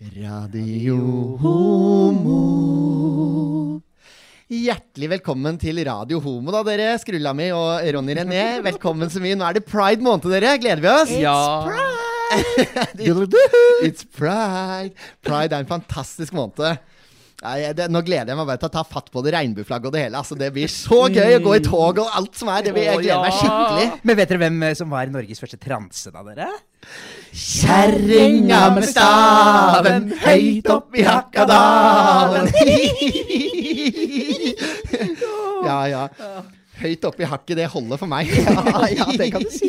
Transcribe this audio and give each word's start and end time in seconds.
Radio 0.00 0.96
Homo. 1.36 2.36
Hjertelig 4.48 5.10
velkommen 5.12 5.58
til 5.60 5.76
Radio 5.84 6.22
Homo, 6.24 6.48
da, 6.54 6.62
dere. 6.64 6.94
Skrulla 7.02 7.34
mi 7.36 7.50
og 7.52 7.84
Ronny 7.92 8.16
René. 8.16 8.62
Velkommen 8.64 9.12
så 9.12 9.20
mye. 9.20 9.36
Nå 9.36 9.44
er 9.44 9.58
det 9.58 9.66
pride 9.68 10.00
måned, 10.00 10.24
dere. 10.32 10.54
Gleder 10.62 10.80
vi 10.80 10.88
oss? 10.88 11.12
It's 11.12 11.20
Ja. 11.20 11.36
It's 13.84 14.08
pride. 14.08 14.96
Pride 15.20 15.52
er 15.52 15.66
en 15.66 15.68
fantastisk 15.68 16.32
måned. 16.32 16.80
Nei, 17.44 17.58
det, 17.76 17.90
nå 17.92 18.00
gleder 18.00 18.32
jeg 18.32 18.40
meg 18.40 18.48
bare 18.48 18.60
til 18.64 18.72
å 18.72 18.74
ta 18.80 18.86
fatt 18.88 19.12
på 19.12 19.20
det 19.24 19.36
regnbueflagget 19.36 19.92
og 19.92 19.92
det 19.98 20.06
hele. 20.06 20.16
Altså, 20.24 20.32
det 20.40 20.48
blir 20.56 20.72
så 20.72 21.10
gøy 21.12 21.36
å 21.36 21.44
gå 21.44 21.58
i 21.60 21.62
tog 21.68 22.00
og 22.00 22.08
alt 22.16 22.40
som 22.40 22.48
er. 22.56 22.64
Det 22.64 22.72
blir, 22.72 22.88
jeg 22.88 23.04
gleder 23.04 23.20
meg 23.28 23.36
skikkelig. 23.36 24.00
Men 24.00 24.16
vet 24.16 24.32
dere 24.32 24.44
hvem 24.46 24.62
eh, 24.64 24.76
som 24.80 24.96
var 24.96 25.12
Norges 25.12 25.44
første 25.44 25.60
transe, 25.60 26.08
da, 26.08 26.24
dere? 26.32 26.48
Kjerringa 27.30 28.62
med 28.74 28.88
staven 28.90 30.08
høyt 30.24 30.66
opp 30.72 30.96
i 30.98 31.04
Hakkadalen. 31.06 32.50
ja, 35.68 35.78
ja. 35.90 36.08
Høyt 36.80 37.04
oppe 37.04 37.24
i 37.24 37.28
hakket, 37.28 37.58
det 37.58 37.66
holder 37.68 38.00
for 38.00 38.08
meg. 38.10 38.30
Ja, 38.40 38.86
ja, 38.88 39.06
det 39.12 39.28
kan 39.34 39.44
du 39.44 39.52
si. 39.52 39.68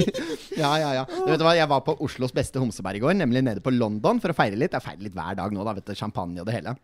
ja, 0.60 0.72
ja, 0.82 0.90
ja. 0.98 1.04
Du 1.06 1.30
vet 1.30 1.42
hva, 1.44 1.54
Jeg 1.54 1.70
var 1.70 1.84
på 1.86 1.94
Oslos 2.02 2.34
beste 2.34 2.58
homsebær 2.62 2.98
i 2.98 3.02
går, 3.02 3.14
nemlig 3.20 3.44
nede 3.46 3.62
på 3.62 3.72
London, 3.74 4.18
for 4.22 4.32
å 4.32 4.36
feire 4.36 4.58
litt. 4.58 4.74
Jeg 4.74 4.84
feirer 4.84 5.04
litt 5.06 5.14
hver 5.14 5.38
dag 5.38 5.54
nå, 5.54 5.62
da, 5.66 5.76
vet 5.78 5.86
du. 5.86 5.94
Champagne 5.98 6.42
og 6.42 6.48
det 6.48 6.56
hele. 6.58 6.74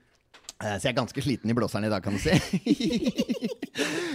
Eh, 0.62 0.76
Så 0.78 0.88
jeg 0.88 0.94
er 0.94 1.00
ganske 1.02 1.22
sliten 1.22 1.50
i 1.52 1.56
blåseren 1.56 1.84
i 1.84 1.92
dag, 1.92 2.02
kan 2.04 2.16
du 2.16 2.20
si. 2.22 2.32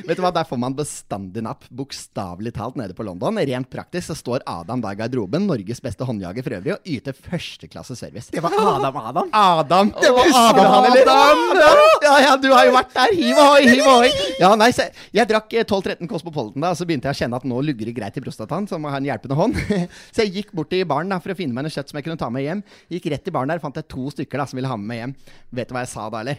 Vet 0.08 0.18
du 0.18 0.24
hva, 0.24 0.32
Der 0.34 0.48
får 0.50 0.58
man 0.58 0.74
bestandig 0.74 1.44
napp, 1.46 1.68
bokstavelig 1.70 2.54
talt, 2.56 2.78
nede 2.80 2.96
på 2.98 3.06
London. 3.06 3.38
Rent 3.38 3.70
praktisk 3.70 4.10
så 4.10 4.16
står 4.18 4.42
Adam 4.50 4.82
der 4.82 4.96
i 4.96 5.00
garderoben, 5.04 5.46
Norges 5.46 5.82
beste 5.84 6.08
håndjager 6.08 6.42
for 6.46 6.56
øvrig, 6.58 6.74
og 6.74 6.90
yter 6.90 7.14
førsteklasse 7.14 7.94
service. 8.00 8.32
Det 8.34 8.42
var 8.42 8.56
Adam 8.58 8.98
Adam. 8.98 9.30
Adam! 9.38 9.92
Det 10.02 10.10
var 10.16 10.32
Adam, 10.32 10.64
Adam, 10.64 10.72
han, 10.74 10.88
eller? 10.90 11.12
eller? 11.54 11.84
Ja, 12.08 12.16
ja, 12.26 12.34
du 12.42 12.50
har 12.56 12.66
jo 12.66 12.74
vært 12.74 12.96
der. 12.98 13.14
Hiv 13.22 13.42
ohoi, 13.44 13.62
hiv 13.70 13.92
ohoi. 13.92 14.10
Ja, 14.42 14.52
nei, 14.58 14.72
se, 14.74 14.88
jeg 15.14 15.30
drakk 15.30 15.54
eh, 15.54 15.68
12-13 15.70 16.10
Cosmopolitan 16.10 16.66
da, 16.66 16.74
og 16.74 16.80
så 16.82 16.88
begynte 16.90 17.12
jeg 17.12 17.20
å 17.20 17.22
kjenne 17.22 17.38
at 17.38 17.46
nå 17.46 17.62
lugger 17.70 17.92
det 17.92 17.96
greit 18.02 18.18
i 18.18 18.24
prostataen, 18.26 18.66
så 18.70 18.82
må 18.82 18.90
jeg 18.90 18.98
ha 18.98 19.02
en 19.04 19.10
hjelpende 19.12 19.38
hånd. 19.38 19.62
Så 20.16 20.26
jeg 20.26 20.34
gikk 20.40 20.52
bort 20.58 20.72
til 20.74 20.82
baren 20.90 21.12
da, 21.14 21.20
for 21.22 21.34
å 21.34 21.38
finne 21.38 21.54
meg 21.56 21.68
noe 21.68 21.74
kjøtt 21.74 21.92
som 21.92 22.00
jeg 22.00 22.06
kunne 22.08 22.20
ta 22.20 22.32
med 22.34 22.44
hjem. 22.48 22.64
Gikk 22.92 23.06
rett 23.14 23.30
i 23.30 23.34
baren 23.36 23.52
der, 23.54 23.62
fant 23.64 23.78
jeg 23.78 23.86
to 23.92 24.10
stykker 24.12 24.42
da, 24.42 24.48
som 24.50 24.58
ville 24.60 24.72
ha 24.72 24.78
med 24.80 24.90
meg 24.90 25.00
hjem. 25.04 25.14
Vet 25.62 25.70
du 25.70 25.76
hva 25.76 25.84
jeg 25.86 25.92
sa 25.94 26.08
da, 26.12 26.24
eller? 26.24 26.31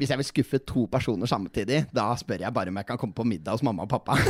Hvis 0.00 0.08
jeg 0.08 0.16
vil 0.16 0.24
skuffe 0.24 0.56
to 0.64 0.86
personer 0.88 1.28
samtidig, 1.28 1.82
da 1.92 2.06
spør 2.16 2.40
jeg 2.46 2.54
bare 2.56 2.72
om 2.72 2.78
jeg 2.80 2.86
kan 2.88 2.96
komme 3.00 3.12
på 3.12 3.20
middag 3.28 3.52
hos 3.52 3.60
mamma 3.66 3.84
og 3.84 3.90
pappa. 3.90 4.14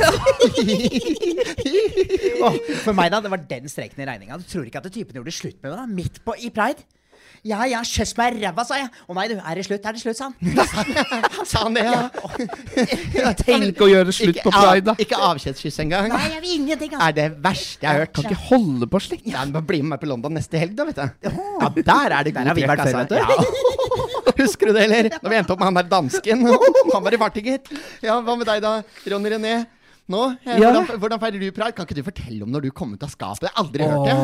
oh, 2.43 2.55
for 2.83 2.91
meg, 2.91 3.07
da, 3.13 3.21
det 3.23 3.31
var 3.31 3.39
den 3.47 3.71
streken 3.71 4.03
i 4.03 4.07
regninga. 4.09 4.35
Du 4.41 4.43
tror 4.51 4.67
ikke 4.67 4.81
at 4.83 4.91
typen 4.91 5.15
gjorde 5.15 5.31
slutt 5.31 5.61
med 5.61 5.71
meg 5.71 5.79
da, 5.79 5.85
midt 5.87 6.19
på 6.27 6.35
i 6.43 6.51
pride? 6.51 6.83
Ja, 7.47 7.63
ja, 7.65 7.79
kjøss 7.87 8.11
meg 8.19 8.35
i 8.37 8.41
ræva, 8.43 8.63
sa 8.67 8.75
jeg. 8.77 8.89
Å 9.09 9.13
nei, 9.17 9.25
du, 9.31 9.35
er 9.39 9.55
det 9.57 9.63
slutt, 9.65 9.85
er 9.87 9.93
det 9.95 10.01
slutt, 10.03 10.17
sa 10.19 10.27
han. 10.27 10.35
Sa 11.49 11.57
han 11.63 11.73
det, 11.77 11.85
ja? 11.87 12.01
Tenk 13.39 13.79
å 13.81 13.87
gjøre 13.89 14.11
slutt 14.13 14.37
på 14.43 14.51
pride, 14.53 14.85
da. 14.91 14.93
ikke 15.01 15.17
avskjedskyss 15.31 15.79
engang. 15.81 16.05
Nei, 16.11 16.27
jeg 16.35 16.41
vil 16.43 16.53
ingenting, 16.59 16.91
altså. 16.93 17.07
Er 17.07 17.13
det 17.17 17.27
verste 17.41 17.81
jeg 17.87 17.89
har 17.89 17.97
hørt. 18.03 18.13
Kan 18.19 18.25
ikke 18.29 18.43
holde 18.51 18.85
på 18.91 18.97
slikt. 19.07 19.25
Ja, 19.31 19.41
men 19.49 19.65
Bli 19.71 19.79
med 19.81 19.89
meg 19.95 19.99
på 20.03 20.07
London 20.11 20.33
neste 20.37 20.55
helg, 20.61 20.73
da, 20.77 20.83
vet 20.91 20.97
du. 20.99 21.03
Ja, 21.31 21.67
der 21.79 22.07
er 22.19 22.23
det 22.27 22.31
god 22.35 22.45
trekk, 22.59 22.79
altså. 22.85 22.99
Ja. 23.17 23.25
Husker 24.41 24.69
du 24.69 24.73
det, 24.77 24.85
eller? 24.87 25.09
Når 25.21 25.33
vi 25.33 25.39
endte 25.39 25.53
opp 25.55 25.61
med 25.61 25.69
han 25.71 25.79
der 25.79 25.91
dansken. 25.91 26.47
Han 26.93 27.05
var 27.05 27.15
i 27.15 27.19
farten, 27.21 27.45
gitt. 27.45 27.71
Ja, 28.03 28.19
hva 28.23 28.35
med 28.37 28.49
deg 28.49 28.61
da, 28.63 28.73
Ronny 29.13 29.31
René? 29.33 29.53
Nå? 30.11 30.21
Eh, 30.45 30.57
Ja. 30.61 30.71
Hvordan, 30.71 30.99
hvordan 31.01 31.19
feirer 31.21 31.39
du 31.39 31.51
pride? 31.55 31.71
Kan 31.77 31.85
ikke 31.87 31.95
du 31.97 32.03
fortelle 32.03 32.43
om 32.45 32.51
når 32.51 32.65
du 32.65 32.69
kom 32.75 32.93
ut 32.93 33.03
av 33.05 33.11
skapet? 33.13 33.47
Jeg 33.47 33.51
har 33.55 33.63
aldri 33.63 33.87
hørt 33.87 34.05
det. 34.07 34.15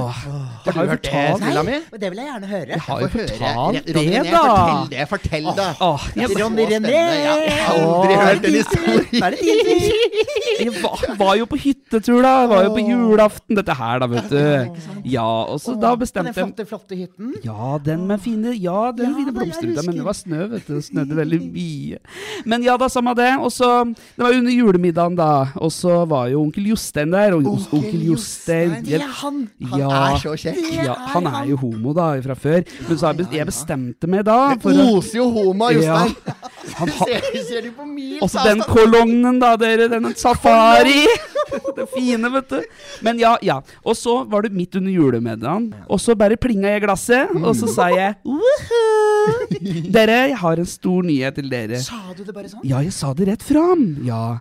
Har 0.68 0.84
du 0.84 0.92
hørt 0.92 1.04
det, 1.08 1.24
Snilla 1.42 1.64
mi? 1.68 1.78
Det 2.04 2.10
vil 2.12 2.20
jeg 2.22 2.28
gjerne 2.32 2.50
høre. 2.52 2.68
Jeg 2.76 2.82
har 2.88 3.02
jo 3.04 3.08
fortalt 3.14 3.78
det, 3.88 3.96
René, 3.98 4.24
da. 4.28 4.42
Fortell 4.48 4.90
det, 4.94 5.08
fortell 5.14 5.48
det. 5.58 5.68
Åh, 5.88 6.08
jeg, 6.20 6.32
Ronny 6.42 6.66
René. 6.72 6.92
Ja, 6.92 7.06
jeg 7.18 7.58
har 7.64 7.78
aldri 7.78 8.14
Åh, 8.18 8.26
hørt 8.28 8.42
den 8.44 8.52
det 8.52 8.64
historien. 8.64 9.24
Er 9.24 9.30
det 9.32 9.40
din 9.42 9.60
tur. 9.68 10.18
jeg 10.58 10.74
var, 10.84 11.04
var 11.22 11.34
jo 11.40 11.46
på 11.54 11.60
hyttetur, 11.62 12.22
da. 12.26 12.34
Jeg 12.44 12.50
var 12.52 12.64
jo 12.68 12.72
på 12.78 12.84
julaften, 12.88 13.58
dette 13.62 13.78
her, 13.80 14.00
da, 14.04 14.10
vet 14.12 14.30
du. 14.32 14.82
Ja, 15.08 15.26
og 15.48 15.60
så 15.64 15.76
da 15.80 15.94
bestemte 16.00 16.34
den 16.34 16.38
flotte, 16.42 16.66
flotte 16.70 16.98
hytten. 17.00 17.34
Ja, 17.46 17.78
den 17.84 18.06
med 18.10 18.22
fine 18.24 18.54
Ja, 18.58 18.92
den 18.92 19.12
Ja, 19.12 19.16
fine 19.22 19.34
blomsterruta. 19.36 19.86
Men 19.88 20.00
det 20.02 20.06
var 20.08 20.18
snø, 20.18 20.48
vet 20.56 20.68
du. 20.68 20.76
Det 20.78 20.84
snødde 20.90 21.16
veldig 21.18 21.40
mye. 21.54 22.00
Men 22.46 22.64
ja 22.66 22.76
da, 22.78 22.90
samme 22.92 23.14
det. 23.18 23.32
Og 23.40 23.52
så 23.54 23.70
Det 23.94 24.24
var 24.26 24.34
under 24.36 24.52
julemiddagen, 24.52 25.16
da. 25.18 25.30
Og 25.56 25.72
så 25.78 26.00
var 26.10 26.28
jo 26.32 26.42
onkel 26.42 26.72
Jostein 26.72 27.14
der. 27.14 27.36
Og 27.38 27.46
onkel, 27.54 27.78
Onkel 27.78 28.06
Jostein. 28.10 28.76
Det 28.86 28.98
er 28.98 29.06
han. 29.22 29.44
Han 29.72 29.84
ja, 29.84 29.92
er 30.08 30.20
så 30.24 30.34
kjekk. 30.42 30.60
ja, 30.88 30.96
han 31.14 31.30
er 31.30 31.52
jo 31.52 31.60
homo, 31.62 31.94
da, 31.98 32.10
fra 32.26 32.36
før. 32.38 32.66
Men 32.88 33.00
så 33.00 33.14
jeg 33.38 33.48
bestemte 33.50 34.10
meg 34.10 34.26
da 34.28 34.40
Det 34.58 34.74
oser 34.88 35.22
jo 35.22 35.30
homo 35.36 35.70
av 35.70 35.78
Ja. 35.78 36.02
Jostein. 36.08 36.44
han 36.78 36.94
ha, 36.98 37.08
Ser, 37.08 37.28
ser 37.48 37.66
du 37.68 37.72
på 37.78 37.86
min 37.88 38.18
Også 38.26 38.44
den 38.48 38.64
kolongen, 38.68 39.40
da, 39.44 39.54
dere. 39.60 39.88
Den 39.94 40.12
safari. 40.18 41.06
Det 41.78 41.86
fine, 41.94 42.30
vet 42.34 42.50
du. 42.52 42.62
Men 43.06 43.20
ja, 43.22 43.36
ja. 43.46 43.60
Og 43.86 43.96
så 43.96 44.18
var 44.28 44.44
det 44.44 44.52
midt 44.56 44.76
under 44.76 44.92
julemiddagen, 44.92 45.70
og 45.88 46.02
så 46.02 46.16
bare 46.18 46.36
plinga 46.42 46.74
jeg 46.74 46.84
glasset, 46.84 47.32
og 47.38 47.54
så 47.56 47.70
sa 47.72 47.88
jeg 47.94 48.18
Woohoo! 48.28 49.48
Dere, 49.96 50.18
jeg 50.32 50.38
har 50.42 50.60
en 50.62 50.68
stor 50.70 51.06
nyhet 51.08 51.38
til 51.40 51.50
dere. 51.52 51.80
Sa 51.84 52.00
du 52.18 52.24
det 52.24 52.34
bare 52.36 52.50
sånn? 52.52 52.64
Ja, 52.68 52.82
jeg 52.84 52.94
sa 52.96 53.14
det 53.18 53.30
rett 53.30 53.46
fram. 53.46 53.86
Ja. 54.08 54.38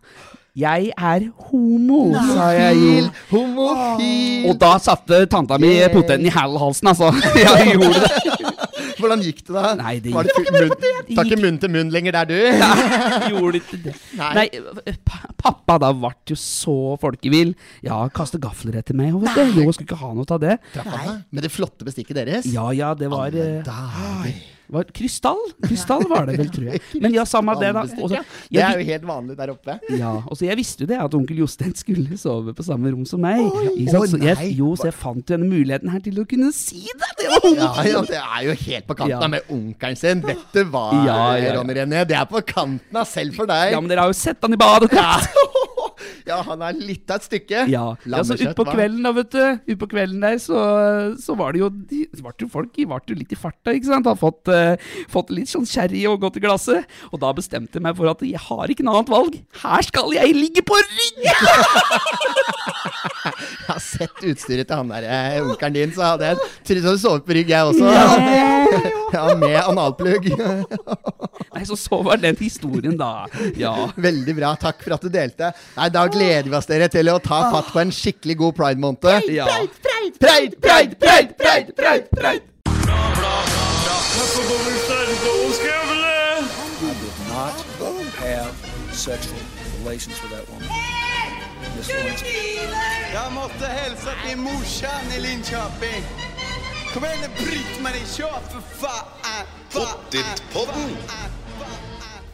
Jeg 0.56 0.88
er 0.96 1.26
homo, 1.50 2.14
sa 2.32 2.46
jeg 2.56 2.78
jo. 2.80 2.92
Homofil. 3.28 4.46
Og 4.48 4.54
da 4.60 4.70
satte 4.80 5.26
tanta 5.28 5.58
mi 5.60 5.68
Yeah. 5.76 5.92
poteten 5.92 6.24
i 6.24 6.32
halsen, 6.32 6.88
altså. 6.88 7.10
Hun 7.12 7.72
gjorde 7.74 8.00
det. 8.00 8.54
Hvordan 8.96 9.20
gikk 9.20 9.42
det 9.44 9.52
da? 9.52 9.74
Nei, 9.76 9.92
det 10.00 10.14
gikk 10.14 10.38
ikke 10.40 10.54
munn, 10.54 10.72
Tar 11.10 11.28
ikke 11.28 11.38
munn 11.42 11.58
til 11.60 11.72
munn 11.74 11.92
lenger 11.92 12.16
der, 12.16 12.30
du? 12.32 12.38
Gjorde 13.34 13.60
ikke 13.60 13.82
det. 13.84 13.94
Nei. 14.16 14.32
Nei, 14.48 14.96
pappa 15.36 15.76
da 15.82 15.92
ble 15.92 16.14
jo 16.32 16.38
så 16.40 16.96
folkevill. 17.04 17.52
Ja, 17.84 18.06
kaste 18.16 18.40
gafler 18.40 18.80
etter 18.80 18.96
meg. 18.96 19.12
Og 19.12 19.28
du, 19.28 19.60
jo, 19.60 19.68
skulle 19.76 19.90
ikke 19.90 20.00
ha 20.00 20.14
noe 20.16 20.24
av 20.24 20.40
det. 20.40 20.56
Deg? 20.72 21.14
Med 21.28 21.44
det 21.44 21.52
flotte 21.52 21.84
bestikket 21.84 22.16
deres? 22.22 22.48
Ja, 22.48 22.70
ja, 22.72 22.94
det 22.96 23.12
var, 23.12 23.28
Alle 23.28 23.50
eh, 23.58 23.64
dager. 23.66 24.55
Var 24.72 24.84
Krystall? 24.94 25.38
Krystall 25.64 26.04
var 26.10 26.26
det 26.28 26.36
vel, 26.40 26.48
tror 26.52 26.68
jeg. 26.72 26.80
Men 27.02 27.14
ja, 27.14 27.24
samme 27.28 27.54
det, 27.60 27.72
da. 27.76 27.82
Også, 27.86 28.02
Og. 28.02 28.10
Det 28.52 28.62
er 28.62 28.80
jo 28.80 28.86
helt 28.90 29.06
vanlig 29.08 29.36
der 29.38 29.52
oppe. 29.54 29.78
ja, 29.96 30.12
og 30.26 30.36
så 30.38 30.48
jeg 30.48 30.58
visste 30.58 30.84
jo 30.84 30.90
det, 30.90 30.98
at 31.02 31.14
onkel 31.18 31.38
Jostein 31.42 31.74
skulle 31.78 32.18
sove 32.20 32.54
på 32.56 32.66
samme 32.66 32.90
rom 32.94 33.04
som 33.08 33.22
meg. 33.22 33.44
Oi? 33.46 33.86
Så 33.90 34.02
jeg, 34.22 34.52
jo, 34.58 34.72
så 34.78 34.88
jeg 34.90 34.96
fant 34.98 35.22
jo 35.22 35.36
denne 35.36 35.48
muligheten 35.50 35.92
her 35.92 36.02
til 36.04 36.18
å 36.22 36.26
kunne 36.28 36.50
si 36.56 36.82
det. 36.86 37.12
Det 37.20 37.30
Ja, 37.56 37.70
ja, 37.86 38.02
det 38.06 38.18
er 38.20 38.42
jo 38.48 38.56
helt 38.66 38.86
på 38.88 38.94
kanten 38.98 39.16
Ja. 39.16 39.28
med 39.30 39.48
onkelen 39.52 39.96
sin. 39.98 40.20
Vet 40.26 40.44
du 40.54 40.62
hva, 40.70 40.88
ja. 41.06 41.18
Ronny 41.58 41.74
René? 41.78 42.04
Det 42.08 42.16
er 42.18 42.26
på 42.30 42.42
kanten 42.46 42.96
av 43.00 43.06
selv 43.10 43.34
for 43.38 43.46
deg. 43.50 43.72
Ja, 43.74 43.80
men 43.80 43.90
dere 43.90 44.06
har 44.06 44.12
jo 44.12 44.18
sett 44.18 44.42
han 44.42 44.54
i 44.54 44.60
badet. 44.60 44.92
Ja. 44.96 45.16
ja, 46.36 46.42
han 46.50 46.64
er 46.66 46.76
litt 46.78 47.10
av 47.10 47.20
et 47.20 47.26
stykke. 47.26 47.64
Ja, 47.72 47.84
ja 48.04 48.22
så 48.26 48.36
utpå 48.36 48.66
kvelden 48.68 49.06
da, 49.06 49.12
vet 49.16 49.32
du 49.32 49.72
Utpå 49.74 49.88
kvelden 49.94 50.22
der 50.24 50.38
så, 50.42 50.60
så 51.20 51.36
var 51.38 51.54
det 51.54 51.62
jo 51.62 51.70
de, 51.72 52.04
det 52.12 52.44
jo 52.44 52.48
Folk 52.52 52.74
ble 52.76 53.00
jo 53.10 53.16
litt 53.18 53.32
i 53.32 53.38
farta, 53.38 53.74
ikke 53.74 53.90
sant 53.90 54.08
Har 54.08 54.18
fått, 54.20 54.50
uh, 54.52 54.76
fått 55.12 55.32
litt 55.34 55.50
sånn 55.50 55.66
sherry 55.68 56.04
og 56.10 56.20
gått 56.24 56.38
i 56.40 56.44
glasset 56.44 56.86
Og 57.10 57.20
da 57.22 57.32
bestemte 57.36 57.78
jeg 57.78 57.86
meg 57.86 57.96
for 57.98 58.10
at 58.12 58.24
jeg 58.26 58.42
har 58.48 58.72
ikke 58.72 58.86
noe 58.86 59.00
annet 59.00 59.12
valg 59.14 59.38
Her 59.62 59.86
skal 59.86 60.14
jeg 60.16 60.36
ligge 60.36 60.64
på 60.66 60.78
rygg 60.82 61.24
Jeg 63.26 63.72
har 63.72 63.80
sett 63.82 64.22
utstyret 64.22 64.68
til 64.68 64.78
han 64.78 64.90
der 64.92 65.06
eh, 65.10 65.40
onkelen 65.42 65.74
din, 65.74 65.94
så 65.94 66.12
hadde 66.12 66.28
jeg 66.30 66.36
trodd 66.68 66.86
du 66.86 67.00
sovet 67.02 67.26
på 67.26 67.34
rygg, 67.34 67.50
jeg 67.50 67.72
også. 67.72 67.86
Ja, 69.12 69.22
med 69.38 69.54
analplugg. 69.62 70.26
Nei, 71.54 71.62
så 71.68 71.76
så 71.78 72.00
var 72.04 72.18
den 72.20 72.36
historien 72.40 72.96
da 72.98 73.28
Ja 73.56 73.88
Veldig 73.94 74.34
bra. 74.36 74.50
Takk 74.60 74.82
for 74.82 74.96
at 74.96 75.04
du 75.06 75.10
delte. 75.12 75.52
Nei, 75.76 75.86
Da 75.94 76.02
gleder 76.10 76.25
vi 76.26 76.56
oss 76.56 76.66
dere 76.66 76.88
til 76.92 77.08
å 77.12 77.18
ta 77.22 77.40
fatt 77.54 77.72
på 77.72 77.80
en 77.84 77.94
skikkelig 77.94 78.36
god 78.42 78.58
pride-måned. 78.60 79.30
Ja 79.34 79.46
Pride, 79.46 80.56
pride, 80.60 80.96
pride, 81.00 81.34
pride, 81.38 81.72
pride, 81.76 82.08
pride. 82.16 82.42
not 87.36 88.12
have 88.16 88.52
sexual 88.92 89.38
relations 89.78 90.20
with 90.22 90.32
that 90.32 90.48
woman. 90.48 90.68
Miss 91.76 91.88
Lewinsky. 91.88 92.58
Jag 93.12 93.32
måste 93.32 93.66
hälsa 93.66 94.10
till 94.28 94.38
morsan 94.38 95.12
i 95.16 95.20
Linköping. 95.20 96.02
Kom 96.94 97.04
igjen, 97.04 97.18
nu 97.20 97.44
Britt-Marie, 97.44 98.06
kör 98.16 98.40
for 98.50 98.60
faen! 98.60 99.46
Pottit-podden! 99.72 100.96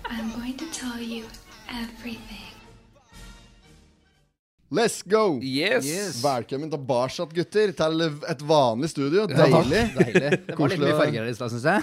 I'm 0.05 0.41
going 0.41 0.59
to 0.59 0.65
tell 0.81 1.00
you 1.00 1.25
everything. 1.69 2.52
Let's 4.73 5.03
go! 5.05 5.37
Yes, 5.45 5.85
Velkommen 6.25 6.71
tilbake, 6.73 7.27
gutter, 7.37 7.73
til 7.77 8.05
et 8.09 8.43
vanlig 8.49 8.89
studio. 8.89 9.27
Ja, 9.29 9.45
Deilig. 9.45 9.83
Deilig. 9.99 10.31
Det 10.47 10.55
var 10.57 10.73
litt 10.73 10.81
mye 10.81 10.95
farger 10.97 11.27
her 11.27 11.29
i 11.29 11.35
stad, 11.37 11.53
syns 11.53 11.67
jeg. 11.69 11.83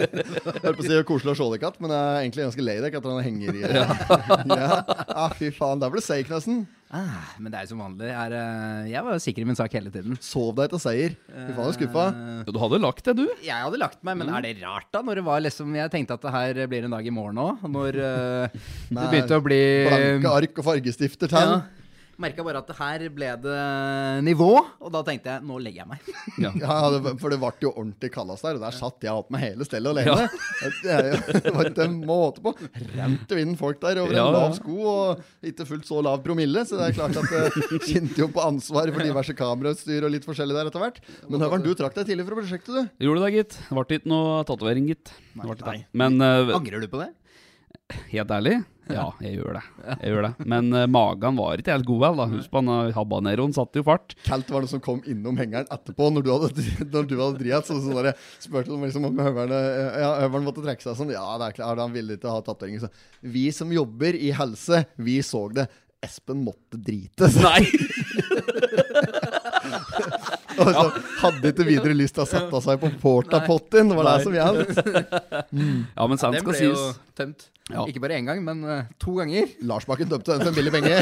Holdt 0.64 0.80
på 0.80 0.82
å 0.82 0.88
si 0.88 0.98
koselig 1.06 1.30
å 1.30 1.38
se 1.38 1.46
deg, 1.52 1.62
igjen, 1.62 1.76
men 1.84 1.94
jeg 1.94 2.00
er 2.02 2.24
egentlig 2.24 2.46
ganske 2.48 2.64
lei 2.66 2.74
deg 2.82 2.96
at 2.98 3.06
han 3.06 3.20
henger 3.22 3.54
i 3.54 3.62
Ja, 4.64 4.80
ah, 5.14 5.36
fy 5.38 5.52
faen. 5.54 5.78
Der 5.84 5.92
ble 5.94 6.02
det 6.02 6.08
seig, 6.08 6.32
nesten. 6.32 6.64
Ah, 6.90 7.36
men 7.38 7.54
det 7.54 7.60
er 7.60 7.68
jo 7.68 7.76
som 7.76 7.84
vanlig. 7.84 8.08
Jeg, 8.10 8.16
er, 8.18 8.34
eh, 8.40 8.90
jeg 8.90 9.06
var 9.06 9.14
jo 9.14 9.22
sikker 9.28 9.44
i 9.44 9.46
min 9.52 9.60
sak 9.60 9.78
hele 9.78 9.94
tiden. 9.94 10.18
Sov 10.22 10.50
deg 10.58 10.74
til 10.74 10.82
seier. 10.82 11.14
Fy 11.30 11.38
faen, 11.52 11.60
jeg 11.60 11.70
er 11.70 11.78
skuffa. 11.78 12.08
Ja, 12.18 12.48
Du 12.50 12.60
hadde 12.64 12.82
lagt 12.82 13.06
det, 13.06 13.14
du. 13.20 13.24
Jeg 13.46 13.60
hadde 13.68 13.82
lagt 13.84 14.02
meg, 14.02 14.18
men 14.18 14.34
er 14.34 14.42
det 14.48 14.56
rart 14.64 14.90
da? 14.90 15.04
Når 15.06 15.22
det 15.22 15.26
var 15.30 15.46
liksom 15.46 15.78
Jeg 15.78 15.94
tenkte 15.94 16.18
at 16.18 16.26
det 16.26 16.34
her 16.34 16.60
blir 16.66 16.90
en 16.90 16.98
dag 16.98 17.06
i 17.06 17.14
morgen 17.14 17.38
òg. 17.46 17.62
Når 17.78 18.02
uh, 18.02 18.60
det 18.90 19.08
begynte 19.14 19.38
å 19.38 19.46
bli 19.46 19.62
Blanke 19.86 20.36
ark 20.42 20.62
og 20.64 20.70
fargestifter 20.72 21.30
til. 21.30 21.54
ja, 21.54 21.83
Merka 22.22 22.44
bare 22.46 22.60
at 22.62 22.70
her 22.78 23.04
ble 23.14 23.30
det 23.42 23.58
nivå, 24.26 24.50
og 24.80 24.92
da 24.94 25.02
tenkte 25.06 25.32
jeg 25.32 25.46
nå 25.48 25.58
legger 25.62 25.84
jeg 25.84 25.90
meg. 25.90 26.12
Ja. 26.44 26.50
Ja, 26.58 26.76
det, 26.90 27.14
for 27.22 27.30
det 27.30 27.38
ble 27.40 27.50
jo 27.62 27.70
ordentlig 27.70 28.10
kallas 28.12 28.42
der, 28.42 28.58
og 28.58 28.64
der 28.64 28.74
satt 28.74 29.04
jeg 29.04 29.14
opp 29.14 29.30
med 29.32 29.42
hele 29.44 29.66
stellet 29.66 29.94
alene. 29.94 30.26
Det, 30.84 30.90
er 30.90 31.40
det 31.44 31.52
var 31.54 31.68
ikke 31.68 31.84
en 31.86 31.96
måte 32.06 32.42
på. 32.44 32.52
Rant 32.94 33.24
det 33.30 33.38
inn 33.42 33.54
folk 33.58 33.78
der 33.82 34.00
over 34.02 34.16
Ja, 34.16 34.24
en 34.26 34.34
lav 34.36 34.54
sko 34.56 34.76
og 34.90 35.46
ikke 35.46 35.66
fullt 35.68 35.86
så 35.88 36.00
lav 36.04 36.22
promille, 36.24 36.64
så 36.68 36.78
det 36.80 36.90
er 36.90 36.96
klart 36.96 37.18
at 37.20 37.30
det 37.30 37.80
kjente 37.86 38.18
jo 38.20 38.28
på 38.32 38.42
ansvar 38.44 38.90
for 38.92 39.04
diverse 39.06 39.36
kamerautstyr 39.38 40.06
og 40.08 40.14
litt 40.14 40.26
forskjellig 40.26 40.56
der 40.56 40.70
etter 40.70 40.82
hvert. 40.82 41.00
Men 41.28 41.44
Høveren, 41.44 41.64
du 41.64 41.72
trakk 41.78 41.96
deg 41.98 42.10
tidlig 42.10 42.26
fra 42.28 42.40
prosjektet, 42.40 42.72
du. 42.74 43.04
Gjorde 43.06 43.24
det, 43.24 43.32
gitt. 43.38 43.58
Det 43.68 43.76
ble 43.78 44.00
ikke 44.00 44.12
noe 44.12 44.40
tatovering, 44.48 44.88
gitt. 44.92 45.14
Ikke 45.36 45.60
Nei. 45.64 45.78
Men 45.96 46.18
uh, 46.22 46.56
Angrer 46.58 46.82
du 46.84 46.90
på 46.90 47.00
det? 47.02 47.12
Helt 48.12 48.34
ærlig, 48.34 48.58
ja, 48.92 49.04
jeg 49.24 49.38
gjør 49.38 49.56
det. 49.56 49.62
Jeg 50.02 50.10
gjør 50.12 50.26
det. 50.26 50.30
Men 50.50 50.66
uh, 50.74 50.82
magen 50.90 51.38
var 51.38 51.60
ikke 51.60 51.72
helt 51.72 51.86
god 51.88 52.00
vel, 52.02 52.18
da. 52.20 52.24
Husk 52.34 52.50
på 52.52 52.60
han 52.60 52.72
eh, 52.72 52.96
habaneroen 52.96 53.54
satte 53.56 53.80
jo 53.80 53.84
fart. 53.86 54.14
Kaldt 54.26 54.50
var 54.52 54.60
det 54.64 54.70
som 54.74 54.82
kom 54.84 55.00
innom 55.08 55.38
hengeren 55.40 55.70
etterpå, 55.72 56.10
når 56.12 56.26
du 56.26 56.30
hadde, 56.34 56.48
når 56.92 57.04
du 57.08 57.14
hadde 57.16 57.40
driat. 57.40 57.68
Så, 57.68 57.78
så 57.80 57.94
der, 57.96 58.10
spurte 58.42 58.74
om, 58.74 58.84
liksom, 58.84 59.06
om 59.08 59.22
høveren, 59.24 59.54
eh, 59.56 60.00
ja, 60.04 60.10
høveren 60.26 60.46
måtte 60.48 60.64
trekke 60.64 60.84
seg 60.84 60.98
sånn. 61.00 61.14
Ja, 61.14 61.24
det 61.40 61.46
er 61.48 61.56
klart, 61.60 61.80
han 61.80 61.96
ville 61.96 62.18
ikke 62.18 62.34
ha 62.34 62.44
tatoveringer. 62.44 62.84
Så 62.84 62.88
vi 63.34 63.44
som 63.56 63.68
jobber 63.72 64.12
i 64.18 64.30
helse, 64.36 64.76
vi 65.00 65.16
så 65.24 65.42
det. 65.56 65.66
Espen 66.04 66.44
måtte 66.44 66.76
drite. 66.76 67.30
Så, 67.32 67.40
Nei! 67.40 67.64
og 70.60 70.68
så 70.68 70.84
hadde 71.22 71.48
ikke 71.54 71.64
videre 71.66 71.94
lyst 71.96 72.14
til 72.18 72.24
å 72.26 72.28
sette 72.28 72.58
seg 72.66 72.76
på 72.84 72.88
portapotten. 73.00 73.88
Det 73.88 73.96
var 73.96 74.04
det 74.10 74.18
som 74.28 74.36
gjaldt. 74.36 74.76
Ja, 74.84 76.04
men 76.04 76.20
sant 76.20 76.36
Den 76.36 76.44
skal 76.44 76.52
ble 76.52 76.68
jo 76.68 76.76
tømt. 77.16 77.48
Ja. 77.72 77.86
Ikke 77.88 78.00
bare 78.02 78.18
én 78.20 78.26
gang, 78.28 78.42
men 78.44 78.58
uh, 78.68 78.82
to 79.00 79.14
ganger. 79.16 79.48
Lars 79.70 79.86
Bakken 79.88 80.10
tømte 80.10 80.34
den 80.34 80.42
for 80.44 80.50
en 80.50 80.56
billig 80.58 80.72
penge. 80.74 80.98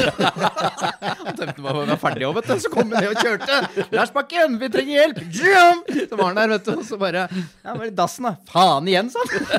Han 1.27 1.35
tømte 1.35 1.59
meg 1.59 1.67
å 1.67 1.81
være 1.81 1.97
ferdig 1.99 2.27
òg, 2.29 2.37
vet 2.37 2.47
du. 2.47 2.53
Så 2.63 2.69
kom 2.71 2.93
han 2.93 3.03
ned 3.03 3.09
og 3.09 3.19
kjørte. 3.19 3.57
'Lars 3.91 4.13
Bakken, 4.15 4.55
vi 4.61 4.69
trenger 4.71 4.93
hjelp!' 5.01 5.19
Jam! 5.35 5.81
Så 6.07 6.15
var 6.19 6.29
han 6.29 6.39
der, 6.39 6.53
vet 6.53 6.69
du. 6.69 6.71
Og 6.77 6.85
så 6.87 6.99
bare 7.01 7.25
Ja, 7.33 7.73
bare 7.73 7.89
dassen, 7.95 8.29
da? 8.29 8.33
Faen 8.47 8.87
igjen, 8.87 9.11
sa 9.11 9.25
han. 9.27 9.49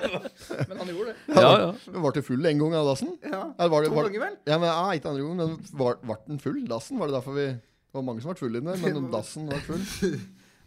Men 0.68 0.82
han 0.82 0.90
gjorde 0.92 1.14
det. 1.14 1.16
Ja, 1.32 1.48
ja. 1.64 1.70
Men 1.94 2.04
Var 2.04 2.16
det 2.18 2.24
full 2.28 2.50
en 2.52 2.60
gang 2.64 2.76
av 2.82 2.90
dassen? 2.92 3.14
Ja, 3.24 3.40
Eller 3.56 3.72
var 3.72 3.86
det, 3.86 3.92
to 3.94 4.04
ganger 4.04 4.24
vel? 4.26 4.36
Ja, 4.50 4.58
men 4.60 4.68
ja, 4.68 4.84
Ikke 4.98 5.12
andre 5.14 5.24
gangen, 5.24 5.40
men 5.40 5.80
var, 5.80 5.96
var 6.12 6.20
den 6.26 6.42
full? 6.44 6.60
Dassen? 6.68 7.00
Var 7.00 7.08
det 7.08 7.16
derfor 7.16 7.38
vi 7.38 7.46
Det 7.54 7.96
var 7.96 8.04
mange 8.10 8.20
som 8.24 8.34
ble 8.34 8.40
fulle 8.42 8.60
inne, 8.60 8.76
men 8.84 9.08
dassen 9.14 9.48
var 9.48 9.64
full. 9.64 9.80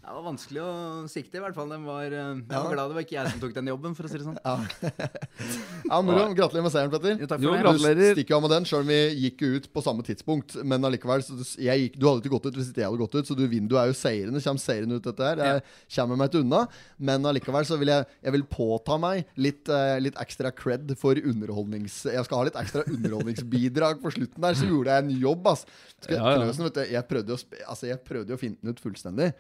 Det 0.03 0.11
var 0.11 0.23
vanskelig 0.25 0.59
å 0.59 0.71
sikte, 1.07 1.37
i 1.39 1.41
hvert 1.41 1.55
fall. 1.55 1.69
Den 1.71 1.85
var, 1.87 2.03
eh, 2.11 2.31
jeg 2.35 2.51
var 2.51 2.73
glad 2.73 2.89
det 2.91 2.95
var 2.97 3.03
ikke 3.05 3.15
jeg 3.15 3.29
som 3.31 3.39
tok 3.39 3.53
den 3.55 3.69
jobben, 3.71 3.93
for 3.95 4.03
å 4.03 4.09
si 4.11 4.17
det 4.19 4.25
sånn. 4.25 4.35
Ja, 4.43 5.99
moro. 6.03 6.25
Gratulerer 6.35 6.65
med 6.65 6.73
seieren, 6.73 6.91
Petter. 6.91 7.13
Jo, 7.21 7.27
takk 7.31 7.39
Jo, 7.45 7.53
for 7.53 7.55
det. 7.55 7.63
gratulerer. 7.63 8.09
Du 8.11 8.17
stikker 8.19 8.35
av 8.35 8.41
med 8.43 8.51
den, 8.51 8.65
sjøl 8.67 8.83
om 8.83 8.89
vi 8.91 8.97
gikk 9.23 9.43
jo 9.45 9.49
ut 9.55 9.69
på 9.71 9.83
samme 9.85 10.03
tidspunkt. 10.03 10.57
Men 10.67 10.83
allikevel, 10.89 11.23
så 11.23 11.37
du, 11.39 11.43
jeg 11.63 11.85
gikk, 11.85 11.95
du 12.01 12.07
hadde 12.09 12.19
ikke 12.23 12.33
gått 12.35 12.49
ut 12.49 12.59
hvis 12.59 12.71
ikke 12.73 12.83
jeg 12.83 12.89
hadde 12.89 12.99
gått 13.03 13.15
ut, 13.15 13.29
så 13.31 13.37
du 13.39 13.45
vinner. 13.47 13.69
Du 13.71 13.77
er 13.79 13.93
jo 13.93 13.95
seirende. 13.95 14.43
Kommer 14.43 14.65
seirende 14.65 14.97
ut 14.99 15.07
dette 15.07 15.29
her. 15.29 15.43
Jeg 15.47 15.63
kommer 15.95 16.19
meg 16.19 16.33
ikke 16.33 16.43
unna. 16.43 16.65
Men 16.99 17.29
allikevel 17.31 17.69
så 17.71 17.79
vil 17.79 17.93
jeg, 17.93 18.09
jeg 18.27 18.35
vil 18.35 18.43
påta 18.51 18.99
meg 18.99 19.23
litt, 19.39 19.71
eh, 19.71 20.01
litt 20.03 20.19
ekstra 20.19 20.51
cred 20.51 20.91
for 20.99 21.15
underholdnings... 21.15 22.01
Jeg 22.11 22.27
skal 22.27 22.41
ha 22.41 22.49
litt 22.49 22.59
ekstra 22.59 22.83
underholdningsbidrag 22.91 24.03
på 24.03 24.11
slutten 24.17 24.43
der. 24.43 24.59
Så 24.59 24.67
gjorde 24.67 24.97
jeg 24.99 25.07
en 25.07 25.15
jobb, 25.23 25.47
ass. 25.55 25.63
Skal, 26.03 26.19
Ja, 26.19 26.35
ja. 26.35 26.43
Knøsen, 26.43 26.67
vet 26.67 26.75
du, 26.75 26.83
jeg 26.91 27.07
prøvde, 27.07 27.37
å, 27.39 27.63
altså, 27.71 27.87
jeg 27.87 28.03
prøvde 28.03 28.35
jo 28.35 28.35
å 28.35 28.43
finne 28.43 28.59
den 28.59 28.75
ut 28.75 28.83
fullstendig. 28.83 29.31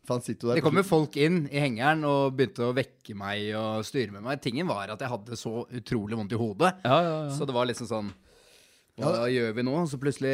han 0.09 0.23
sitter 0.25 0.47
jo 0.47 0.49
der 0.49 0.59
Det 0.59 0.65
kom 0.65 0.79
jo 0.79 0.83
folk 0.87 1.15
inn 1.21 1.43
i 1.51 1.61
hengeren 1.61 2.01
og 2.09 2.33
begynte 2.37 2.65
å 2.65 2.73
vekke 2.75 3.15
meg 3.17 3.51
og 3.57 3.85
styre 3.85 4.15
med 4.15 4.25
meg. 4.25 4.41
Tingen 4.43 4.69
var 4.69 4.89
at 4.93 5.01
jeg 5.03 5.11
hadde 5.11 5.37
så 5.39 5.61
utrolig 5.69 6.17
vondt 6.17 6.33
i 6.33 6.39
hodet. 6.41 6.73
Ja, 6.83 6.97
ja, 6.97 7.15
ja. 7.27 7.35
Så 7.35 7.45
det 7.45 7.55
var 7.55 7.69
liksom 7.69 7.89
sånn 7.89 8.09
Hva 9.01 9.27
gjør 9.31 9.55
vi 9.57 9.65
nå? 9.65 9.75
Så 9.89 9.99
plutselig 10.01 10.31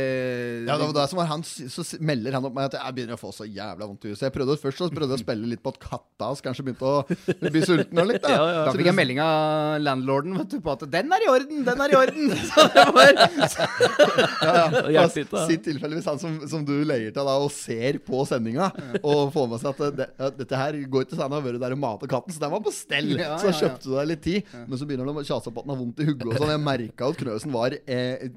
Ja, 0.68 0.76
det 0.78 0.88
var 0.90 0.96
det 0.98 1.06
som 1.12 1.22
var 1.22 1.30
han, 1.32 1.44
Så 1.46 1.86
melder 2.04 2.38
han 2.38 2.48
opp 2.48 2.56
meg 2.58 2.70
at 2.70 2.78
jeg 2.80 2.98
begynner 2.98 3.18
å 3.18 3.22
få 3.22 3.32
så 3.36 3.48
jævla 3.48 3.88
vondt 3.88 4.08
i 4.08 4.14
huset. 4.14 4.28
Jeg 4.28 4.36
prøvde 4.36 4.58
Først 4.62 4.82
så 4.82 4.90
prøvde 4.92 5.16
jeg 5.16 5.22
å 5.22 5.26
spille 5.26 5.52
litt 5.52 5.64
på 5.64 5.74
at 5.74 5.80
katta 5.84 6.30
hans 6.32 6.44
kanskje 6.46 6.66
begynte 6.68 6.92
å 6.92 7.04
bli 7.54 7.64
sulten. 7.66 8.02
Og 8.02 8.10
litt, 8.12 8.22
da. 8.24 8.66
Da 8.68 8.76
fikk 8.76 8.90
jeg 8.90 8.98
melding 8.98 9.22
av 9.24 9.78
landlorden 9.84 10.38
vet 10.40 10.56
du, 10.56 10.60
på 10.64 10.74
at 10.74 10.86
'den 10.88 11.14
er 11.14 11.26
i 11.26 11.30
orden', 11.32 11.64
'den 11.66 11.84
er 11.86 11.94
i 11.94 12.00
orden'. 12.00 12.36
Så 12.52 12.68
det 12.74 12.86
var 12.96 13.14
ja, 14.58 14.66
ja. 14.94 15.06
Sitt 15.12 15.64
tilfeldigvis 15.66 16.08
han 16.10 16.20
som, 16.22 16.40
som 16.50 16.66
du 16.66 16.74
leier 16.88 17.14
til 17.14 17.28
da 17.28 17.38
og 17.38 17.52
ser 17.54 18.00
på 18.04 18.24
sendinga, 18.30 18.70
og 19.02 19.32
får 19.36 19.50
med 19.52 19.64
seg 19.64 19.70
at 19.74 19.98
det, 19.98 20.10
ja, 20.20 20.30
dette 20.42 20.62
her 20.62 20.80
går 20.92 21.08
ikke 21.08 21.20
sånn 21.20 21.36
å 21.38 21.42
være 21.44 21.62
der 21.62 21.76
og 21.76 21.82
mate 21.82 22.10
katten, 22.10 22.34
så 22.34 22.44
den 22.44 22.54
var 22.54 22.64
på 22.66 22.74
stell. 22.76 23.14
Ja, 23.18 23.36
så 23.42 23.50
ja, 23.50 23.54
ja. 23.54 23.60
kjøpte 23.62 23.88
du 23.88 23.96
deg 23.96 24.10
litt 24.14 24.24
tid. 24.26 24.56
Men 24.68 24.80
så 24.80 24.88
begynner 24.90 25.10
han 25.10 25.22
å 25.22 25.26
kjase 25.28 25.54
på 25.54 25.62
at 25.62 25.68
han 25.68 25.74
har 25.76 25.82
vondt 25.82 26.02
i 26.04 26.08
hodet 26.10 26.30
og 26.32 26.40
sånn. 26.40 26.54
Jeg 26.54 26.64
merka 26.66 27.12
at 27.12 27.22
Knøsen 27.22 27.54
var 27.56 27.76
eh, 27.78 28.28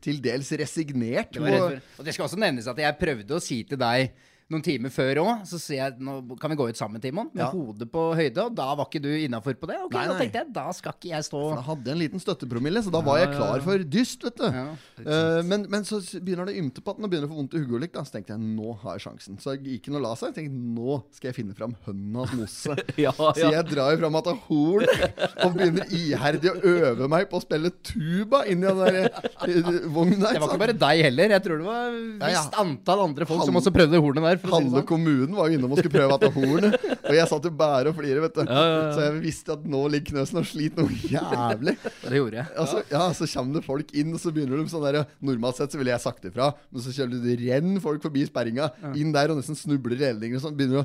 til 0.00 0.20
dels 0.22 0.50
resignert. 0.52 1.32
Det 1.32 1.60
og- 1.60 1.80
Og 1.98 2.04
det 2.04 2.14
skal 2.14 2.24
også 2.28 2.38
nevnes 2.38 2.66
at 2.70 2.76
jeg 2.78 2.98
prøvde 3.00 3.30
å 3.36 3.40
si 3.42 3.62
til 3.64 3.78
deg 3.78 4.10
noen 4.52 4.62
timer 4.62 4.92
før 4.92 5.22
òg, 5.22 5.44
så 5.48 5.56
sier 5.58 5.78
jeg 5.80 6.02
nå 6.04 6.18
kan 6.40 6.52
vi 6.52 6.56
gå 6.60 6.66
ut 6.68 6.76
sammen, 6.78 7.00
Timon, 7.00 7.30
med 7.32 7.40
Ja. 7.44 7.50
hodet 7.50 7.88
på 7.90 8.02
høyde. 8.14 8.42
Og 8.44 8.54
da 8.54 8.66
var 8.76 8.84
ikke 8.90 9.00
du 9.02 9.08
innafor 9.08 9.54
på 9.56 9.66
det. 9.70 9.78
Ok, 9.86 9.94
Nei, 9.96 10.06
Da 10.06 10.18
tenkte 10.18 10.40
jeg 10.42 10.52
da 10.52 10.66
skal 10.76 10.92
ikke 10.92 11.08
jeg 11.14 11.24
stå 11.24 11.40
For 11.40 11.56
da 11.56 11.62
hadde 11.62 11.88
en 11.94 11.98
liten 11.98 12.20
støttepromille, 12.20 12.82
så 12.84 12.92
da 12.92 13.00
var 13.00 13.18
jeg 13.22 13.30
klar 13.34 13.62
for 13.64 13.78
dyst, 13.78 14.22
vet 14.22 14.36
du. 14.36 14.44
Ja, 14.50 14.66
Uh, 15.04 15.42
men, 15.44 15.66
men 15.68 15.82
så 15.84 15.98
begynner 16.22 16.46
det 16.48 16.54
å 16.54 16.60
ymte 16.62 16.80
på 16.80 16.92
at 16.92 16.96
den 16.96 17.04
og 17.04 17.10
begynner 17.12 17.26
å 17.28 17.32
få 17.32 17.36
vondt 17.40 17.54
i 17.58 17.60
og 17.64 17.80
litt. 17.82 17.92
Så 17.98 18.14
tenkte 18.14 18.32
jeg 18.32 18.40
nå 18.40 18.72
har 18.80 18.94
jeg 18.96 19.02
sjansen. 19.04 19.36
Så 19.42 19.52
jeg 19.54 19.64
gikk 19.64 19.88
inn 19.90 19.96
og 19.98 20.04
la 20.04 20.12
seg. 20.16 20.30
Jeg 20.32 20.36
tenkte 20.46 20.60
nå 20.78 20.94
skal 21.12 21.28
jeg 21.30 21.36
finne 21.36 21.56
fram 21.58 21.74
hønas 21.86 22.32
mosse. 22.38 22.76
Ja, 23.04 23.12
Så 23.12 23.50
jeg 23.52 23.64
drar 23.68 23.92
jo 23.92 23.98
fram 24.00 24.16
at 24.20 24.28
horn 24.46 24.86
og 24.86 25.56
begynner 25.56 25.90
iherdig 25.92 26.52
å 26.52 26.56
øve 26.62 27.08
meg 27.10 27.28
på 27.28 27.40
å 27.40 27.42
spille 27.44 27.72
tuba 27.84 28.44
inni 28.48 28.64
den 28.70 28.80
der 28.80 29.10
vognen 29.96 30.20
der. 30.22 30.36
Det 30.38 30.42
var 30.44 30.52
ikke 30.54 30.62
bare 30.64 30.76
deg 30.84 31.02
heller. 31.08 31.34
Jeg 31.36 31.44
tror 31.48 31.60
det 31.60 31.68
var 31.68 31.98
et 31.98 32.24
visst 32.30 32.58
antall 32.64 33.04
andre 33.08 33.28
folk 33.28 33.44
som 33.48 33.58
også 33.60 33.72
prøvde 33.74 34.00
hornet 34.04 34.24
der. 34.30 34.33
For 34.42 34.50
å 34.50 34.60
si 34.60 34.64
Halve 34.64 34.80
sånn. 34.80 34.88
kommunen 34.88 35.36
var 35.38 35.50
jo 35.50 35.58
innom 35.58 35.74
og 35.74 35.80
skulle 35.80 35.94
prøve 35.94 36.18
det 36.22 36.30
horn. 36.34 36.68
Og 37.04 37.18
jeg 37.18 37.28
satt 37.30 37.46
jo 37.46 37.52
bare 37.54 37.90
og 37.90 37.98
flirte, 37.98 38.22
vet 38.24 38.38
du. 38.38 38.42
Ja, 38.48 38.62
ja. 38.64 38.84
Så 38.94 39.02
jeg 39.04 39.16
visste 39.24 39.54
at 39.58 39.64
nå 39.68 39.82
ligger 39.92 40.14
Knøsen 40.14 40.38
og 40.40 40.46
sliter 40.48 40.84
noe 40.86 41.10
jævlig. 41.10 41.74
Det 42.04 42.16
gjorde 42.16 42.38
jeg. 42.40 42.48
Altså, 42.60 42.80
ja, 42.90 43.02
så 43.16 43.28
kommer 43.34 43.58
det 43.58 43.64
folk 43.66 43.92
inn, 43.96 44.14
og 44.16 44.22
så 44.22 44.32
begynner 44.34 44.60
de 44.60 44.66
sånn 44.72 44.84
der 44.84 45.00
Normalt 45.24 45.58
sett 45.58 45.74
så 45.74 45.80
ville 45.80 45.92
jeg 45.92 46.02
sagt 46.02 46.24
ifra, 46.28 46.50
men 46.72 46.84
så 46.84 46.92
kjører 46.94 47.20
det 47.24 47.36
renn 47.42 47.76
folk 47.82 48.02
forbi 48.04 48.24
sperringa, 48.28 48.70
inn 48.96 49.12
der 49.14 49.32
og 49.32 49.40
nesten 49.40 49.58
snubler 49.58 49.96
i 49.96 50.00
ledninger 50.00 50.40
og 50.40 50.44
sånn. 50.44 50.56
Begynner 50.58 50.84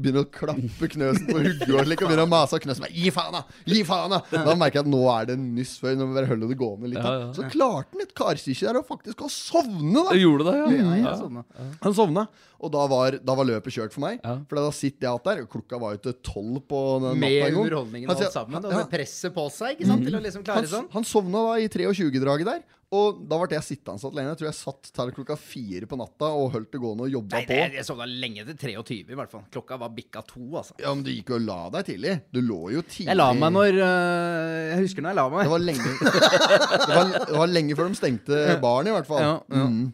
begynner 0.00 0.26
å 0.26 0.30
klappe 0.32 0.90
Knøsen 0.92 1.26
på 1.28 1.38
hodet 1.38 1.68
og 1.68 1.86
slik, 1.86 2.02
og 2.02 2.10
begynner 2.10 2.26
å 2.26 2.30
mase. 2.30 2.58
Og 2.58 2.64
Knøsen 2.64 2.84
bare 2.86 2.94
Gi 2.96 3.12
faen, 3.14 3.36
da! 3.36 3.42
Gi 3.68 3.82
faen, 3.86 4.14
da! 4.14 4.20
Da 4.30 4.56
merker 4.58 4.80
jeg 4.80 4.86
at 4.86 4.92
nå 4.92 5.02
er 5.12 5.30
det 5.30 5.38
nyss 5.40 5.76
før. 5.80 5.96
Nå 5.96 6.06
må 6.06 6.14
vi 6.14 6.20
bare 6.20 6.30
holde 6.32 6.50
det 6.50 6.58
gående 6.60 6.92
litt. 6.92 7.00
Da. 7.04 7.30
Så 7.36 7.46
klarte 7.52 7.94
han 7.94 8.04
et 8.04 8.14
karstykke 8.18 8.68
der 8.68 8.80
og 8.80 8.86
faktisk 8.88 9.24
å 9.26 9.30
sovne, 9.32 10.06
da! 10.08 10.16
Gjorde 10.20 10.48
det, 10.50 10.56
ja. 10.58 10.70
Ja, 10.80 10.96
ja. 11.00 11.16
ja. 11.40 11.68
Han 11.84 11.96
sovna, 11.96 12.26
og 12.60 12.72
da 12.74 12.82
var, 12.90 13.16
da 13.24 13.36
var 13.38 13.48
løpet 13.48 13.72
kjørt 13.74 13.94
for 13.96 14.04
meg. 14.04 14.18
Ja. 14.20 14.34
For 14.48 14.60
da 14.60 14.72
sitter 14.74 15.06
jeg 15.06 15.14
igjen 15.14 15.26
der, 15.30 15.44
og 15.44 15.54
klokka 15.54 15.80
var 15.80 15.94
jo 15.96 16.02
til 16.08 16.18
tolv 16.26 16.58
på 16.68 16.80
den 17.06 17.22
natta 17.22 17.30
en 17.30 17.54
gang. 17.54 17.62
underholdningen 17.62 18.10
Han 18.10 18.18
og 18.18 18.26
alt 18.26 18.36
sammen. 18.36 18.60
Og 18.60 18.74
ja. 18.74 18.82
med 18.82 18.92
presset 18.92 19.36
på 19.36 19.46
seg 19.54 19.78
ikke 19.78 19.88
sant? 19.88 20.04
til 20.04 20.18
å 20.18 20.20
liksom 20.26 20.44
klare 20.44 20.64
han, 20.64 20.74
sånn. 20.74 20.92
han 20.92 21.08
sovna 21.08 21.46
da 21.48 21.56
i 21.62 21.70
23-draget 21.72 22.52
der. 22.52 22.62
Og 22.90 23.20
da 23.30 23.36
ble 23.38 23.54
jeg 23.54 23.62
sittende 23.68 24.02
så 24.02 24.08
lenge. 24.10 24.32
Jeg 24.32 24.38
tror 24.40 24.48
jeg 24.48 24.58
satt 24.58 24.88
til 24.90 25.12
klokka 25.14 25.36
fire 25.38 25.86
på 25.86 25.98
natta 26.00 26.32
og 26.34 26.48
holdt 26.56 26.72
det 26.74 26.80
gående 26.82 27.04
og 27.06 27.12
jobba 27.14 27.38
på. 27.38 27.54
Nei, 27.54 27.68
jeg 27.78 27.86
sovna 27.86 28.08
lenge 28.10 28.44
til 28.48 28.56
23 28.58 29.14
i 29.14 29.18
hvert 29.20 29.30
fall. 29.30 29.44
Klokka 29.54 29.78
var 29.78 29.92
bikka 29.94 30.24
to, 30.26 30.42
altså. 30.58 30.74
Ja, 30.82 30.90
Men 30.90 31.04
du 31.06 31.12
gikk 31.14 31.30
jo 31.30 31.38
og 31.38 31.46
la 31.46 31.60
deg 31.76 31.86
tidlig. 31.92 32.16
Du 32.34 32.40
lå 32.42 32.58
jo 32.74 32.82
tidlig. 32.82 33.12
Jeg 33.12 33.20
la 33.20 33.28
meg 33.38 33.54
når 33.54 33.78
øh, 33.78 34.58
Jeg 34.72 34.82
husker 34.82 35.06
når 35.06 35.14
jeg 35.14 35.20
la 35.20 35.28
meg. 35.36 35.46
Det 35.46 35.54
var 35.54 35.64
lenge 35.68 35.94
det, 36.10 36.90
var, 36.90 37.14
det 37.30 37.38
var 37.44 37.54
lenge 37.54 37.78
før 37.78 37.94
de 37.94 38.00
stengte 38.02 38.42
baren, 38.66 38.90
i 38.90 38.96
hvert 38.98 39.10
fall. 39.12 39.22
Ja, 39.22 39.32
ja. 39.46 39.70
Mm. 39.70 39.88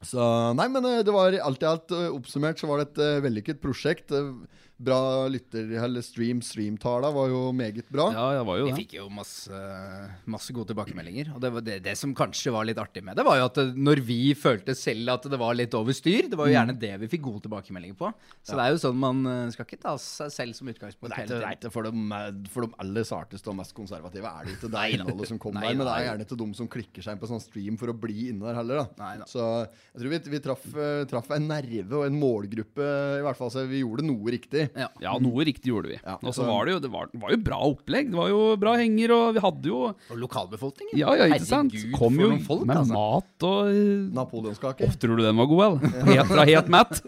Så 0.00 0.26
Nei, 0.56 0.66
men 0.72 0.86
eh, 0.88 1.02
det 1.04 1.12
var 1.12 1.36
alt 1.44 1.64
i 1.64 1.68
alt 1.68 1.92
eh, 1.92 2.08
oppsummert 2.08 2.60
så 2.60 2.70
var 2.70 2.80
det 2.80 2.90
et 2.90 3.02
eh, 3.04 3.22
vellykket 3.26 3.60
prosjekt. 3.60 4.14
Eh, 4.80 4.84
Bra 4.84 5.28
lytter... 5.28 5.68
Eller 5.84 6.00
stream, 6.04 6.40
streamtala 6.42 7.10
var 7.12 7.28
jo 7.28 7.40
meget 7.52 7.88
bra. 7.92 8.08
Ja, 8.14 8.26
det 8.38 8.44
var 8.48 8.60
jo 8.60 8.68
Vi 8.70 8.76
fikk 8.82 8.94
jo 8.96 9.08
masse, 9.12 9.52
masse 10.30 10.54
gode 10.56 10.72
tilbakemeldinger. 10.72 11.34
Og 11.34 11.40
det, 11.42 11.50
var 11.52 11.64
det, 11.66 11.78
det 11.84 11.96
som 12.00 12.14
kanskje 12.16 12.52
var 12.54 12.64
litt 12.68 12.80
artig 12.80 13.02
med 13.04 13.18
det, 13.18 13.24
var 13.26 13.36
jo 13.40 13.48
at 13.50 13.60
når 13.76 14.00
vi 14.06 14.32
følte 14.38 14.74
selv 14.78 15.12
at 15.14 15.28
det 15.30 15.40
var 15.40 15.56
litt 15.58 15.74
over 15.76 15.96
styr, 15.96 16.30
det 16.30 16.38
var 16.38 16.48
jo 16.48 16.56
gjerne 16.56 16.76
det 16.80 16.94
vi 17.04 17.10
fikk 17.12 17.26
gode 17.28 17.44
tilbakemeldinger 17.44 17.98
på. 18.00 18.12
Så 18.40 18.56
det 18.56 18.64
er 18.64 18.74
jo 18.74 18.80
sånn 18.80 18.98
man 19.00 19.20
øh, 19.28 19.52
skal 19.52 19.68
ikke 19.68 19.80
ta 19.84 19.94
seg 20.00 20.32
selv 20.32 20.56
som 20.56 20.70
utgangspunkt 20.72 21.12
Det 21.12 21.18
er 21.18 21.28
ikke, 21.28 21.60
det 21.60 21.68
er 21.70 21.74
for, 21.74 21.86
de, 21.86 22.48
for 22.52 22.66
de 22.66 22.80
aller 22.82 23.06
sarteste 23.06 23.52
og 23.52 23.58
mest 23.60 23.76
konservative 23.76 24.32
er 24.32 24.48
det 24.48 24.56
ikke 24.56 24.72
det 24.72 24.86
innholdet 24.96 25.30
som 25.32 25.40
kom 25.42 25.56
Nei 25.58 25.68
der. 25.68 25.76
Men 25.76 25.86
det 25.88 25.94
er 25.98 26.06
gjerne 26.08 26.26
ikke 26.28 26.40
de 26.40 26.48
som 26.56 26.70
klikker 26.72 27.04
seg 27.04 27.16
inn 27.16 27.22
på 27.22 27.30
sånn 27.30 27.44
stream 27.44 27.76
for 27.80 27.92
å 27.92 27.96
bli 28.06 28.30
inne 28.32 28.48
der 28.48 28.58
heller. 28.62 28.80
da 28.82 29.04
Nei 29.04 29.12
da. 29.20 29.28
Så 29.28 29.44
Jeg 29.60 30.00
tror 30.02 30.14
vi, 30.14 30.22
vi 30.36 30.42
traff, 30.48 30.66
eh, 30.72 31.04
traff 31.10 31.30
en 31.36 31.48
nerve 31.50 32.00
og 32.00 32.06
en 32.08 32.16
målgruppe, 32.20 32.88
i 33.20 33.24
hvert 33.26 33.38
fall. 33.38 33.52
Så 33.52 33.66
vi 33.68 33.82
gjorde 33.84 34.06
noe 34.06 34.32
riktig. 34.32 34.69
Ja. 34.78 34.88
Ja, 35.02 35.14
noe 35.22 35.44
riktig 35.46 35.70
gjorde 35.72 35.90
vi. 35.92 35.98
Ja. 36.02 36.16
Og 36.22 36.34
så 36.36 36.44
var 36.46 36.66
det 36.68 36.74
jo 36.76 36.80
det 36.84 36.90
var, 36.92 37.10
var 37.22 37.34
jo 37.34 37.38
bra 37.44 37.58
opplegg. 37.70 38.10
Det 38.12 38.18
var 38.18 38.28
jo 38.32 38.40
bra 38.60 38.74
henger, 38.80 39.14
og 39.16 39.34
vi 39.36 39.42
hadde 39.44 39.70
jo 39.70 39.80
Og 39.90 40.16
lokalbefolkningen. 40.24 40.94
Ja, 41.00 41.14
ja, 41.18 41.28
ikke 41.32 41.48
sant? 41.48 41.74
Herregud, 41.74 41.96
Kom 41.98 42.14
for 42.16 42.24
jo 42.24 42.30
noen 42.32 42.44
folk, 42.46 42.64
med 42.68 42.80
altså. 42.82 42.94
mat 42.96 43.46
og 43.50 43.70
eh, 43.72 44.08
Napoleonskake. 44.20 44.88
Oh, 44.90 44.96
tror 45.02 45.20
du 45.20 45.24
den 45.26 45.40
var 45.40 45.50
god, 45.50 45.62
eller? 45.66 46.08
Helt, 46.10 46.32
fra 46.32 46.46
helt 46.48 46.72
matt? 46.72 47.00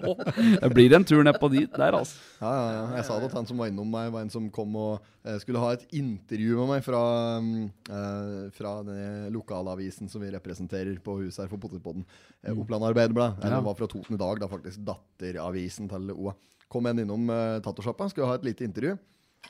det 0.62 0.72
blir 0.74 0.96
en 0.96 1.06
tur 1.08 1.22
nedpå 1.26 1.50
dit 1.52 1.70
der, 1.76 1.98
altså. 2.00 2.20
Ja, 2.42 2.52
ja, 2.52 2.68
ja. 2.76 2.84
Jeg 2.98 3.08
sa 3.08 3.18
det 3.22 3.30
at 3.30 3.36
han 3.38 3.48
som 3.48 3.60
var 3.62 3.70
innom 3.72 3.90
meg, 3.92 4.10
var 4.14 4.24
en 4.26 4.32
som 4.32 4.48
kom 4.54 4.74
og 4.78 4.92
eh, 5.26 5.38
skulle 5.42 5.62
ha 5.62 5.72
et 5.76 5.84
intervju 5.94 6.58
med 6.62 6.70
meg 6.74 6.84
fra, 6.86 7.02
mm, 7.42 7.64
eh, 7.88 8.38
fra 8.56 8.74
den 8.86 9.28
lokalavisen 9.34 10.10
som 10.10 10.22
vi 10.24 10.32
representerer 10.34 10.96
på 11.04 11.18
huset 11.22 11.44
her 11.44 11.50
for 11.52 11.62
Potetpodden. 11.62 12.04
Eh, 12.42 12.54
Oppland 12.56 12.88
Arbeiderblad. 12.90 13.38
Eller 13.40 13.52
Ja. 13.52 13.60
Den 13.60 13.68
var 13.68 13.76
fra 13.78 13.86
Toten 13.90 14.16
i 14.16 14.18
dag, 14.20 14.40
da 14.40 14.48
faktisk. 14.50 14.80
Datteravisen 14.86 15.88
til 15.90 16.10
OA. 16.16 16.32
Kom 16.72 16.88
en 16.88 17.02
innom 17.04 17.28
uh, 17.28 17.58
tattosjappa, 17.64 18.08
skulle 18.08 18.30
ha 18.30 18.38
et 18.38 18.46
lite 18.48 18.64
intervju. 18.64 18.96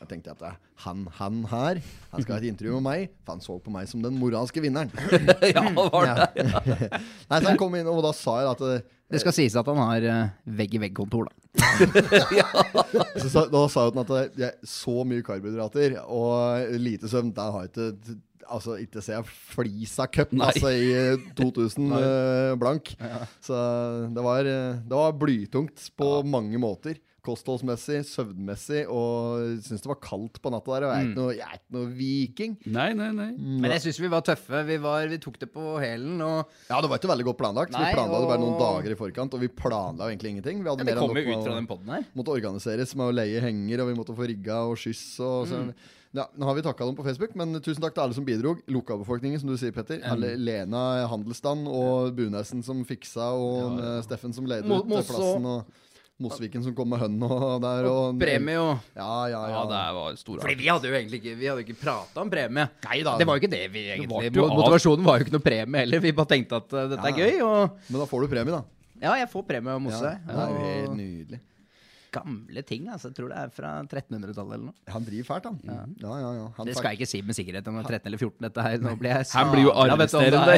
Jeg 0.00 0.08
tenkte 0.08 0.32
at 0.32 0.40
eh, 0.48 0.54
han, 0.86 1.02
han 1.18 1.42
her 1.50 1.78
Han 2.14 2.22
skal 2.24 2.32
ha 2.32 2.40
et 2.40 2.48
intervju 2.48 2.78
med 2.78 2.84
meg, 2.86 3.10
for 3.26 3.36
han 3.36 3.42
så 3.44 3.58
på 3.60 3.72
meg 3.74 3.90
som 3.90 4.00
den 4.00 4.16
moralske 4.16 4.62
vinneren. 4.64 4.88
Ja, 5.52 5.66
var 5.76 6.08
det. 6.08 6.46
Ja. 6.46 6.62
Nei, 7.28 7.36
så 7.36 7.50
han 7.50 7.60
kom 7.60 7.76
inn, 7.76 7.90
og 7.92 8.00
da 8.06 8.14
sa 8.16 8.38
jeg 8.40 8.50
at 8.54 8.64
uh, 8.64 8.96
Det 9.12 9.20
skal 9.20 9.36
sies 9.36 9.58
at 9.60 9.68
han 9.68 9.82
har 9.84 10.08
uh, 10.08 10.32
vegg-i-vegg-kontor, 10.62 11.28
da. 11.28 11.36
Så 13.22 13.44
da 13.52 13.62
sa 13.68 13.84
hun 13.90 14.00
at 14.00 14.12
det 14.32 14.46
er 14.48 14.54
så 14.66 15.02
mye 15.04 15.24
karbohydrater 15.26 15.98
og 16.08 16.72
lite 16.80 17.10
søvn. 17.12 17.34
Der 17.36 17.52
har 17.52 17.68
jeg 17.68 17.74
ikke 17.74 18.20
Altså, 18.52 18.74
ikke 18.82 19.00
ser 19.00 19.14
jeg 19.20 19.28
flisa 19.52 20.04
cup 20.10 20.32
altså, 20.34 20.72
i 20.74 20.90
eh, 20.92 21.22
2000 21.38 21.94
uh, 21.94 22.52
blank. 22.60 22.90
Så 23.40 23.56
det 24.12 24.24
var, 24.24 24.48
eh, 24.48 24.80
det 24.82 24.98
var 24.98 25.14
blytungt 25.16 25.86
på 25.96 26.10
mange 26.26 26.60
måter. 26.60 26.98
Kostholdsmessig, 27.22 28.00
søvnmessig, 28.08 28.80
og 28.90 29.60
syns 29.62 29.84
det 29.84 29.90
var 29.90 30.00
kaldt 30.02 30.40
på 30.42 30.50
natta 30.50 30.74
der. 30.74 30.86
Og 30.88 30.92
jeg 30.92 30.98
er 30.98 31.06
ikke 31.08 31.20
noe, 31.20 31.34
jeg 31.36 31.46
er 31.46 31.60
ikke 31.60 31.76
noe 31.76 31.90
viking. 32.00 32.56
Nei, 32.74 32.88
nei, 32.98 33.10
nei. 33.14 33.28
Men 33.62 33.74
jeg 33.76 33.84
syns 33.86 34.00
vi 34.02 34.10
var 34.10 34.24
tøffe. 34.26 34.64
Vi, 34.66 34.78
var, 34.82 35.06
vi 35.12 35.20
tok 35.22 35.38
det 35.38 35.48
på 35.54 35.76
hælen. 35.82 36.18
Og 36.26 36.50
Ja, 36.66 36.80
det 36.82 36.90
var 36.90 36.98
ikke 36.98 37.12
veldig 37.12 37.28
godt 37.30 37.40
planlagt. 37.44 37.74
Nei, 37.76 37.86
vi 37.86 37.96
planla 38.00 38.20
det 38.24 38.30
bare 38.32 38.42
noen 38.42 38.58
dager 38.58 38.96
i 38.96 38.98
forkant, 38.98 39.38
og 39.38 39.44
vi 39.44 39.52
planla 39.62 40.08
jo 40.10 40.16
egentlig 40.16 40.34
ingenting. 40.34 40.64
Vi 40.64 40.70
hadde 40.72 40.82
det 40.82 40.90
mer 40.90 41.02
kommer 41.04 41.22
jo 41.22 41.36
ut 41.38 41.46
fra 41.46 41.56
den 41.60 41.70
poden 41.70 41.94
her. 41.94 42.06
måtte 42.18 42.34
organiseres 42.34 42.96
med 42.98 43.06
å 43.06 43.16
leie 43.22 43.42
henger, 43.44 43.84
og 43.84 43.92
vi 43.92 43.98
måtte 44.02 44.18
få 44.18 44.26
rigga 44.32 44.62
og 44.72 44.78
skyss. 44.82 45.04
Og 45.22 45.50
så. 45.50 45.62
Ja, 46.12 46.26
nå 46.36 46.44
har 46.44 46.58
vi 46.58 46.62
takka 46.66 46.84
dem 46.84 46.96
på 46.98 47.06
Facebook, 47.06 47.32
men 47.40 47.54
tusen 47.64 47.80
takk 47.80 47.94
til 47.96 48.02
alle 48.04 48.16
som 48.18 48.26
bidro. 48.26 48.56
Lokalbefolkningen, 48.68 49.40
som 49.40 49.48
du 49.48 49.54
sier, 49.56 49.72
Petter. 49.72 50.02
Alle, 50.04 50.34
Lena 50.36 51.06
Handelsstand 51.08 51.70
og 51.70 52.10
Bunesen 52.18 52.60
som 52.66 52.82
fiksa, 52.84 53.30
og 53.32 53.78
eh, 53.80 54.02
Steffen 54.04 54.34
som 54.36 54.44
ledet 54.44 54.68
ut 54.68 54.90
plassen. 54.92 55.48
Og 55.48 55.70
Mosviken 56.22 56.62
som 56.64 56.74
kom 56.78 56.88
med 56.92 57.00
hønn 57.02 57.16
og 57.26 57.60
der. 57.64 57.88
Og, 57.90 58.18
Premie 58.20 58.58
og 58.62 58.78
Ja, 58.96 59.08
ja, 59.32 59.40
ja. 59.48 59.52
Ja, 59.56 59.62
det 59.72 59.82
var 59.98 60.18
stor 60.20 60.40
Fordi 60.44 60.56
vi 60.62 60.68
hadde 60.70 60.88
jo 60.90 60.96
egentlig 60.98 61.20
ikke 61.22 61.36
Vi 61.40 61.48
hadde 61.50 61.62
jo 61.64 61.66
ikke 61.68 61.80
prata 61.82 62.22
om 62.24 62.30
premie. 62.32 62.68
Nei 62.88 62.98
da 63.06 63.16
Det 63.20 63.26
var 63.28 63.38
jo 63.38 63.42
ikke 63.44 63.52
det 63.56 63.62
vi 63.74 63.84
egentlig 63.96 64.32
det 64.32 64.46
Motivasjonen 64.46 65.06
var 65.06 65.18
jo 65.20 65.26
ikke 65.28 65.36
noe 65.36 65.46
premie 65.50 65.84
heller. 65.84 66.04
Vi 66.06 66.12
bare 66.22 66.32
tenkte 66.34 66.60
at 66.62 66.76
eh, 66.78 66.88
dette 66.94 67.12
er 67.12 67.18
gøy, 67.22 67.40
og 67.46 67.78
Men 67.90 68.00
da 68.04 68.08
får 68.10 68.24
du 68.26 68.32
premie, 68.36 68.52
da. 68.58 68.62
ja, 69.02 69.16
jeg 69.22 69.30
får 69.32 69.48
premie 69.48 69.72
av 69.74 69.80
Ja, 69.80 69.84
Mosse. 69.88 70.12
det 70.26 70.36
er 70.46 70.52
jo 70.56 70.68
helt 70.68 70.96
nydelig. 71.02 71.40
Gamle 72.12 72.62
ting, 72.68 72.88
altså. 72.92 73.10
Jeg 73.10 73.16
tror 73.18 73.32
det 73.32 73.38
er 73.40 73.52
fra 73.56 73.70
1300-tallet 73.84 74.54
eller 74.56 74.66
noe. 74.68 74.76
Han 74.92 75.06
driver 75.06 75.28
fælt, 75.30 75.48
han. 75.48 75.58
Ja, 75.66 76.14
ja, 76.20 76.30
ja. 76.38 76.46
Han 76.58 76.68
Det 76.68 76.76
skal 76.76 76.92
jeg 76.92 77.00
ikke 77.00 77.10
si 77.10 77.22
med 77.26 77.38
sikkerhet 77.38 77.68
om 77.70 77.78
det 77.78 77.84
er 77.84 77.98
13 77.98 78.10
eller 78.10 78.20
14, 78.20 78.36
dette 78.46 78.66
her. 78.66 78.76
Nå 78.82 78.94
blir 79.00 79.10
jeg 79.14 79.30
Han 79.32 79.52
blir 79.52 79.64
jo 79.66 79.72
arresterende. 79.84 80.54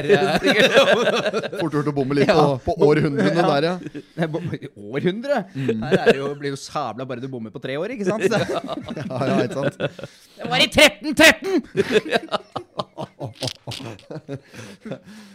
fort 1.61 1.79
gjort 1.79 1.91
å 1.91 1.97
bomme 1.97 2.19
litt 2.19 2.31
på, 2.31 2.47
på 2.67 2.77
århundrene 2.89 3.47
der, 3.51 3.69
ja. 3.71 3.75
Århundre? 4.95 5.35
Århundre! 5.35 5.39
Her 5.55 5.99
er 5.99 6.13
det 6.13 6.19
jo, 6.19 6.29
blir 6.39 6.55
jo 6.55 6.59
sabla 6.61 7.07
bare 7.09 7.21
du 7.23 7.29
bommer 7.31 7.51
på 7.55 7.61
tre 7.63 7.77
år, 7.81 7.95
ikke 7.95 8.07
sant? 8.09 8.25
Så, 8.25 8.39
ja, 8.41 9.21
ja 9.31 9.37
ikke 9.45 9.59
sant? 9.61 9.77
det 10.39 10.51
var 10.51 10.59
i 10.59 10.69
1313! 10.69 11.63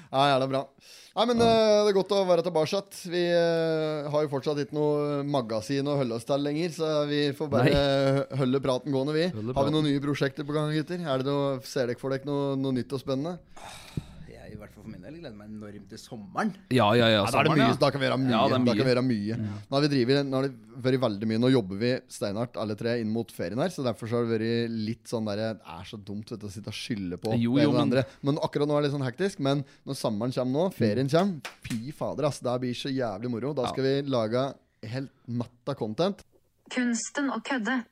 Ja, 0.09 0.37
det 0.39 0.45
er 0.45 0.49
bra. 0.49 0.63
Nei, 1.19 1.25
men 1.27 1.41
eh, 1.43 1.81
det 1.83 1.89
er 1.91 1.95
godt 1.97 2.13
å 2.15 2.21
være 2.23 2.43
tilbake. 2.45 2.79
Vi 3.11 3.21
uh, 3.27 4.05
har 4.07 4.21
jo 4.23 4.29
fortsatt 4.31 4.61
ikke 4.63 4.77
noe 4.77 5.17
magasin 5.27 5.89
å 5.91 5.97
holde 5.99 6.15
oss 6.15 6.23
til 6.23 6.45
lenger, 6.45 6.71
så 6.71 6.91
vi 7.09 7.25
får 7.35 7.49
bare 7.51 7.81
holde 8.39 8.61
praten 8.63 8.95
gående, 8.95 9.15
vi. 9.17 9.25
Praten. 9.33 9.51
Har 9.57 9.67
vi 9.67 9.73
noen 9.75 9.89
nye 9.89 10.03
prosjekter 10.05 10.47
på 10.47 10.55
gang, 10.55 10.71
gutter? 10.71 11.03
Er 11.03 11.19
det 11.19 11.27
noe, 11.27 11.57
ser 11.67 11.91
dere 11.91 11.99
for 11.99 12.15
dere 12.15 12.23
noe, 12.29 12.53
noe 12.61 12.77
nytt 12.77 12.95
og 12.95 13.03
spennende? 13.03 13.35
Jeg, 14.31 14.53
i 14.53 14.55
hvert 14.61 14.71
fall 14.71 14.78
for 14.89 14.95
min 14.97 15.05
del, 15.05 15.19
gleder 15.21 15.37
meg 15.37 15.49
enormt 15.53 15.89
til 15.93 15.99
sommeren. 16.01 16.51
Ja, 16.73 16.87
ja, 16.97 17.07
ja. 17.07 17.21
Ja, 17.23 17.31
da, 17.31 17.39
er 17.39 17.47
det 17.49 17.53
mye, 17.55 17.67
ja. 17.69 17.77
da 17.79 17.89
kan 17.93 18.01
vi 18.01 18.07
gjøre 18.09 18.17
mye. 18.19 18.33
Ja, 18.33 18.41
det 18.49 18.57
er 18.57 18.65
Da 18.65 18.75
kan 18.79 18.87
vi 18.87 18.93
gjøre 18.93 19.03
mye. 19.05 19.37
Nå 19.69 19.77
har 19.77 19.83
vi 19.85 19.91
drivet, 19.93 20.21
nå 20.29 20.39
har 20.39 20.47
det 20.47 20.83
vært 20.89 21.01
veldig 21.05 21.29
mye. 21.31 21.41
Nå 21.43 21.51
jobber 21.53 21.79
vi 21.83 21.91
steinhardt 22.15 22.59
alle 22.63 22.77
tre 22.79 22.95
inn 23.03 23.11
mot 23.13 23.31
ferien 23.35 23.61
her, 23.63 23.69
så 23.73 23.85
derfor 23.85 24.09
så 24.09 24.19
har 24.19 24.27
det 24.27 24.39
vært 24.39 24.77
litt 24.89 25.11
sånn 25.11 25.29
der 25.29 25.43
Det 25.43 25.75
er 25.77 25.85
så 25.89 25.99
dumt 26.09 26.31
vet 26.33 26.39
du, 26.41 26.47
å 26.47 26.53
sitte 26.53 26.73
og 26.73 26.77
skylde 26.79 27.19
på 27.21 27.35
Jo, 27.37 27.55
det 27.55 27.63
ene 27.63 27.67
jo, 27.67 27.69
og 27.69 27.75
det 27.75 27.79
men- 27.79 27.85
andre. 27.87 28.05
Men 28.23 28.41
akkurat 28.43 28.67
nå 28.67 28.77
er 28.77 28.81
det 28.81 28.89
litt 28.89 28.97
sånn 28.97 29.07
hektisk. 29.07 29.39
Men 29.39 29.63
når 29.85 29.99
sommeren 29.99 30.33
kommer 30.33 30.53
nå, 30.57 30.73
ferien 30.73 31.09
kommer, 31.09 31.53
fy 31.63 31.91
fader, 31.91 32.25
ass. 32.25 32.39
Det 32.39 32.57
blir 32.61 32.73
så 32.73 32.89
jævlig 32.89 33.29
moro. 33.29 33.53
Da 33.53 33.69
skal 33.69 33.83
vi 33.83 33.95
lage 34.09 34.53
helt 34.83 35.11
matta 35.27 35.75
content. 35.75 36.23
Kunsten 36.69 37.29
å 37.33 37.41
kødde. 37.43 37.83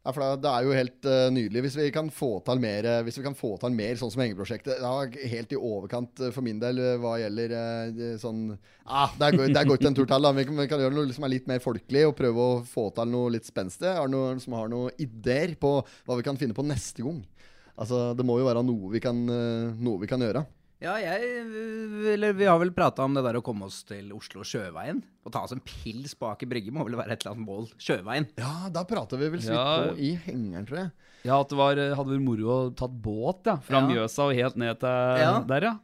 Ja, 0.00 0.14
for 0.16 0.24
det 0.40 0.48
er 0.48 0.64
jo 0.64 0.72
helt 0.72 1.06
uh, 1.12 1.26
nydelig 1.28 1.60
hvis 1.66 1.74
vi 1.76 1.90
kan 1.92 2.06
få 2.14 2.38
til 2.46 2.60
mer 2.62 2.86
eh, 2.88 3.02
Hvis 3.04 3.18
vi 3.18 3.24
kan 3.26 3.34
få 3.36 3.50
til 3.60 3.74
mer 3.76 3.98
sånn 4.00 4.08
som 4.08 4.22
hengeprosjektet. 4.24 4.80
Ja, 4.80 4.94
helt 5.28 5.50
i 5.52 5.58
overkant 5.58 6.22
eh, 6.24 6.30
for 6.32 6.46
min 6.46 6.62
del 6.62 6.80
hva 7.02 7.18
gjelder 7.20 7.52
uh, 7.52 7.98
sånn 8.20 8.46
ah, 8.86 9.12
Det 9.20 9.28
går 9.36 9.52
det 9.52 9.66
går 9.68 9.84
en 9.90 9.98
tur 9.98 10.08
til. 10.08 10.24
da 10.24 10.32
Vi 10.38 10.46
kan, 10.48 10.62
vi 10.62 10.66
kan 10.70 10.80
gjøre 10.80 10.96
noe 10.96 11.16
som 11.16 11.28
er 11.28 11.34
litt 11.34 11.50
mer 11.50 11.60
folkelig, 11.60 12.06
og 12.08 12.16
prøve 12.16 12.46
å 12.46 12.56
få 12.64 12.86
til 12.96 13.12
noe 13.12 13.34
litt 13.36 13.48
spenstig. 13.48 13.90
Det 13.90 14.08
noen 14.14 14.40
som 14.40 14.56
har 14.56 14.72
noen 14.72 15.04
ideer 15.04 15.52
på 15.60 15.74
hva 15.84 16.16
vi 16.16 16.24
kan 16.24 16.40
finne 16.40 16.56
på 16.56 16.64
neste 16.64 17.04
gang? 17.04 17.20
Altså, 17.76 18.14
Det 18.16 18.24
må 18.24 18.38
jo 18.40 18.48
være 18.48 18.64
noe 18.64 18.94
vi 18.94 19.04
kan, 19.04 19.20
uh, 19.28 19.68
noe 19.76 20.00
vi 20.00 20.08
kan 20.08 20.24
gjøre. 20.24 20.46
Ja, 20.80 20.94
jeg 20.96 21.20
Eller 22.14 22.32
vi 22.32 22.46
har 22.48 22.56
vel 22.62 22.70
prata 22.72 23.04
om 23.04 23.12
det 23.16 23.22
der 23.26 23.36
å 23.36 23.42
komme 23.44 23.66
oss 23.68 23.82
til 23.84 24.08
Oslo 24.16 24.40
Sjøveien. 24.48 25.02
Og 25.26 25.32
ta 25.34 25.42
oss 25.44 25.52
en 25.52 25.60
pils 25.60 26.14
på 26.16 26.30
Aker 26.30 26.48
Brygge 26.48 26.72
må 26.72 26.86
vel 26.88 26.96
være 26.96 27.12
et 27.12 27.20
eller 27.26 27.34
annet 27.36 27.46
mål. 27.46 27.66
Sjøveien. 27.76 28.26
Ja, 28.40 28.70
da 28.72 28.86
prater 28.88 29.20
vi 29.20 29.28
vel 29.34 29.42
så 29.44 29.52
vidt 29.52 29.60
Ja. 29.60 29.76
på 29.84 29.98
i 30.00 30.14
hengeren, 30.24 30.66
tror 30.66 30.78
jeg. 30.80 30.90
Ja, 31.28 31.36
at 31.42 31.50
det 31.52 31.58
var, 31.60 31.76
hadde 31.76 32.14
vært 32.16 32.24
moro 32.24 32.48
å 32.54 32.74
tatt 32.74 32.94
båt 33.04 33.44
ja, 33.50 33.56
fra 33.60 33.82
Ja. 33.82 33.86
Mjøsa 33.90 34.24
og 34.30 34.34
helt 34.38 34.56
ned 34.56 34.80
til 34.80 34.88
Ja. 35.20 35.34
der, 35.44 35.60
ja. 35.68 35.74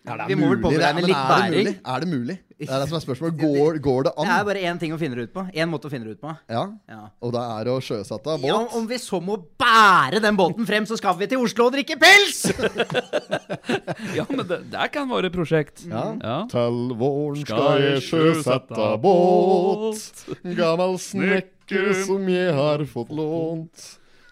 Vi 0.00 0.34
må 0.34 0.48
vel 0.48 0.58
Mulig, 0.58 0.78
det 0.78 0.80
er- 0.80 0.94
påregne 0.94 0.94
men 0.94 1.04
litt 1.04 1.16
er 1.16 1.26
det 1.28 1.34
bæring. 1.36 1.64
mulig? 1.64 1.74
Er 1.84 2.00
det 2.00 2.08
mulig? 2.08 2.38
Det 2.60 2.68
er 2.68 2.78
det 2.80 2.88
som 2.90 2.96
er 2.96 3.02
spørsmålet. 3.04 3.36
Går, 3.40 3.78
går 3.80 4.02
det 4.04 4.12
Det 4.16 4.28
er 4.28 4.44
bare 4.44 4.62
én 4.68 4.78
ting 4.80 4.92
å 4.92 4.98
finne 5.00 5.14
det 5.16 5.22
ut 5.28 5.32
på. 5.32 5.44
Én 5.54 5.68
måte 5.70 5.88
å 5.88 5.90
finne 5.90 6.04
det 6.04 6.12
ut 6.16 6.20
på. 6.20 6.32
Ja. 6.48 6.64
Ja. 6.88 7.08
Og 7.22 7.32
det 7.32 7.40
er 7.40 7.64
å 7.72 7.76
sjøsette 7.80 8.34
båt. 8.40 8.44
Ja, 8.44 8.58
om 8.76 8.86
vi 8.86 8.98
så 9.00 9.20
må 9.22 9.36
bære 9.60 10.20
den 10.20 10.36
båten 10.36 10.66
frem, 10.68 10.84
så 10.84 10.96
skal 10.98 11.16
vi 11.16 11.26
til 11.26 11.38
Oslo 11.40 11.66
og 11.68 11.72
drikke 11.76 11.96
pils! 12.00 12.52
Ja, 14.16 14.24
men 14.28 14.46
det, 14.48 14.58
det 14.72 14.86
kan 14.92 15.08
være 15.10 15.30
et 15.30 15.34
prosjekt. 15.36 15.84
Ja. 15.88 16.04
Ja. 16.20 16.36
Til 16.50 16.92
våren 16.98 17.40
skal 17.46 17.80
jeg 17.84 18.02
sjøsette 18.08 18.88
båt, 19.02 20.24
gammel 20.56 20.96
snekker 21.00 21.92
som 22.04 22.28
jeg 22.30 22.54
har 22.56 22.84
fått 22.90 23.12
lånt. 23.14 23.86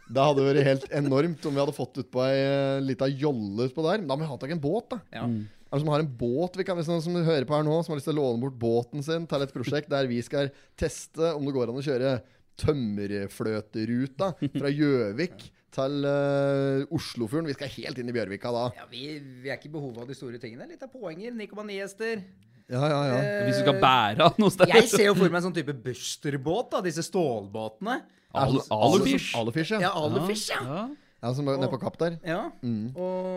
Det 0.09 0.25
hadde 0.25 0.45
vært 0.47 0.65
helt 0.65 0.87
enormt 0.97 1.45
om 1.49 1.53
vi 1.53 1.61
hadde 1.61 1.75
fått 1.77 1.99
utpå 2.01 2.23
ei 2.25 2.39
uh, 2.49 2.81
lita 2.81 3.05
jolle 3.13 3.67
utpå 3.69 3.85
der. 3.85 4.07
Da 4.09 4.17
må 4.17 4.25
vi 4.25 4.31
ha 4.31 4.39
tak 4.41 4.49
i 4.49 4.57
en 4.57 4.63
båt, 4.63 4.87
da. 4.95 5.01
Ja. 5.13 5.27
Er 5.69 5.77
det 5.77 5.83
som 5.85 5.91
har 5.93 6.01
en 6.01 6.11
båt 6.21 6.57
vi 6.57 6.65
kan, 6.65 6.79
Hvis 6.79 6.89
noen 6.89 7.03
som 7.05 7.17
hører 7.17 7.45
på 7.45 7.57
her 7.57 7.67
nå, 7.67 7.77
som 7.85 7.93
har 7.93 8.01
lyst 8.01 8.09
til 8.09 8.17
å 8.17 8.23
låne 8.23 8.41
bort 8.41 8.57
båten 8.61 9.05
sin 9.05 9.27
til 9.29 9.45
et 9.45 9.53
prosjekt 9.53 9.91
der 9.93 10.09
vi 10.09 10.23
skal 10.25 10.49
teste 10.81 11.35
om 11.37 11.45
det 11.45 11.53
går 11.57 11.69
an 11.73 11.81
å 11.81 11.85
kjøre 11.85 12.15
tømmerfløteruta 12.59 14.33
fra 14.57 14.73
Gjøvik 14.73 15.45
til 15.79 16.09
uh, 16.09 16.97
Oslofjorden. 16.97 17.49
Vi 17.51 17.57
skal 17.59 17.71
helt 17.77 18.01
inn 18.01 18.11
i 18.11 18.15
Bjørvika 18.17 18.53
da. 18.55 18.65
Ja, 18.81 18.87
vi, 18.91 19.05
vi 19.45 19.53
er 19.53 19.59
ikke 19.61 19.69
i 19.71 19.75
behov 19.77 20.01
av 20.03 20.09
de 20.09 20.17
store 20.17 20.41
tingene. 20.43 20.67
Litt 20.71 20.83
av 20.83 20.91
poenger. 20.93 21.37
9,9 21.37 21.77
hester. 21.83 22.23
Ja, 22.69 22.83
ja, 22.85 23.01
ja. 23.09 23.19
Hvis 23.47 23.61
du 23.61 23.65
skal 23.65 23.79
bære 23.81 24.27
av 24.29 24.41
noe 24.41 24.53
sted. 24.53 24.73
Jeg 24.73 24.89
ser 24.91 25.07
jo 25.07 25.15
for 25.17 25.29
meg 25.29 25.39
en 25.41 25.47
sånn 25.49 25.57
type 25.57 25.77
Buster-båt, 25.85 26.73
da. 26.75 26.83
Disse 26.85 27.05
stålbåtene. 27.07 28.01
Alu- 28.37 28.65
Alufish. 28.75 29.31
Al 29.39 29.53
ja. 29.55 29.79
Ja, 29.87 29.93
Alufish, 29.97 30.51
ja. 30.53 30.61
Ja. 30.65 30.83
Ja 31.19 31.33
som 31.35 31.49
nede 31.49 31.69
på 31.73 31.81
Kapp 31.83 31.99
der. 31.99 32.19
Ja. 32.23 32.41
Mm. 32.63 32.95
Og 32.95 33.29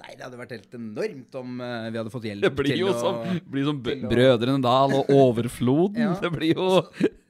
Nei, 0.00 0.14
det 0.16 0.24
hadde 0.24 0.38
vært 0.40 0.54
helt 0.56 0.76
enormt 0.78 1.36
om 1.38 1.60
uh, 1.62 1.88
vi 1.92 2.00
hadde 2.00 2.12
fått 2.12 2.26
hjelp 2.26 2.46
Det 2.46 2.52
blir 2.58 2.78
jo 2.80 2.88
jo 2.88 2.92
å 2.92 2.98
som, 2.98 3.40
blir 3.52 3.68
som 3.68 3.78
Brødrene 3.82 4.62
Dal 4.64 4.96
og 4.98 5.12
Overfloden. 5.14 6.00
Ja. 6.02 6.14
Det 6.18 6.32
blir 6.34 6.58
jo 6.58 6.80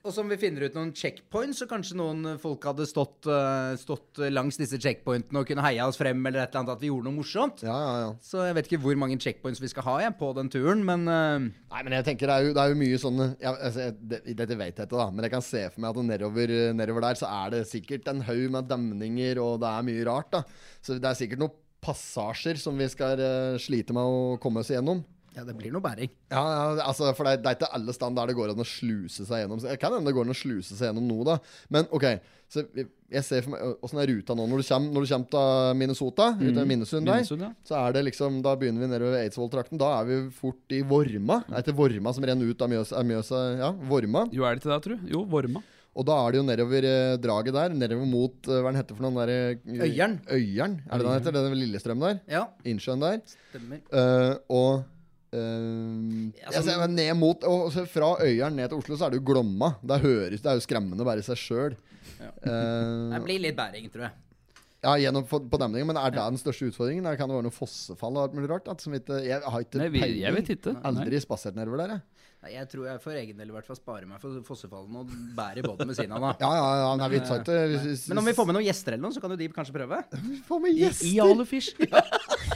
Og 0.02 0.10
som 0.10 0.26
vi 0.26 0.34
finner 0.34 0.64
ut 0.66 0.74
noen 0.74 0.90
checkpoints, 0.98 1.60
så 1.62 1.66
kanskje 1.70 1.94
noen 1.94 2.34
folk 2.42 2.64
hadde 2.66 2.88
stått, 2.90 3.22
eh, 3.30 3.76
stått 3.78 4.18
langs 4.34 4.58
disse 4.58 4.80
checkpointene 4.82 5.38
og 5.38 5.46
kunne 5.46 5.62
heia 5.62 5.86
oss 5.86 6.00
frem, 6.00 6.18
eller 6.26 6.42
et 6.42 6.50
eller 6.50 6.64
annet, 6.64 6.72
at 6.74 6.82
vi 6.82 6.90
gjorde 6.90 7.06
noe 7.06 7.20
morsomt. 7.20 7.62
Ja, 7.62 7.76
ja, 7.78 7.92
ja. 8.02 8.10
Så 8.18 8.42
jeg 8.42 8.56
vet 8.58 8.66
ikke 8.66 8.82
hvor 8.82 8.98
mange 8.98 9.20
checkpoints 9.22 9.62
vi 9.62 9.70
skal 9.70 9.86
ha 9.86 9.96
jeg, 10.02 10.16
på 10.18 10.32
den 10.34 10.50
turen, 10.50 10.82
men 10.88 11.06
eh, 11.06 11.38
Nei, 11.46 11.84
men 11.86 11.96
jeg 12.00 12.08
tenker 12.10 12.26
det 12.26 12.34
er 12.34 12.48
jo, 12.48 12.56
det 12.58 12.64
er 12.64 12.74
jo 12.74 12.80
mye 12.82 12.98
sånne 13.00 13.28
altså, 13.52 13.86
det, 13.96 14.18
Dette 14.42 14.58
vet 14.58 14.82
jeg 14.82 14.90
ikke, 14.90 14.98
da, 14.98 15.08
men 15.14 15.28
jeg 15.28 15.34
kan 15.36 15.46
se 15.46 15.62
for 15.70 15.84
meg 15.84 15.94
at 15.94 16.10
nedover, 16.10 16.56
nedover 16.74 17.06
der 17.06 17.22
så 17.22 17.30
er 17.30 17.54
det 17.54 17.64
sikkert 17.70 18.10
en 18.10 18.26
haug 18.26 18.44
med 18.58 18.70
demninger, 18.74 19.38
og 19.38 19.60
det 19.62 19.70
er 19.70 19.86
mye 19.86 20.06
rart. 20.10 20.34
da 20.34 20.42
Så 20.82 20.98
det 20.98 21.08
er 21.08 21.18
sikkert 21.22 21.46
noen 21.46 21.58
passasjer 21.82 22.58
som 22.58 22.74
vi 22.78 22.90
skal 22.90 23.22
eh, 23.22 23.58
slite 23.62 23.94
med 23.94 24.02
å 24.02 24.38
komme 24.42 24.62
oss 24.62 24.70
igjennom. 24.74 25.02
Ja, 25.32 25.46
det 25.48 25.54
blir 25.56 25.72
noe 25.72 25.80
bæring. 25.84 26.10
Ja, 26.28 26.40
ja, 26.42 26.64
altså, 26.84 27.08
for 27.16 27.24
det 27.24 27.40
det 27.40 27.48
er 27.48 27.56
ikke 27.56 27.72
alle 27.72 27.94
stand 27.96 28.18
der 28.18 28.28
det 28.28 28.36
går 28.36 28.52
an 28.52 28.60
å 28.60 28.68
sluse 28.68 29.24
seg 29.24 29.42
gjennom. 29.42 29.62
Det 29.64 29.78
kan 29.80 29.94
hende 29.94 30.10
det 30.10 30.16
går 30.16 30.28
an 30.28 30.34
å 30.34 30.36
sluse 30.36 30.76
seg 30.76 30.90
gjennom 30.90 31.06
noe, 31.08 31.24
da. 31.30 31.36
Men 31.72 31.88
OK, 31.96 32.06
så 32.52 32.66
jeg 32.76 33.24
ser 33.24 33.44
for 33.44 33.54
meg 33.54 33.84
Åssen 33.86 34.00
er 34.02 34.10
ruta 34.12 34.36
nå? 34.36 34.44
Når 34.50 34.60
du 34.60 34.66
kommer, 34.68 34.92
når 34.92 35.04
du 35.04 35.12
kommer 35.12 35.32
til 35.32 35.78
Minnesota, 35.80 36.28
ut 36.36 36.60
av 36.60 36.68
Minnesund 36.68 37.08
der, 37.08 37.22
Minnesund, 37.22 37.46
ja. 37.46 37.52
så 37.68 37.78
er 37.80 37.96
det 37.96 38.04
liksom 38.10 38.40
Da 38.44 38.54
begynner 38.60 38.84
vi 38.84 38.90
nedover 38.92 39.20
Eidsvoll-trakten. 39.22 39.80
Da 39.80 39.92
er 40.00 40.08
vi 40.10 40.18
fort 40.36 40.76
i 40.76 40.82
Vorma. 40.84 41.42
Det 41.48 41.56
er 41.56 41.66
ikke 41.66 41.78
Vorma 41.80 42.12
som 42.16 42.28
renner 42.28 42.52
ut 42.52 42.64
av 42.64 42.72
Mjøsa. 42.72 43.04
Mjøsa 43.08 43.44
ja, 43.56 43.72
Vorma. 43.88 44.26
Jo, 44.36 44.44
er 44.44 44.56
det 44.56 44.64
ikke 44.64 44.74
det, 44.74 44.82
tru? 44.84 44.98
Jo, 45.16 45.24
Vorma. 45.32 45.64
Og 45.92 46.06
da 46.08 46.14
er 46.22 46.32
det 46.32 46.40
jo 46.40 46.46
nedover 46.48 46.86
draget 47.20 47.56
der. 47.56 47.74
Nedover 47.76 48.08
mot 48.08 48.48
Hva 48.48 48.70
den 48.70 48.80
heter 48.80 48.96
for 48.96 49.04
noen 49.08 49.20
der 49.20 49.34
Øyeren. 49.88 50.20
Øyeren, 50.28 50.80
er 50.88 51.00
det 51.00 51.06
den 51.08 51.18
heter? 51.18 51.36
Den 51.36 51.60
Lillestrøm 51.60 52.04
der? 52.04 52.20
Ja, 52.32 52.46
Innsjøen 52.68 53.04
der. 53.04 53.20
stemmer. 53.50 53.82
Uh, 53.92 54.34
og 54.48 54.84
eh, 55.32 56.48
altså, 56.50 56.74
jeg 56.74 56.90
ned 56.92 57.12
mot, 57.18 57.44
og 57.48 57.72
Fra 57.90 58.10
Øyeren 58.24 58.56
ned 58.58 58.68
til 58.72 58.78
Oslo 58.82 58.98
så 58.98 59.06
er 59.08 59.14
det 59.14 59.22
jo 59.22 59.26
Glomma. 59.32 59.74
Det, 59.82 60.00
høres, 60.04 60.42
det 60.44 60.50
er 60.52 60.58
jo 60.60 60.64
skremmende 60.66 61.06
bare 61.08 61.22
i 61.24 61.26
seg 61.26 61.40
sjøl. 61.40 61.78
Det 62.42 63.22
blir 63.24 63.42
litt 63.42 63.56
bæring, 63.58 63.88
tror 63.92 64.06
jeg. 64.08 64.14
ja, 64.82 64.96
gjennom 65.06 65.26
på, 65.26 65.40
på 65.50 65.58
demningen, 65.62 65.88
men 65.92 65.98
er 66.00 66.10
det 66.14 66.22
den 66.22 66.40
største 66.40 66.68
utfordringen? 66.70 67.04
Eller 67.06 67.18
kan 67.18 67.30
det 67.30 67.36
være 67.38 67.48
noe 67.48 67.54
fossefall 67.54 68.16
og 68.18 68.24
alt 68.28 68.34
mulig 68.38 68.50
rart? 68.50 68.68
At, 68.70 68.82
som 68.82 68.94
ikke, 68.94 69.20
jeg 69.26 69.42
har 69.42 69.66
ikke 69.66 69.78
Nei, 69.82 69.90
peiling. 69.94 70.22
jeg 70.24 70.36
vet 70.38 70.52
ikke. 70.56 70.74
Aldri 70.90 71.20
spasert 71.22 71.58
nedover 71.58 71.84
der, 71.84 71.96
jeg. 71.96 72.04
Nei, 72.42 72.50
Jeg 72.56 72.66
tror 72.72 72.86
jeg 72.90 72.98
for 73.04 73.14
egen 73.14 73.38
del 73.38 73.52
i 73.52 73.54
hvert 73.54 73.68
fall 73.70 73.78
sparer 73.78 74.06
meg 74.10 74.18
for 74.22 74.40
fossefallene 74.48 75.04
og 75.04 75.10
bærer 75.36 75.62
båten 75.62 75.86
ved 75.86 75.94
siden 76.00 76.14
av. 76.16 76.24
da. 76.26 76.32
Ja, 76.42 76.50
ja, 76.58 76.70
ja, 76.80 76.88
nei, 76.98 77.08
vi 77.12 77.20
tar 77.22 77.44
ikke 77.44 77.58
Men 78.10 78.22
om 78.24 78.26
vi 78.26 78.34
får 78.34 78.48
med 78.50 78.58
noen 78.58 78.66
gjester 78.66 78.96
eller 78.96 79.06
noe, 79.06 79.14
så 79.14 79.22
kan 79.22 79.30
jo 79.30 79.38
de 79.38 79.48
kanskje 79.54 79.76
prøve. 79.76 80.00
Vi 80.26 80.40
får 80.48 80.64
med 80.64 80.80
gjester! 80.80 81.06
I 81.06 81.20
Alufish. 81.22 81.70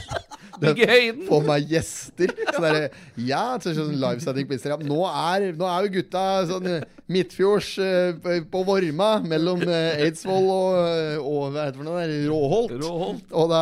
Bygge 0.61 0.87
høyden. 0.89 1.23
Få 1.29 1.37
meg 1.45 1.67
gjester. 1.71 2.31
Sånn 2.53 2.63
det 2.65 2.71
er, 2.81 2.99
ja, 3.29 3.41
sånn 3.61 3.91
livesetting 4.01 4.47
på 4.49 4.55
Instagram. 4.57 4.85
Nå 4.89 4.99
er, 5.09 5.47
nå 5.57 5.67
er 5.69 5.85
jo 5.87 5.91
gutta 5.99 6.23
sånn 6.49 6.69
eh, 6.71 6.85
midtfjords 7.13 7.69
eh, 7.83 8.41
på- 8.51 8.63
Vorma, 8.67 9.09
mellom 9.23 9.61
eh, 9.63 10.01
Eidsvoll 10.07 10.49
og, 10.51 11.21
og 11.21 11.43
hva 11.55 11.67
heter 11.67 11.77
det 11.77 11.83
for 11.83 12.01
der? 12.01 12.15
Råholt. 12.31 12.73
Råholt. 12.81 13.29
Og 13.37 13.51
da 13.53 13.61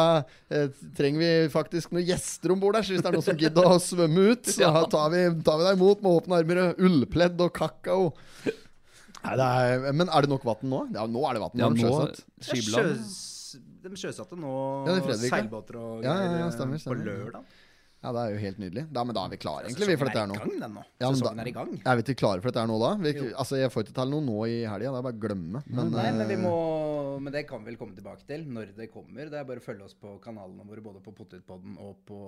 eh, 0.50 0.70
trenger 0.98 1.22
vi 1.26 1.32
faktisk 1.54 1.92
noen 1.94 2.08
gjester 2.08 2.56
om 2.56 2.64
bord 2.64 2.80
der, 2.80 2.88
så 2.88 2.96
hvis 2.96 3.04
det 3.06 3.12
er 3.12 3.18
noen 3.20 3.28
som 3.30 3.42
gidder 3.44 3.70
å 3.70 3.78
svømme 3.84 4.30
ut, 4.32 4.50
så 4.56 4.66
Ja. 4.66 4.86
tar 4.90 5.12
vi, 5.14 5.26
tar 5.46 5.60
vi 5.62 5.68
deg 5.70 5.78
imot 5.82 6.02
med 6.06 6.12
åpne 6.22 6.40
armer 6.42 6.64
og 6.70 6.86
ullpledd 6.90 7.44
og 7.46 7.54
kakao. 7.60 8.08
Nei, 9.26 9.36
det 9.42 9.46
er, 9.46 9.86
men 9.98 10.10
er 10.14 10.22
det 10.26 10.30
nok 10.30 10.44
vann 10.46 10.68
nå? 10.70 10.80
Ja, 10.94 11.06
nå 11.10 11.22
er 11.30 11.34
det 11.38 11.42
vann. 11.42 11.56
Ja, 11.58 11.70
nå 11.74 11.94
de 13.94 14.00
sjøsatte 14.02 14.38
nå 14.40 14.52
Ja, 14.88 14.96
er 14.98 15.08
ja. 15.14 15.16
seilbåter 15.22 15.78
og 15.82 16.04
Ja, 16.04 16.16
ja, 16.24 16.36
ja, 16.46 16.50
stemmer, 16.54 16.76
eh, 16.76 16.84
stemmer. 16.84 17.04
på 17.04 17.08
lørdag. 17.10 17.46
Ja, 18.06 18.12
det 18.14 18.22
er 18.22 18.34
jo 18.36 18.38
helt 18.44 18.60
nydelig. 18.62 18.82
Da, 18.94 19.04
men 19.04 19.16
da 19.18 19.22
er 19.26 19.30
vi 19.34 19.38
klare, 19.42 19.66
egentlig, 19.66 19.88
vi, 19.90 19.96
for 19.98 20.06
dette 20.06 20.26
nå. 20.30 20.36
Er 20.36 20.46
i 20.46 20.50
gang, 20.50 20.60
den 20.62 20.74
nå. 20.78 20.82
Ja, 21.02 21.08
men 21.10 21.16
Sesongen 21.18 21.38
da- 21.38 21.42
er 21.42 21.48
i 21.50 21.54
gang. 21.56 21.72
Er 21.90 21.96
vi 21.96 22.04
ikke 22.06 22.16
klare 22.20 22.42
for 22.44 22.52
dette 22.52 22.62
her 22.62 22.68
nå 22.70 22.76
da? 22.84 22.90
Vi, 23.02 23.14
altså, 23.34 23.58
Jeg 23.58 23.72
får 23.74 23.84
ikke 23.88 23.96
til 23.98 24.12
noe 24.12 24.22
nå 24.22 24.36
i 24.46 24.58
helga, 24.70 24.92
det 24.92 25.00
er 25.00 25.08
bare 25.08 25.18
å 25.18 25.22
glemme. 25.24 25.64
Men, 25.66 25.90
Nei, 25.96 26.12
men 26.12 26.28
vi 26.28 26.34
eh, 26.36 26.44
må 26.44 27.20
Men 27.20 27.34
det 27.34 27.48
kan 27.48 27.64
vi 27.64 27.72
vel 27.72 27.78
komme 27.80 27.96
tilbake 27.98 28.28
til 28.28 28.46
når 28.46 28.76
det 28.78 28.92
kommer. 28.94 29.26
Det 29.32 29.40
er 29.40 29.44
bare 29.48 29.58
å 29.58 29.66
følge 29.66 29.86
oss 29.88 29.96
på 29.96 30.20
kanalene 30.22 30.68
våre 30.68 30.84
både 30.86 31.02
på 31.02 31.16
Potetpodden 31.18 31.78
og 31.80 31.96
på, 32.06 32.20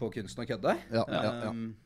på 0.00 0.10
Kunsten 0.10 0.42
og 0.42 0.48
kødde. 0.48 0.74
Ja, 0.90 1.04
ja, 1.06 1.22
ja. 1.22 1.50
Um, 1.50 1.76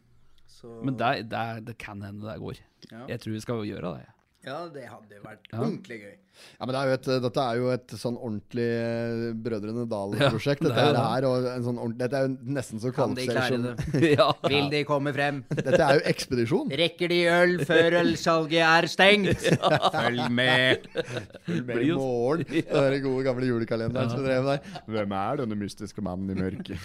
så 0.48 0.80
Men 0.82 0.96
det, 0.96 1.28
det, 1.28 1.44
det 1.66 1.76
kan 1.76 2.00
hende 2.00 2.24
det 2.24 2.38
går. 2.40 2.56
Ja. 2.90 3.04
Jeg 3.10 3.20
tror 3.20 3.32
vi 3.36 3.40
skal 3.44 3.64
gjøre 3.68 3.98
det. 3.98 4.06
Ja, 4.46 4.60
det 4.70 4.84
hadde 4.86 5.18
vært 5.24 5.48
Ja. 5.52 5.58
ordentlig 5.58 5.96
gøy. 6.04 6.16
Ja, 6.38 6.66
men 6.66 6.70
det 6.70 6.78
er 6.78 6.86
jo 6.86 6.92
et, 6.94 7.06
Dette 7.24 7.42
er 7.42 7.56
jo 7.58 7.70
et 7.74 7.92
sånn 7.98 8.14
ordentlig 8.16 8.66
eh, 8.78 9.32
Brødrene 9.42 9.82
Dal-prosjekt. 9.90 10.62
Ja, 10.62 10.68
dette, 10.70 10.84
det 10.94 11.00
er 11.02 11.24
det. 11.24 11.54
en 11.56 11.64
sånn 11.66 11.94
dette 11.98 12.14
er 12.20 12.28
jo 12.28 12.52
nesten 12.54 12.78
så 12.78 12.92
Kan 12.94 13.16
de 13.18 13.24
kvalifiserer 13.26 13.48
klare 13.48 13.74
som 13.82 13.98
det? 13.98 14.12
ja. 14.20 14.28
Vil 14.46 14.68
de 14.70 14.82
komme 14.86 15.12
frem? 15.16 15.40
Dette 15.50 15.80
er 15.82 15.98
jo 15.98 16.04
ekspedisjon. 16.12 16.70
Rekker 16.78 17.10
de 17.10 17.18
øl 17.32 17.56
før 17.66 17.96
ølsalget 18.04 18.62
er 18.68 18.86
stengt? 18.94 19.48
Følg 19.98 20.22
med. 20.38 20.86
Følg 20.94 21.66
Med 21.72 21.82
i 21.82 21.90
morgen. 21.98 22.46
Den 22.70 23.02
gode 23.08 23.26
gamle 23.26 23.50
julekalenderen 23.50 24.14
som 24.14 24.22
drev 24.22 24.46
der. 24.52 24.62
Hvem 24.86 25.16
er 25.18 25.42
denne 25.42 25.58
mystiske 25.58 26.04
mannen 26.06 26.30
i 26.30 26.38
mørket? 26.38 26.78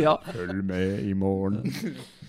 ja. 0.00 0.16
Følg 0.32 0.64
med 0.64 1.04
i 1.04 1.12
morgen. 1.12 1.68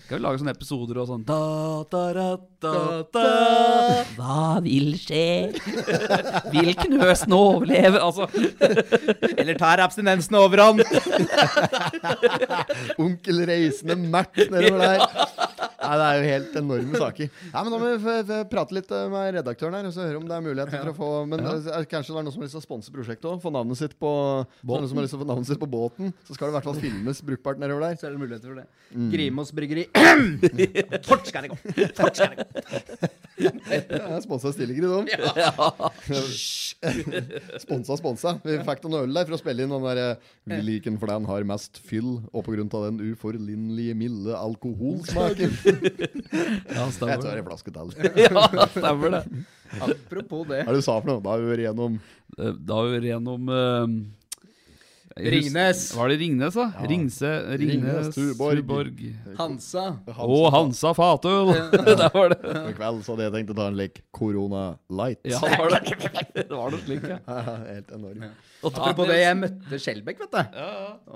Skal 0.04 0.18
vi 0.18 0.22
lage 0.26 0.42
sånne 0.42 0.52
episoder 0.52 0.98
og 1.00 1.08
sånn 1.08 1.24
da, 1.24 1.40
da, 1.88 2.04
da, 2.12 2.28
da, 2.60 2.76
da. 3.16 4.38
Hva 4.42 4.56
vil 4.64 4.96
skje? 4.98 5.52
Vil 6.50 6.72
Knøsen 6.80 7.34
overleve? 7.36 8.00
Altså 8.02 8.26
Eller 9.36 9.54
tar 9.60 9.82
abstinensen 9.84 10.34
overhånd? 10.40 10.82
Onkel 12.98 13.44
Reisende 13.46 13.94
Mert 14.02 14.34
nedover 14.50 14.82
der. 14.82 15.04
Nei, 15.82 15.94
det 15.98 16.06
er 16.06 16.16
jo 16.16 16.26
helt 16.26 16.56
enorme 16.60 17.00
saker. 17.02 17.30
Nei, 17.52 17.62
men 17.62 17.72
Da 17.74 17.78
må 17.82 17.90
vi 17.90 18.38
prate 18.50 18.76
litt 18.76 18.90
eh, 18.94 19.06
med 19.10 19.32
redaktøren 19.38 19.74
her 19.78 19.88
og 19.88 19.94
så 19.94 20.06
høre 20.06 20.20
om 20.20 20.26
det 20.28 20.36
er 20.36 20.44
muligheter 20.44 20.76
for 20.78 20.92
å 20.92 20.94
få 20.96 21.08
Men 21.30 21.42
ja. 21.42 21.82
kanskje 21.90 22.14
det 22.14 22.20
er 22.20 22.26
noen 22.26 22.34
som 22.34 22.42
har 22.42 22.48
lyst 22.48 22.56
til 22.56 22.62
å 22.62 22.66
sponse 22.66 22.94
prosjektet 22.94 23.28
òg? 23.30 23.40
Få 23.42 23.52
navnet 23.54 23.78
sitt 23.80 23.96
på 23.98 24.12
båten. 24.62 24.88
som 24.90 25.00
har 25.00 25.06
lyst 25.06 25.14
til 25.16 25.20
å 25.20 25.24
få 25.24 25.30
navnet 25.30 25.50
sitt 25.50 25.62
på 25.62 25.70
båten. 25.70 26.14
Så 26.26 26.36
skal 26.36 26.48
det 26.48 26.54
i 26.54 26.58
hvert 26.58 26.68
fall 26.70 26.82
filmes 26.82 27.22
brukbart 27.26 27.62
nedover 27.62 27.86
der. 27.86 27.98
Så 27.98 28.08
er 28.08 28.14
det 28.16 28.22
muligheter 28.22 28.48
for 28.50 28.62
det. 28.62 28.66
Mm. 28.92 29.08
Grimås 29.14 29.54
bryggeri. 29.54 29.86
Fort 31.10 31.30
skal 31.30 31.46
det 31.46 31.54
gå! 31.54 31.60
Fort 31.98 32.18
skal 32.18 32.34
det 32.34 32.42
gå! 32.42 32.46
Sponsa 34.32 34.52
Stillegrid, 34.56 35.10
Ja. 35.12 35.90
Sponsa, 37.60 37.96
sponsa. 38.00 38.32
Vi 38.44 38.56
fikk 38.64 38.84
noen 38.86 39.02
øl 39.04 39.14
der 39.16 39.26
for 39.28 39.36
å 39.36 39.40
spille 39.40 39.66
inn 39.66 39.72
den 39.74 39.84
der 39.84 40.00
eh, 40.02 40.30
Vi 40.48 40.60
liker 40.64 40.90
den 40.92 40.98
for 41.02 41.12
den 41.12 41.26
har 41.28 41.44
mest 41.48 41.78
fyll, 41.84 42.14
og 42.32 42.44
på 42.46 42.54
grunn 42.54 42.70
av 42.72 42.86
den 42.88 43.00
uforlignelige 43.12 43.94
milde 43.98 44.36
alkoholsmaken. 44.38 45.52
Ja, 46.72 46.86
stemmer. 46.94 47.12
Jeg 47.12 47.22
tar 47.26 47.38
en 47.42 47.46
flaske 47.50 47.74
til. 47.74 47.92
Ja, 48.24 48.46
stemmer 48.72 49.18
det. 49.18 49.22
Apropos 49.82 50.46
det. 50.48 50.62
Hva 50.64 50.72
er 50.72 50.74
det 50.76 50.80
du 50.80 50.86
sa 50.88 50.96
for 51.00 51.08
noe? 51.12 51.22
Da 51.24 51.34
har 51.34 51.44
vi 51.44 51.52
vært 51.54 51.66
gjennom 51.68 52.00
Eh, 52.40 52.54
Da 52.64 52.78
har 52.78 52.86
vi 52.88 53.10
gjennom 53.10 53.48
eh, 53.52 53.82
jeg 53.84 53.88
hus- 53.92 54.21
Ringnes. 55.16 55.80
Var 55.96 56.08
det 56.08 56.16
Ringnes, 56.22 56.54
da? 56.56 56.66
Ringse, 56.88 57.30
Ringnes, 57.58 58.06
Ringnes, 58.08 58.14
Tuborg. 58.14 58.60
Tuborg. 58.62 59.02
Hansa. 59.38 59.84
Og 60.24 60.46
Hansa 60.54 60.92
Fatøl! 60.96 61.52
Der 62.00 62.08
var 62.14 62.32
det. 62.32 62.38
I 62.70 62.72
kveld 62.78 63.02
så 63.04 63.12
hadde 63.14 63.26
jeg 63.28 63.34
tenkt 63.36 63.52
å 63.52 63.58
ta 63.58 63.66
en 63.72 63.76
lek 63.78 64.00
Corona 64.14 64.64
Light. 64.88 65.20
Ja, 65.28 65.40
det 65.44 65.58
var 65.60 65.76
det. 65.76 65.82
Det 66.42 66.48
var 66.56 66.72
noe 66.72 66.80
slik, 66.84 67.04
ja. 67.08 67.18
Helt 67.72 67.92
enorm. 67.92 68.24
Apropos 68.62 69.08
det, 69.10 69.16
jeg 69.18 69.36
møtte 69.40 69.78
Skjelbæk, 69.82 70.20
vet 70.22 70.34
du. 70.36 70.60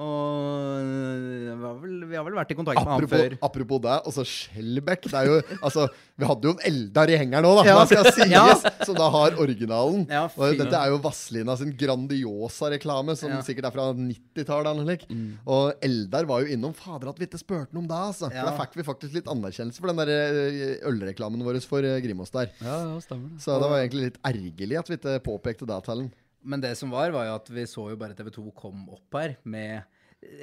Og 0.02 1.56
var 1.60 1.68
har, 1.68 1.76
vel, 1.82 1.94
vi 2.10 2.16
har 2.18 2.24
vel 2.26 2.36
vært 2.40 2.52
i 2.52 2.56
kontakt 2.58 2.80
med 2.80 2.90
han 2.90 3.06
før. 3.10 3.36
apropos 3.46 3.80
det, 3.84 3.94
altså 4.10 4.24
Skjellbekk 4.26 5.06
Det 5.06 5.20
er 5.20 5.28
jo 5.30 5.36
Altså, 5.60 5.86
vi 6.18 6.26
hadde 6.26 6.48
jo 6.50 6.54
en 6.56 6.62
Eldar 6.66 7.12
i 7.12 7.18
hengeren 7.20 7.46
nå, 7.46 7.52
da. 7.60 7.64
Ja. 7.68 7.76
Skal 7.86 8.08
sies. 8.16 8.32
Ja. 8.32 8.74
Som 8.86 8.98
da 8.98 9.06
har 9.14 9.36
originalen. 9.42 10.04
Ja, 10.10 10.24
og 10.26 10.58
dette 10.58 10.80
er 10.80 10.90
jo 10.92 10.98
Vazelina 11.04 11.54
sin 11.60 11.70
Grandiosa-reklame, 11.78 13.14
som 13.18 13.30
Ja. 13.30 13.40
sikkert 13.46 13.70
er 13.70 13.74
fra 13.76 13.85
90-tallet. 13.94 14.66
eller 14.70 14.82
noe 14.82 14.88
slikt. 14.90 15.38
Og 15.46 15.84
Eldar 15.86 16.26
var 16.26 16.42
jo 16.42 16.52
innom 16.56 16.74
Fader, 16.74 17.08
at 17.12 17.18
vi 17.20 17.26
ikke 17.28 17.38
spurte 17.40 17.72
noe 17.76 17.84
om 17.84 17.88
det, 17.88 17.96
altså. 17.96 18.28
For 18.30 18.34
Ja. 18.36 18.44
da 18.50 18.56
fikk 18.58 18.74
vi 18.76 18.82
faktisk 18.82 19.14
litt 19.14 19.26
anerkjennelse 19.30 19.78
for 19.80 19.86
den 19.92 19.96
der 20.02 20.08
eh, 20.10 20.78
ølreklamen 20.88 21.42
vår 21.46 21.60
for 21.66 21.82
eh, 21.86 22.00
Grimås 22.00 22.30
der. 22.34 22.50
Ja, 22.60 22.76
ja, 22.90 22.98
stemmer 23.00 23.30
det. 23.34 23.42
Så 23.42 23.58
det 23.62 23.70
var 23.70 23.78
egentlig 23.82 24.08
litt 24.10 24.20
ergerlig 24.24 24.78
at 24.78 24.88
vi 24.88 24.96
ikke 24.98 25.18
påpekte 25.24 25.66
det 25.66 25.80
til. 25.84 26.10
Men 26.46 26.60
det 26.62 26.76
som 26.78 26.90
var, 26.90 27.10
var 27.10 27.26
jo 27.26 27.34
at 27.34 27.48
vi 27.50 27.64
så 27.66 27.88
jo 27.90 27.96
bare 27.98 28.14
TV2 28.14 28.52
kom 28.54 28.88
opp 28.94 29.16
her 29.18 29.36
med 29.44 29.82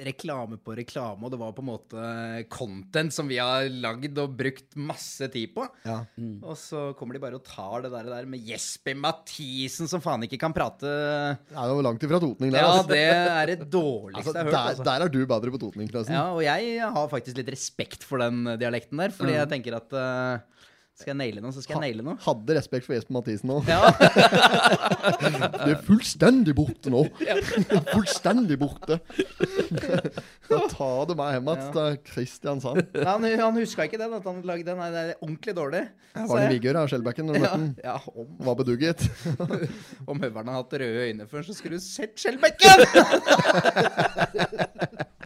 reklame 0.06 0.56
på 0.62 0.74
reklame, 0.78 1.26
og 1.26 1.32
det 1.34 1.38
var 1.40 1.52
på 1.56 1.60
en 1.60 1.68
måte 1.68 2.04
content 2.52 3.12
som 3.12 3.26
vi 3.28 3.36
har 3.40 3.66
lagd 3.68 4.16
og 4.22 4.32
brukt 4.38 4.76
masse 4.80 5.26
tid 5.32 5.50
på. 5.56 5.66
Ja. 5.84 5.98
Og 6.46 6.56
så 6.58 6.84
kommer 6.98 7.16
de 7.18 7.22
bare 7.24 7.36
og 7.40 7.44
tar 7.44 7.84
det 7.84 7.90
der, 7.92 8.08
der 8.08 8.28
med 8.30 8.46
Jesper 8.48 8.96
Mathisen, 8.96 9.90
som 9.90 10.02
faen 10.04 10.24
ikke 10.26 10.38
kan 10.40 10.54
prate 10.56 10.86
Det 10.86 11.58
er 11.58 11.72
jo 11.74 11.82
langt 11.84 12.06
ifra 12.06 12.20
totning, 12.22 12.54
det. 12.54 12.62
Ja, 12.62 12.70
altså. 12.70 12.92
det 12.94 13.02
er 13.10 13.52
det 13.52 13.58
dårligste 13.72 14.22
Altså, 14.22 14.32
jeg 14.32 14.40
har 14.40 14.48
hørt. 14.48 14.54
der, 14.54 14.70
Altså. 14.74 14.86
der 14.88 15.04
er 15.04 15.14
du 15.18 15.20
bedre 15.34 15.54
på 15.56 15.62
totning, 15.66 15.90
Klassen. 15.92 16.16
Ja, 16.16 16.24
og 16.32 16.42
jeg 16.46 16.80
har 16.96 17.08
faktisk 17.12 17.42
litt 17.42 17.52
respekt 17.54 18.06
for 18.06 18.22
den 18.22 18.44
dialekten 18.60 19.02
der, 19.02 19.14
fordi 19.14 19.36
jeg 19.36 19.50
tenker 19.52 19.78
at 19.82 19.92
eh, 20.00 20.53
skal 20.94 21.10
jeg 21.10 21.18
naile 21.18 21.40
noe, 21.42 21.50
så 21.50 21.58
skal 21.64 21.74
jeg 21.74 21.82
naile 21.88 22.04
noe. 22.06 22.14
Hadde 22.22 22.54
respekt 22.54 22.86
for 22.86 22.94
Jesper 22.94 23.16
Mathisen 23.16 23.50
nå. 23.50 23.56
Ja, 23.66 23.80
Du 25.64 25.70
er 25.72 25.80
fullstendig 25.82 26.54
borte 26.54 26.92
nå. 26.92 27.00
fullstendig 27.94 28.58
borte. 28.60 29.00
da 30.46 30.60
tar 30.70 31.08
du 31.10 31.14
meg 31.18 31.32
hjem 31.34 31.50
igjen 31.50 31.72
til 31.74 31.98
Kristiansand. 32.12 32.78
Nei, 32.94 33.08
han, 33.08 33.26
han 33.42 33.58
huska 33.58 33.88
ikke 33.88 33.98
den, 33.98 34.14
at 34.20 34.28
han 34.30 34.38
lagde 34.46 34.68
den. 34.70 34.78
Nei, 34.78 34.90
det 34.94 35.02
er 35.02 35.10
ordentlig 35.18 35.56
dårlig. 35.58 35.82
Så 36.14 36.28
var 36.30 36.44
det 36.44 36.52
Vigør 36.54 36.78
av 36.84 36.90
Skjellbekken 36.92 37.26
når 37.26 37.34
du 37.34 37.42
møtte 37.42 37.58
den? 37.58 37.72
ja 37.88 37.96
om, 38.14 38.28
Var 38.46 38.60
bedugget. 38.62 39.02
om 40.10 40.22
høveren 40.22 40.52
har 40.52 40.60
hatt 40.62 40.78
røde 40.84 41.08
øyne 41.08 41.26
før, 41.30 41.42
så 41.48 41.58
skulle 41.58 41.82
du 41.82 41.84
sett 41.84 42.14
Skjellbekken! 42.22 42.78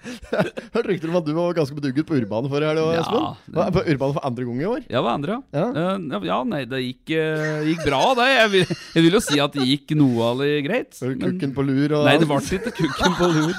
Hørte 0.75 0.87
rykter 0.89 1.11
om 1.13 1.17
at 1.21 1.27
du 1.27 1.33
var 1.37 1.55
ganske 1.57 1.77
bedugget 1.77 2.07
på 2.09 2.17
Urbane 2.19 2.51
forrige 2.53 2.71
helg, 2.73 2.83
Ja, 2.95 3.03
Espen. 3.03 3.27
det- 3.55 3.73
På 3.77 3.83
Urban 3.95 4.15
for 4.17 4.27
andre 4.29 4.45
gang 4.49 4.61
i 4.63 4.69
år? 4.69 4.83
Ja, 4.91 5.03
var 5.05 5.19
andre, 5.19 5.39
ja? 5.39 5.43
Ja. 5.59 5.67
Eh, 5.69 6.07
ja, 6.13 6.21
ja, 6.31 6.39
nei, 6.45 6.63
det 6.65 6.81
gikk, 6.85 7.15
eh, 7.17 7.65
gikk 7.73 7.85
bra, 7.87 8.03
det. 8.19 8.29
Jeg 8.39 8.51
vil, 8.55 8.77
jeg 8.95 9.03
vil 9.07 9.19
jo 9.19 9.23
si 9.25 9.41
at 9.41 9.53
det 9.59 9.67
gikk 9.69 9.97
noe 9.99 10.29
av 10.33 10.39
det 10.45 10.51
greit. 10.67 10.99
Var 11.01 11.15
men- 11.15 11.39
Kukken 11.39 11.55
på 11.57 11.67
lur 11.67 11.97
og 11.99 12.05
Nei, 12.09 12.17
det 12.19 12.29
ble 12.31 12.41
ikke 12.59 12.75
kukken 12.83 13.17
på 13.19 13.31
lur. 13.35 13.55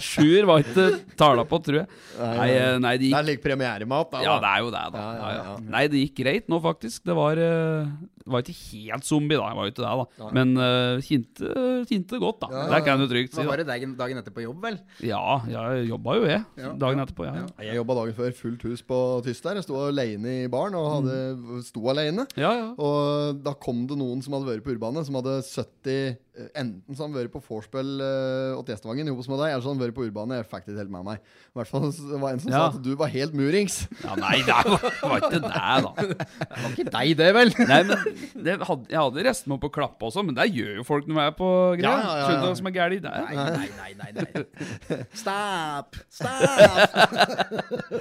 Sjur 0.00 0.46
var 0.48 0.62
ikke 0.64 0.88
tala 1.18 1.44
på, 1.48 1.58
tror 1.64 1.82
jeg. 1.82 1.88
Nei, 2.18 2.50
eh, 2.54 2.78
nei, 2.82 2.94
det 2.98 3.10
Det 3.10 3.18
er 3.18 3.26
litt 3.32 3.42
premieremat, 3.44 4.10
da. 4.12 4.22
Ja, 4.22 4.38
det 4.42 4.52
er 4.54 4.62
jo 4.64 4.70
det, 4.74 4.84
da. 4.92 4.98
Ja, 4.98 5.08
ja, 5.08 5.18
Ja, 5.18 5.34
ja. 5.38 5.42
ja. 5.52 5.56
Nei, 5.74 5.84
det 5.88 6.04
gikk 6.04 6.14
greit 6.22 6.48
nå, 6.48 6.60
faktisk. 6.62 7.02
Det 7.08 7.14
var, 7.16 7.32
eh, 7.38 7.88
det 8.28 8.32
var 8.34 8.42
ikke 8.42 8.56
helt 8.72 9.04
zombie, 9.08 9.36
da. 9.38 9.48
Jeg 9.48 9.56
var 9.58 9.64
jo 9.64 9.72
ikke 9.72 9.84
det, 9.84 9.92
da. 10.18 10.30
Men 10.36 10.50
uh, 10.60 11.00
kjente, 11.00 11.52
kjente 11.88 12.20
godt, 12.20 12.40
da. 12.44 12.64
Det 12.68 12.80
kan 12.84 13.00
du 13.00 13.06
trygt 13.08 13.32
si. 13.32 13.40
Da. 13.42 13.48
var 13.48 13.56
det 13.62 13.66
dagen, 13.70 13.94
dagen 13.96 14.18
etter 14.20 14.34
på 14.34 14.42
jobb, 14.44 14.60
vel? 14.62 14.78
Ja, 15.00 15.40
jeg 15.58 15.88
jobba 15.90 16.16
jo, 16.18 16.26
jeg. 16.28 16.42
Dagen 16.80 17.02
etterpå. 17.04 17.26
Ja, 17.28 17.34
ja. 17.42 17.46
Jeg 17.70 17.80
jobba 17.80 17.98
dagen 18.00 18.16
før 18.18 18.36
fullt 18.38 18.64
hus 18.68 18.84
på 18.86 18.98
Tyst 19.26 19.44
der. 19.46 19.58
Jeg 19.60 19.66
sto 19.66 19.80
alene 19.88 20.36
i 20.44 20.48
baren 20.52 20.76
og 20.78 20.88
hadde, 20.98 21.62
sto 21.66 21.84
alene. 21.92 22.28
ja. 22.38 22.52
ja. 22.58 22.70
Og 22.78 23.42
da 23.44 23.52
kom 23.58 23.84
det 23.90 23.96
noen 23.98 24.22
som 24.24 24.36
hadde 24.36 24.48
vært 24.52 24.64
på 24.66 24.72
Urbane, 24.76 25.02
som 25.06 25.18
hadde 25.18 25.40
70 25.42 25.92
eh, 25.92 26.16
Enten 26.54 26.94
så 26.94 27.02
han 27.02 27.14
vært 27.16 27.32
på 27.34 27.40
vorspiel 27.42 27.88
uh, 27.98 28.54
åt 28.54 28.68
Gjestevangen 28.70 29.08
hos 29.10 29.26
med 29.26 29.40
deg, 29.42 29.56
eller 29.56 29.64
så 29.64 29.72
han 29.72 29.80
vært 29.80 29.96
på 29.96 30.04
Urbane. 30.06 30.36
Jeg 30.38 30.46
fikk 30.46 30.68
det 30.68 30.74
ikke 30.76 30.82
helt 30.84 30.92
med 30.94 31.06
meg. 31.08 31.24
I 31.50 31.58
hvert 31.58 31.70
fall 31.72 31.88
det 31.90 32.20
var 32.22 32.36
en 32.36 32.42
som 32.44 32.52
Ja. 32.52 32.60
sa 32.60 32.68
at 32.76 32.84
du 32.84 32.92
var 33.00 33.10
helt 33.10 33.34
murings. 33.34 33.78
ja 34.04 34.14
nei, 34.20 34.36
det 34.46 34.54
var, 34.54 34.84
var 35.02 35.24
ikke 35.26 35.40
det, 35.42 35.50
da. 35.50 35.90
Det 36.38 36.62
var 36.62 36.70
ikke 36.76 36.92
deg, 36.94 37.10
det, 37.18 37.28
vel? 37.34 37.50
Nei, 37.58 37.80
men 37.88 38.44
det 38.46 38.54
hadde, 38.68 38.86
Jeg 38.92 39.00
hadde 39.00 39.24
resten 39.26 39.50
meg 39.50 39.58
opp 39.58 39.66
å 39.66 39.72
klappe 39.80 40.06
også, 40.12 40.22
men 40.28 40.38
det 40.38 40.46
gjør 40.54 40.78
jo 40.78 40.86
folk 40.86 41.10
når 41.10 41.18
de 41.18 41.24
er 41.26 41.34
på 41.42 41.50
greia. 41.80 41.90
Ja, 41.90 41.98
ja, 41.98 41.98
ja, 41.98 42.14
ja. 42.14 42.28
Skjønner 42.28 42.46
du 42.46 42.48
hva 42.52 42.60
som 42.62 42.70
er 42.70 42.76
galt 42.78 43.02
der? 43.08 43.18
Nei, 43.18 43.34
nei, 43.34 43.68
nei, 43.82 43.92
nei, 43.98 44.10
nei. 44.22 45.02
Stop! 45.38 45.96
Stop! 46.08 46.28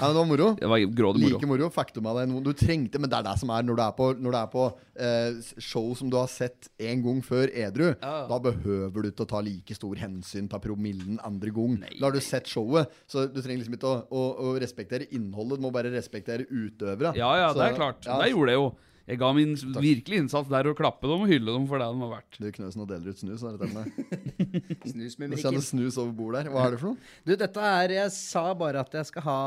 Ja, 0.00 0.06
men 0.06 0.14
det 0.14 0.18
var 0.18 0.24
moro. 0.24 0.46
Det 0.56 0.68
var 0.70 0.78
grådig 0.78 1.20
moro. 1.20 1.36
Like 1.36 1.48
moro. 1.48 1.66
Fikk 1.74 1.90
du 1.92 2.00
med 2.04 2.16
deg 2.16 2.28
noen 2.30 2.44
du 2.46 2.50
trengte, 2.56 3.00
men 3.02 3.10
det 3.12 3.18
er 3.18 3.26
det 3.26 3.34
som 3.40 3.50
er 3.52 3.66
når 3.68 3.76
du 3.76 3.82
er 3.84 3.92
på, 3.98 4.06
når 4.16 4.32
du 4.34 4.38
er 4.38 4.48
på 4.52 4.62
uh, 4.72 5.50
show 5.60 5.90
som 5.98 6.08
du 6.12 6.16
har 6.16 6.30
sett 6.32 6.70
en 6.80 7.02
gang 7.04 7.20
før 7.26 7.52
edru. 7.52 7.90
Ja. 7.92 8.14
Da 8.30 8.38
behøver 8.42 9.04
du 9.04 9.10
ikke 9.10 9.26
å 9.26 9.30
ta 9.34 9.42
like 9.44 9.76
stor 9.76 10.00
hensyn 10.00 10.48
til 10.50 10.62
promillen 10.64 11.20
andre 11.26 11.52
gang. 11.56 11.76
Nei, 11.82 11.92
Da 11.98 12.08
har 12.08 12.16
du 12.16 12.22
sett 12.24 12.48
showet, 12.48 12.88
så 13.10 13.26
du 13.28 13.40
trenger 13.42 13.60
liksom 13.62 13.76
ikke 13.76 13.90
å, 13.92 13.98
å, 14.08 14.24
å 14.48 14.54
respektere 14.62 15.08
innholdet. 15.12 15.60
Du 15.60 15.66
må 15.68 15.74
bare 15.74 15.92
respektere 15.92 16.48
utøvere. 16.48 17.12
Ja, 17.20 17.34
ja, 17.44 17.50
det 17.56 17.68
er 17.68 17.76
klart. 17.76 18.08
ja, 18.08 18.16
Det 18.24 18.32
gjorde 18.32 18.56
jeg 18.56 18.62
jo. 18.62 18.70
Jeg 19.10 19.18
ga 19.18 19.30
min 19.34 19.56
virkelig 19.58 20.20
innsats 20.22 20.50
der 20.52 20.68
å 20.70 20.74
klappe 20.78 21.08
dem 21.10 21.24
og 21.24 21.30
hylle 21.30 21.50
dem 21.50 21.64
for 21.66 21.82
det 21.82 21.88
de 21.90 22.02
har 22.04 22.12
vært. 22.12 22.36
Du 22.38 22.46
Knøsen 22.54 22.84
og 22.84 22.90
deler 22.92 23.10
ut 23.10 23.18
snus. 23.18 23.42
Er 23.42 23.56
det 23.56 23.66
denne? 23.66 23.82
Snus 24.92 25.16
med 25.18 25.32
Nå 25.32 25.40
kjenner 25.40 25.64
snus 25.66 25.98
over 25.98 26.12
bordet 26.14 26.44
her. 26.44 26.52
Hva 26.54 26.68
er 26.68 26.76
det 26.76 26.80
for 26.82 26.92
noe? 26.92 27.08
Du, 27.26 27.32
dette 27.40 27.70
er 27.80 27.96
Jeg 27.96 28.12
sa 28.14 28.44
bare 28.58 28.84
at 28.84 28.94
jeg 29.00 29.08
skal 29.10 29.26
ha 29.26 29.38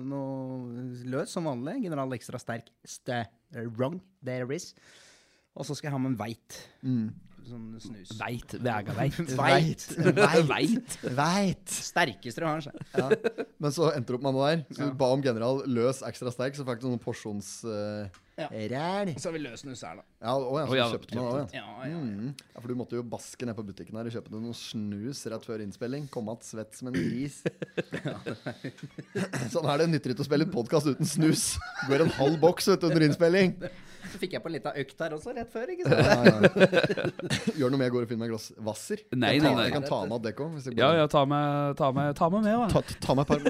noe 0.00 0.86
løs 1.12 1.36
som 1.36 1.50
vanlig. 1.50 1.76
General 1.84 2.16
ekstra 2.16 2.40
sterk 2.40 2.72
strong 2.88 4.00
there 4.24 4.48
is. 4.56 4.70
Og 5.52 5.68
så 5.68 5.76
skal 5.76 5.90
jeg 5.90 5.98
ha 5.98 6.00
med 6.00 6.14
en 6.14 6.22
veit. 6.22 6.62
Sånn 7.50 7.68
snus. 7.82 8.14
Veit. 8.16 8.56
Vega 8.64 8.96
veit. 9.00 9.20
Veit. 9.36 9.86
Veit. 10.54 10.96
Veit! 11.20 11.76
Sterkeste 11.90 12.40
du 12.40 12.48
har, 12.48 12.64
ja. 12.64 13.10
Men 13.60 13.76
så 13.76 13.92
endte 13.92 14.12
du 14.12 14.18
opp 14.18 14.24
med 14.24 14.36
noe 14.36 14.50
der. 14.54 14.64
Så 14.72 14.88
du 14.88 14.98
ba 15.04 15.12
om 15.12 15.24
general 15.24 15.62
løs 15.68 16.00
ekstra 16.06 16.32
sterk, 16.32 16.56
så 16.56 16.64
fikk 16.68 16.80
du 16.80 16.90
noen 16.90 17.02
porsjons... 17.02 17.58
Uh, 17.68 18.08
Ja. 18.40 18.48
Ræl. 18.72 19.12
Så 19.20 19.28
har 19.28 19.34
vi 19.36 19.42
løs 19.44 19.62
snus 19.64 19.82
her, 19.86 20.00
da. 20.00 20.04
Ja, 20.20 20.34
og 20.36 20.56
jeg, 20.58 20.68
så 20.70 20.78
ja, 20.78 20.86
kjøpte 20.94 21.18
noe 21.18 21.30
da, 21.34 21.42
ja. 21.56 21.60
Ja, 21.60 21.90
ja. 21.90 22.00
Mm. 22.00 22.30
ja, 22.38 22.56
for 22.60 22.68
du 22.72 22.76
måtte 22.78 22.98
jo 22.98 23.04
baske 23.14 23.48
ned 23.48 23.56
på 23.58 23.64
butikken 23.68 23.98
her 24.00 24.08
og 24.08 24.16
kjøpe 24.16 24.32
noe 24.34 24.56
snus 24.56 25.22
rett 25.32 25.44
før 25.48 25.64
innspilling. 25.64 26.08
Kom 26.12 26.28
att 26.32 26.44
svett 26.48 26.74
som 26.76 26.88
en 26.90 26.96
gris. 26.96 27.42
sånn 29.54 29.68
er 29.68 29.84
det. 29.84 29.88
Nytter 29.94 30.14
ikke 30.14 30.24
å 30.24 30.28
spille 30.30 30.48
podkast 30.50 30.90
uten 30.90 31.08
snus. 31.08 31.44
Går 31.88 32.06
en 32.06 32.12
halv 32.18 32.36
boks 32.42 32.72
vet 32.72 32.80
du, 32.82 32.90
under 32.90 33.06
innspilling. 33.06 33.56
Så 34.10 34.18
fikk 34.20 34.32
jeg 34.36 34.42
på 34.42 34.48
en 34.48 34.54
lita 34.56 34.72
økt 34.80 35.02
her 35.04 35.12
også, 35.16 35.34
rett 35.36 35.50
før. 35.52 35.66
ikke 35.74 35.84
sant? 35.84 36.00
Ja, 36.00 36.14
ja. 36.24 36.38
Gjør 37.60 37.68
noe 37.74 37.80
med 37.80 37.86
jeg 37.88 37.94
går 37.96 38.06
og 38.06 38.10
finner 38.10 38.22
meg 38.24 38.28
et 38.30 38.34
glass 38.34 38.48
Hvasser. 38.56 38.98
Nei, 39.12 39.34
jeg, 39.36 39.42
nei, 39.44 39.50
tar- 39.50 39.56
nei. 39.58 39.64
jeg 39.68 39.74
kan 39.76 39.84
ta 39.90 39.98
med 40.08 40.14
òg. 40.16 40.24
Ja, 40.80 40.88
ja, 41.00 41.06
ta 41.10 41.22
med, 41.28 41.76
ta 41.80 41.88
med, 41.94 42.06
ta 42.18 42.26
med 42.32 42.40
med, 42.48 42.54
da. 42.56 42.66
Ta, 42.72 42.80
ta 43.04 43.10
med 43.14 43.22
et 43.24 43.28
par 43.30 43.40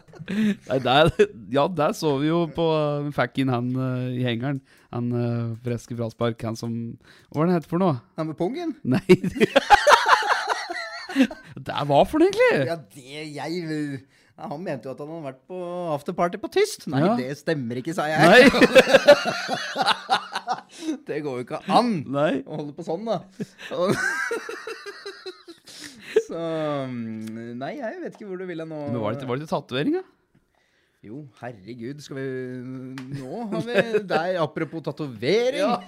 Nei, 0.30 0.78
der, 0.84 1.10
ja, 1.52 1.66
der 1.68 1.92
så 1.96 2.14
vi 2.20 2.30
jo 2.30 2.44
på 2.54 2.64
uh, 2.72 3.10
Fikk 3.14 3.42
han 3.50 3.70
uh, 3.76 4.08
i 4.14 4.22
hengeren. 4.24 4.60
Han 4.94 5.10
uh, 5.12 5.52
freske 5.64 5.96
fraspark, 5.98 6.42
han 6.46 6.56
som 6.56 6.72
Hva 7.28 7.40
var 7.40 7.46
det 7.48 7.54
han 7.54 7.60
het 7.62 7.70
for 7.70 7.82
noe? 7.82 7.98
Han 8.18 8.30
med 8.30 8.38
pungen? 8.38 8.76
Nei 8.86 9.04
Det 11.64 11.74
hva 11.86 12.00
for 12.08 12.18
noe, 12.18 12.28
egentlig? 12.30 12.66
Ja, 12.66 12.76
det 12.76 13.02
jeg 13.36 14.02
ja, 14.34 14.48
Han 14.50 14.64
mente 14.66 14.88
jo 14.88 14.94
at 14.94 14.98
han 15.02 15.10
hadde 15.12 15.28
vært 15.28 15.42
på 15.46 15.58
afterparty 15.94 16.40
på 16.42 16.50
Tyst. 16.56 16.88
Nei, 16.90 17.04
Ja. 17.04 17.14
det 17.18 17.36
stemmer 17.38 17.78
ikke, 17.78 17.94
sa 17.94 18.08
jeg. 18.10 18.18
Nei. 18.26 18.42
Det 21.06 21.20
går 21.22 21.38
jo 21.38 21.44
ikke 21.44 21.60
an 21.70 21.90
Nei. 22.10 22.42
å 22.42 22.56
holde 22.58 22.74
på 22.74 22.82
sånn, 22.82 23.06
da. 23.06 23.20
Så 26.34 26.42
mm, 26.90 27.54
Nei, 27.60 27.76
jeg 27.78 28.00
vet 28.02 28.16
ikke 28.16 28.26
hvor 28.26 28.40
du 28.42 28.48
vil 28.48 28.64
nå. 28.66 28.66
Men 28.88 28.98
var 28.98 29.14
det, 29.14 29.22
til 29.22 29.30
var 29.30 29.38
det 29.38 29.46
ikke 29.46 29.54
tatovering, 29.54 29.98
da? 30.00 30.04
Jo, 31.04 31.20
herregud, 31.42 31.98
skal 32.00 32.16
vi 32.16 32.24
Nå 33.20 33.42
har 33.52 33.66
vi 33.66 33.82
deg, 34.08 34.38
apropos 34.40 34.82
tatovering. 34.86 35.84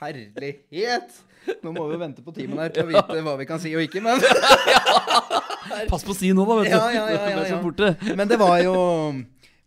Herlighet! 0.00 1.18
Nå 1.64 1.72
må 1.74 1.84
vi 1.88 1.96
jo 1.96 2.00
vente 2.00 2.24
på 2.24 2.32
timen 2.36 2.60
her 2.62 2.72
til 2.72 2.86
å 2.86 2.88
vite 2.92 3.24
hva 3.26 3.34
vi 3.40 3.48
kan 3.48 3.60
si 3.60 3.72
og 3.76 3.82
ikke, 3.84 4.00
men 4.04 4.20
Pass 5.90 6.04
på 6.06 6.14
å 6.14 6.16
si 6.16 6.30
noe, 6.36 6.46
da, 6.48 6.56
vet 6.60 6.70
du. 6.70 6.76
Ja, 6.76 6.86
ja, 6.94 7.04
ja, 7.12 7.20
ja, 7.34 7.58
ja. 7.58 8.14
Men 8.16 8.30
det 8.30 8.38
var 8.40 8.56
jo 8.64 8.76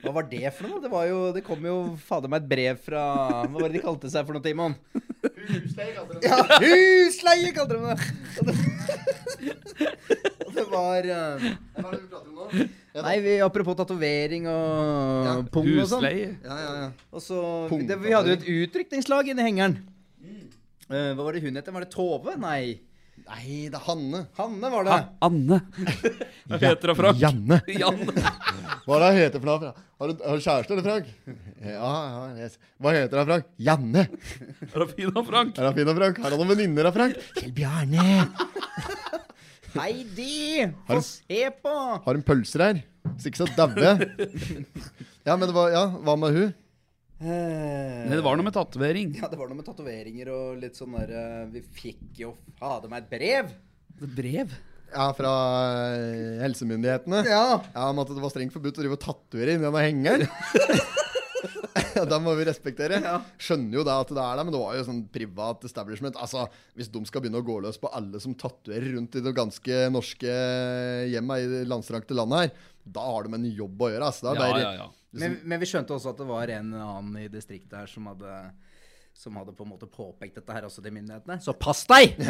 Hva 0.04 0.12
var 0.18 0.26
det 0.28 0.50
for 0.52 0.68
noe? 0.68 0.82
Det 0.84 0.92
var 0.92 1.06
jo 1.08 1.20
Det 1.36 1.44
kom 1.46 1.64
jo 1.64 1.76
fader 2.04 2.32
meg 2.32 2.44
et 2.44 2.50
brev 2.52 2.80
fra 2.84 3.04
Hva 3.48 3.56
var 3.56 3.70
det 3.70 3.78
de 3.78 3.84
kalte 3.86 4.12
seg 4.12 4.28
for 4.28 4.36
noe, 4.36 4.44
Timon? 4.44 4.76
Ja, 6.24 6.40
husleie 6.60 7.54
kalte 7.56 7.78
de 7.78 7.82
det! 7.88 7.98
Og 10.44 10.52
det 10.56 10.66
var 10.70 11.08
eh, 11.08 11.48
Nei, 12.94 13.16
vi, 13.24 13.38
apropos 13.42 13.78
tatovering 13.80 14.46
og 14.52 15.48
pung 15.54 15.66
og 15.72 15.88
sånn. 15.90 16.04
Husleie. 16.04 16.28
Ja, 16.46 16.58
ja, 16.62 16.74
ja. 16.84 16.90
Og 17.10 17.24
så, 17.26 17.40
det, 17.74 17.98
Vi 18.04 18.14
hadde 18.14 18.36
jo 18.36 18.38
et 18.38 18.46
utrykningslag 18.68 19.32
inni 19.34 19.48
hengeren. 19.48 19.80
Eh, 20.94 21.14
hva 21.16 21.24
var 21.26 21.34
det 21.34 21.42
hun 21.48 21.58
het? 21.58 21.72
Var 21.74 21.86
det 21.88 21.90
Tove? 21.96 22.36
Nei. 22.38 22.76
Nei, 23.24 23.70
det 23.72 23.78
er 23.78 23.84
Hanne. 23.86 24.20
Hanne 24.38 24.70
var 24.74 24.88
det. 24.88 24.98
Anne. 25.24 25.60
Hva 26.50 26.60
heter 26.60 26.92
hun, 26.92 26.98
Frank? 27.00 27.20
Janne. 27.22 27.60
Janne. 27.84 28.24
Hva 28.86 28.98
er 28.98 29.04
det 29.04 29.10
hun 29.14 29.20
heter 29.22 29.44
for 29.44 29.50
noe? 29.52 29.74
Har 30.04 30.12
du, 30.12 30.24
har 30.28 30.40
du 30.40 30.44
kjæreste 30.44 30.76
eller, 30.76 30.88
Frank? 30.88 31.12
Ja, 31.64 31.78
ja, 31.80 32.24
yes. 32.44 32.58
Hva 32.84 32.94
heter 32.98 33.22
hun, 33.22 33.30
Frank? 33.30 33.52
Janne. 33.70 34.06
Er 34.68 34.84
hun 34.84 34.92
fin, 34.92 35.14
da, 35.16 35.24
Frank? 35.30 35.60
Er 35.60 35.70
hun 35.70 35.78
fin, 35.78 35.88
da, 35.88 35.96
Frank? 36.02 36.24
Har 36.26 36.36
hun 36.36 36.44
noen 36.44 36.52
venninner, 36.56 36.90
da, 36.90 36.94
Frank? 36.98 37.22
Kjell 37.40 37.54
Bjarne. 37.56 38.08
Heidi! 39.74 40.68
Få 40.90 41.00
se 41.06 41.46
på! 41.64 41.78
Har 42.04 42.20
hun 42.20 42.26
pølser 42.28 42.66
her? 42.68 42.84
Hvis 43.14 43.30
ikke 43.32 43.44
så 43.44 43.48
daue. 43.56 43.96
Ja, 45.24 45.38
men 45.38 45.48
det 45.48 45.56
var, 45.56 45.72
ja, 45.74 45.88
hva 46.04 46.18
med 46.20 46.36
hun? 46.36 46.52
Eh, 47.22 48.04
Nei, 48.10 48.16
det 48.18 48.24
var 48.26 48.36
noe 48.40 48.48
med 48.48 48.56
tatovering. 48.56 49.14
Ja, 49.22 49.30
det 49.32 49.38
var 49.40 49.48
noe 49.52 49.60
med 49.60 49.68
tatoveringer 49.68 50.32
og 50.34 50.58
litt 50.64 50.76
sånn 50.80 50.96
der 50.98 51.14
eh, 51.16 51.44
Vi 51.54 51.62
fikk 51.78 52.22
jo 52.24 52.34
fader 52.60 52.92
meg 52.92 53.06
et 53.06 53.12
brev! 53.14 53.54
Et 54.02 54.16
Brev? 54.18 54.56
Ja, 54.94 55.08
fra 55.18 55.30
eh, 55.96 56.42
helsemyndighetene? 56.44 57.24
Ja. 57.30 57.46
Ja, 57.74 57.86
om 57.90 58.02
at 58.04 58.12
det 58.12 58.22
var 58.22 58.34
strengt 58.34 58.54
forbudt 58.54 58.78
å 58.78 58.84
drive 58.84 58.98
og 58.98 59.02
tatovere 59.06 59.56
inni 59.56 59.66
denne 59.66 59.82
hengeren. 59.86 60.26
ja, 61.98 62.04
da 62.10 62.20
må 62.22 62.34
vi 62.38 62.46
respektere. 62.48 63.00
Skjønner 63.42 63.80
jo 63.80 63.86
da 63.88 64.00
at 64.04 64.12
det 64.14 64.22
er 64.22 64.38
det, 64.38 64.46
men 64.46 64.54
det 64.56 64.62
var 64.62 64.78
jo 64.78 64.86
sånn 64.90 65.02
privat 65.14 65.66
establishment. 65.70 66.20
Altså, 66.22 66.46
Hvis 66.78 66.92
de 66.94 67.02
skal 67.10 67.24
begynne 67.24 67.42
å 67.42 67.48
gå 67.48 67.58
løs 67.64 67.80
på 67.82 67.90
alle 67.96 68.22
som 68.22 68.36
tatoverer 68.38 68.94
rundt 68.98 69.18
i 69.18 69.24
det 69.26 69.34
ganske 69.38 69.80
norske 69.94 70.36
hjemmet 71.14 71.46
i 71.46 71.50
det 71.56 71.64
landstrakte 71.72 72.18
landet 72.18 72.44
her, 72.46 72.68
da 72.98 73.08
har 73.08 73.26
de 73.30 73.40
en 73.40 73.50
jobb 73.50 73.88
å 73.88 73.92
gjøre. 73.94 74.12
Altså. 74.12 74.28
Det 74.28 74.34
er 74.34 74.42
Ja, 74.42 74.44
bare, 74.52 74.62
ja, 74.68 74.74
ja. 74.84 74.92
Men, 75.14 75.40
men 75.46 75.62
vi 75.62 75.70
skjønte 75.70 75.94
også 75.96 76.14
at 76.14 76.22
det 76.22 76.30
var 76.30 76.52
en 76.56 76.72
annen 76.74 77.18
i 77.22 77.28
distriktet 77.32 77.76
her 77.78 77.90
som 77.92 78.08
hadde 78.10 78.34
som 79.14 79.36
hadde 79.38 79.54
på 79.54 79.64
en 79.64 79.70
måte 79.70 79.86
påpekt 79.86 80.40
dette 80.40 80.54
her 80.56 80.66
også 80.66 80.82
til 80.82 80.94
myndighetene. 80.96 81.38
Så 81.44 81.54
pass 81.54 81.84
deg! 81.90 82.16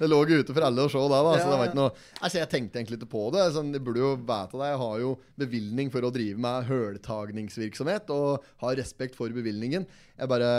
Det 0.00 0.08
lå 0.08 0.18
jo 0.28 0.40
ute 0.40 0.54
for 0.54 0.64
alle 0.64 0.84
å 0.84 0.90
se 0.92 1.00
da, 1.00 1.20
da. 1.24 1.32
Så 1.40 1.48
det 1.48 1.56
var 1.58 1.68
ikke 1.68 1.78
noe 1.78 1.90
Altså, 2.20 2.38
jeg 2.38 2.50
tenkte 2.52 2.80
egentlig 2.80 2.98
ikke 3.00 3.10
på 3.12 3.24
det. 3.34 3.46
Sånn, 3.54 3.72
jeg 3.74 3.82
burde 3.84 4.02
jo 4.02 4.12
vite 4.16 4.60
det. 4.60 4.68
Jeg 4.70 4.80
har 4.82 5.00
jo 5.02 5.10
bevilgning 5.40 5.90
for 5.92 6.06
å 6.06 6.12
drive 6.14 6.40
med 6.40 6.68
høltagningsvirksomhet, 6.70 8.12
og 8.14 8.46
har 8.64 8.78
respekt 8.80 9.18
for 9.18 9.32
bevilgningen. 9.34 9.86
Jeg 10.16 10.30
bare 10.30 10.50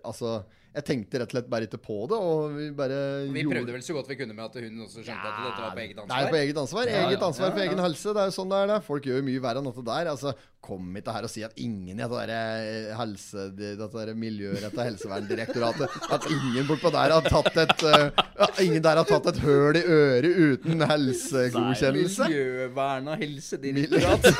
Altså, 0.00 0.40
jeg 0.74 0.84
tenkte 0.86 1.18
rett 1.18 1.28
og 1.28 1.34
slett 1.34 1.48
bare 1.50 1.66
ikke 1.66 1.80
på 1.82 1.96
det, 2.08 2.18
og 2.18 2.52
vi 2.54 2.70
bare 2.70 2.98
Vi 3.32 3.42
gjorde- 3.42 3.56
prøvde 3.58 3.72
vel 3.74 3.82
så 3.82 3.94
godt 3.96 4.08
vi 4.08 4.16
kunne 4.16 4.34
med 4.34 4.44
at 4.44 4.54
hun 4.62 4.84
også 4.86 5.02
skjønte 5.02 5.26
at 5.26 5.40
dette 5.42 5.60
var 5.64 5.72
på 5.74 5.82
eget 5.82 5.96
ansvar. 5.98 6.14
Nei, 6.22 6.30
på 6.30 6.38
eget 6.40 6.56
ansvar. 6.62 6.84
Ja, 6.86 7.00
Eget 7.08 7.18
ja. 7.20 7.26
ansvar 7.26 7.50
for 7.50 7.58
Ja, 7.58 7.64
egen 7.66 7.76
ja. 7.78 7.84
helse. 7.84 8.14
Det 8.14 8.20
er 8.22 8.28
jo 8.30 8.36
sånn 8.38 8.48
det 8.50 8.58
er. 8.62 8.66
det. 8.74 8.84
Folk 8.86 9.02
gjør 9.04 9.16
jo 9.18 9.22
mye 9.26 9.40
verre 9.42 9.58
enn 9.58 9.64
dette 9.70 9.84
der. 9.84 10.06
Altså, 10.14 10.34
Kom 10.60 10.96
ikke 10.98 11.14
her 11.14 11.24
og 11.24 11.32
si 11.32 11.42
at 11.46 11.56
ingen 11.60 11.96
i 11.96 12.02
dette 12.02 12.26
der 12.28 12.90
helse... 12.98 13.46
Dette 13.56 14.14
miljøretta 14.16 14.84
helseverndirektoratet 14.84 15.94
At 16.14 16.26
ingen 16.30 16.66
bortpå 16.68 16.92
der 16.92 17.14
har 17.14 17.24
tatt 17.24 17.56
et 17.64 17.84
uh, 17.86 18.10
Ingen 18.62 18.82
der 18.84 19.00
har 19.00 19.08
tatt 19.08 19.30
et 19.32 19.40
høl 19.44 19.78
i 19.80 19.82
øret 19.84 20.28
uten 20.30 20.84
helsegodkjennelse. 20.90 22.28
Miljøverna 22.28 23.16
helsedirektorat. 23.20 24.30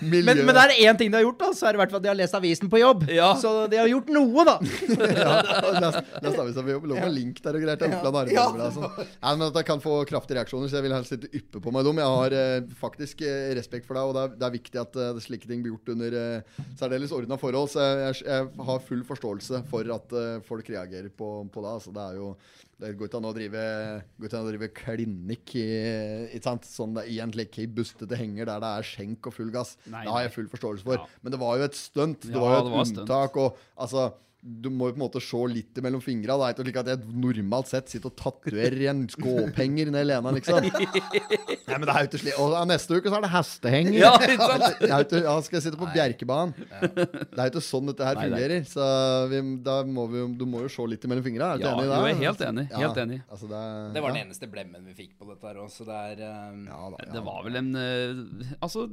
Miljø... 0.00 0.24
Men, 0.30 0.46
men 0.46 0.56
det 0.56 0.62
er 0.62 0.88
én 0.88 0.96
ting 0.96 1.10
de 1.12 1.18
har 1.18 1.24
gjort, 1.26 1.40
da. 1.40 1.50
Så 1.56 1.66
er 1.66 1.74
det 1.74 1.78
i 1.78 1.80
hvert 1.82 1.92
fall 1.92 2.00
at 2.00 2.04
de 2.06 2.10
har 2.10 2.16
lest 2.18 2.36
avisen 2.36 2.70
på 2.72 2.80
jobb. 2.80 3.02
Ja. 3.12 3.30
Så 3.40 3.50
de 3.70 3.76
har 3.80 3.88
gjort 3.90 4.08
noe, 4.14 4.44
da. 4.48 4.54
ja, 5.20 5.34
lest 6.24 6.40
avisen 6.40 6.64
på 6.64 6.72
jobb. 6.72 6.86
lå 6.90 6.96
med 7.00 7.12
link 7.12 7.42
der 7.44 7.58
og 7.58 7.64
greier 7.64 7.80
til 7.80 7.96
Oppland 7.96 8.20
Arbeiderblad. 8.22 8.62
og 8.70 8.78
sånn. 8.78 9.10
Ja, 9.12 9.34
men 9.34 9.46
at 9.50 9.58
jeg 9.60 9.68
kan 9.68 9.82
få 9.84 9.98
kraftige 10.08 10.38
reaksjoner, 10.40 10.70
så 10.70 10.80
jeg 10.80 10.86
vil 10.86 10.96
helst 10.96 11.16
ikke 11.16 11.42
yppe 11.42 11.62
på 11.66 11.74
meg 11.74 11.88
dem. 11.88 12.00
Jeg 12.00 12.16
har 12.16 12.36
eh, 12.40 12.70
faktisk 12.80 13.24
eh, 13.26 13.50
respekt 13.58 13.88
for 13.88 13.98
deg, 13.98 14.08
og 14.08 14.16
det 14.16 14.22
er, 14.24 14.34
det 14.40 14.48
er 14.48 14.56
viktig 14.56 14.69
at 14.78 14.96
uh, 15.00 15.18
slike 15.18 15.48
ting 15.50 15.64
blir 15.64 15.74
gjort 15.74 15.90
under 15.96 16.14
uh, 16.14 16.64
særdeles 16.78 17.10
ordna 17.16 17.38
forhold. 17.40 17.72
Så 17.72 17.82
jeg, 17.82 18.20
jeg, 18.22 18.26
jeg 18.30 18.66
har 18.70 18.84
full 18.86 19.02
forståelse 19.08 19.62
for 19.70 19.94
at 19.96 20.14
uh, 20.14 20.40
folk 20.46 20.70
reagerer 20.70 21.10
på, 21.10 21.30
på 21.50 21.64
det. 21.64 21.72
Altså, 21.80 21.94
det 21.96 22.04
er 22.06 22.20
jo 22.20 22.34
det 22.80 22.94
går 22.96 23.10
ikke 23.10 23.18
an 23.20 23.28
å 23.28 23.34
drive, 23.36 23.62
an 24.24 24.38
å 24.38 24.48
drive 24.48 24.70
klinikk 24.72 25.52
i, 25.60 25.66
sant? 26.40 26.64
Sånn 26.64 26.94
det, 26.96 27.04
i 27.12 27.18
en 27.20 27.34
like, 27.36 27.66
bustete 27.76 28.16
henger 28.16 28.48
der 28.48 28.62
det 28.62 28.70
er 28.78 28.88
skjenk 28.88 29.28
og 29.28 29.36
full 29.36 29.50
gass. 29.52 29.74
Nei, 29.84 30.06
det 30.06 30.14
har 30.14 30.24
jeg 30.24 30.32
full 30.38 30.48
forståelse 30.54 30.86
for. 30.86 30.96
Ja. 31.02 31.20
Men 31.20 31.34
det 31.34 31.40
var 31.42 31.60
jo 31.60 31.66
et 31.68 31.76
stunt. 31.76 32.24
Det 32.24 32.32
Ja, 32.32 32.40
var 32.40 32.56
jo 32.56 32.62
et 32.62 32.72
var 32.72 32.88
stunt. 32.88 33.02
unntak. 33.04 33.36
Og 33.36 33.60
altså 33.76 34.06
du 34.42 34.70
må 34.72 34.86
jo 34.88 34.94
på 34.94 34.98
en 34.98 35.02
måte 35.04 35.20
se 35.20 35.38
litt 35.52 35.76
mellom 35.84 36.00
fingra. 36.00 36.36
Det 36.40 36.44
er 36.46 36.54
ikke 36.54 36.64
slik 36.64 36.78
at 36.80 36.88
jeg 36.94 37.10
normalt 37.20 37.68
sett 37.68 37.90
sitter 37.92 38.08
og 38.08 38.16
tatoverer 38.16 38.86
en 38.88 39.02
skåpenger 39.12 39.90
ned 39.92 40.06
Lena, 40.08 40.32
liksom. 40.32 40.64
Nei, 40.64 41.76
men 41.76 41.84
det 41.84 41.92
er 41.92 42.06
jo 42.06 42.08
ikke 42.08 42.20
slik. 42.22 42.38
Og 42.40 42.54
neste 42.70 42.96
uke 42.96 43.12
så 43.12 43.18
er 43.18 43.26
det 43.26 43.30
hestehenger. 43.34 43.98
Ja, 44.00 44.12
ikke 45.04 45.20
ja, 45.26 45.34
skal 45.44 45.58
jeg 45.58 45.64
sitte 45.66 45.80
på 45.80 45.90
Bjerkebanen? 45.92 46.54
Det 46.56 47.36
er 47.36 47.44
jo 47.44 47.52
ikke 47.52 47.64
sånn 47.68 47.90
dette 47.92 48.08
her 48.08 48.16
Nei, 48.16 48.24
er- 48.24 48.32
fungerer. 48.32 48.64
Så 48.70 48.88
vi, 49.34 49.42
da 49.68 49.76
må 49.84 50.06
vi, 50.14 50.24
du 50.40 50.46
må 50.48 50.64
jo 50.64 50.72
se 50.72 50.88
litt 50.88 51.04
mellom 51.10 51.26
fingra. 51.26 51.52
Er 51.54 51.60
du 51.60 51.66
Ja, 51.68 51.74
enig 51.76 51.84
i 51.84 51.90
det? 51.90 51.92
Ja, 51.92 52.00
jeg 52.00 52.16
er 52.16 52.22
helt 52.24 52.44
enig, 52.48 52.66
helt 52.80 53.02
enig. 53.04 53.20
Altså, 53.28 53.50
det, 53.52 53.60
er- 53.68 53.92
Det 53.98 54.04
var 54.06 54.14
den 54.16 54.22
ja. 54.22 54.26
eneste 54.30 54.50
blemmen 54.56 54.88
vi 54.88 54.96
fikk 55.04 55.12
på 55.20 55.28
dette 55.34 55.50
her 55.52 55.60
òg, 55.66 55.68
så 55.76 55.84
det 55.88 56.00
er 56.16 56.24
um, 56.54 56.64
Ja, 56.70 56.80
da, 56.96 57.04
ja. 57.04 57.12
Det 57.18 57.24
var 57.28 57.44
vel 57.44 57.60
en 57.60 57.70
uh, 57.76 58.56
Altså, 58.64 58.88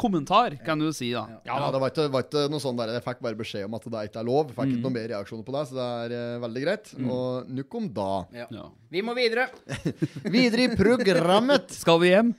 kommentar, 0.00 0.54
kan 0.64 0.78
du 0.80 0.88
si, 0.94 1.10
da. 1.14 1.24
Ja, 1.44 1.56
ja 1.58 1.70
det 1.74 1.80
var 1.82 1.92
ikke, 1.92 2.06
var 2.12 2.24
ikke 2.26 2.44
noe 2.52 2.62
sånn 2.62 2.78
der 2.78 2.92
Jeg 2.96 3.04
fikk 3.04 3.22
bare 3.24 3.38
beskjed 3.38 3.66
om 3.66 3.76
at 3.78 3.86
det 3.92 4.02
ikke 4.10 4.20
er 4.22 4.28
lov. 4.28 4.50
Fikk 4.54 4.66
Mm. 4.66 4.72
ikke 4.76 4.84
noe 4.86 4.94
mer 4.96 5.08
reaksjoner 5.12 5.44
på 5.46 5.54
det, 5.56 5.62
så 5.68 5.76
det 5.76 5.86
er 5.86 6.14
uh, 6.36 6.42
veldig 6.46 6.62
greit. 6.64 6.92
Og 7.06 7.50
nok 7.60 7.78
om 7.80 7.88
da. 8.00 8.10
ja. 8.36 8.46
Ja. 8.56 8.66
Vi 8.90 9.02
må 9.02 9.14
videre. 9.18 9.48
Videre 10.36 10.68
i 10.68 10.76
programmet. 10.78 11.72
Skal 11.82 11.98
vi 12.00 12.12
hjem? 12.12 12.34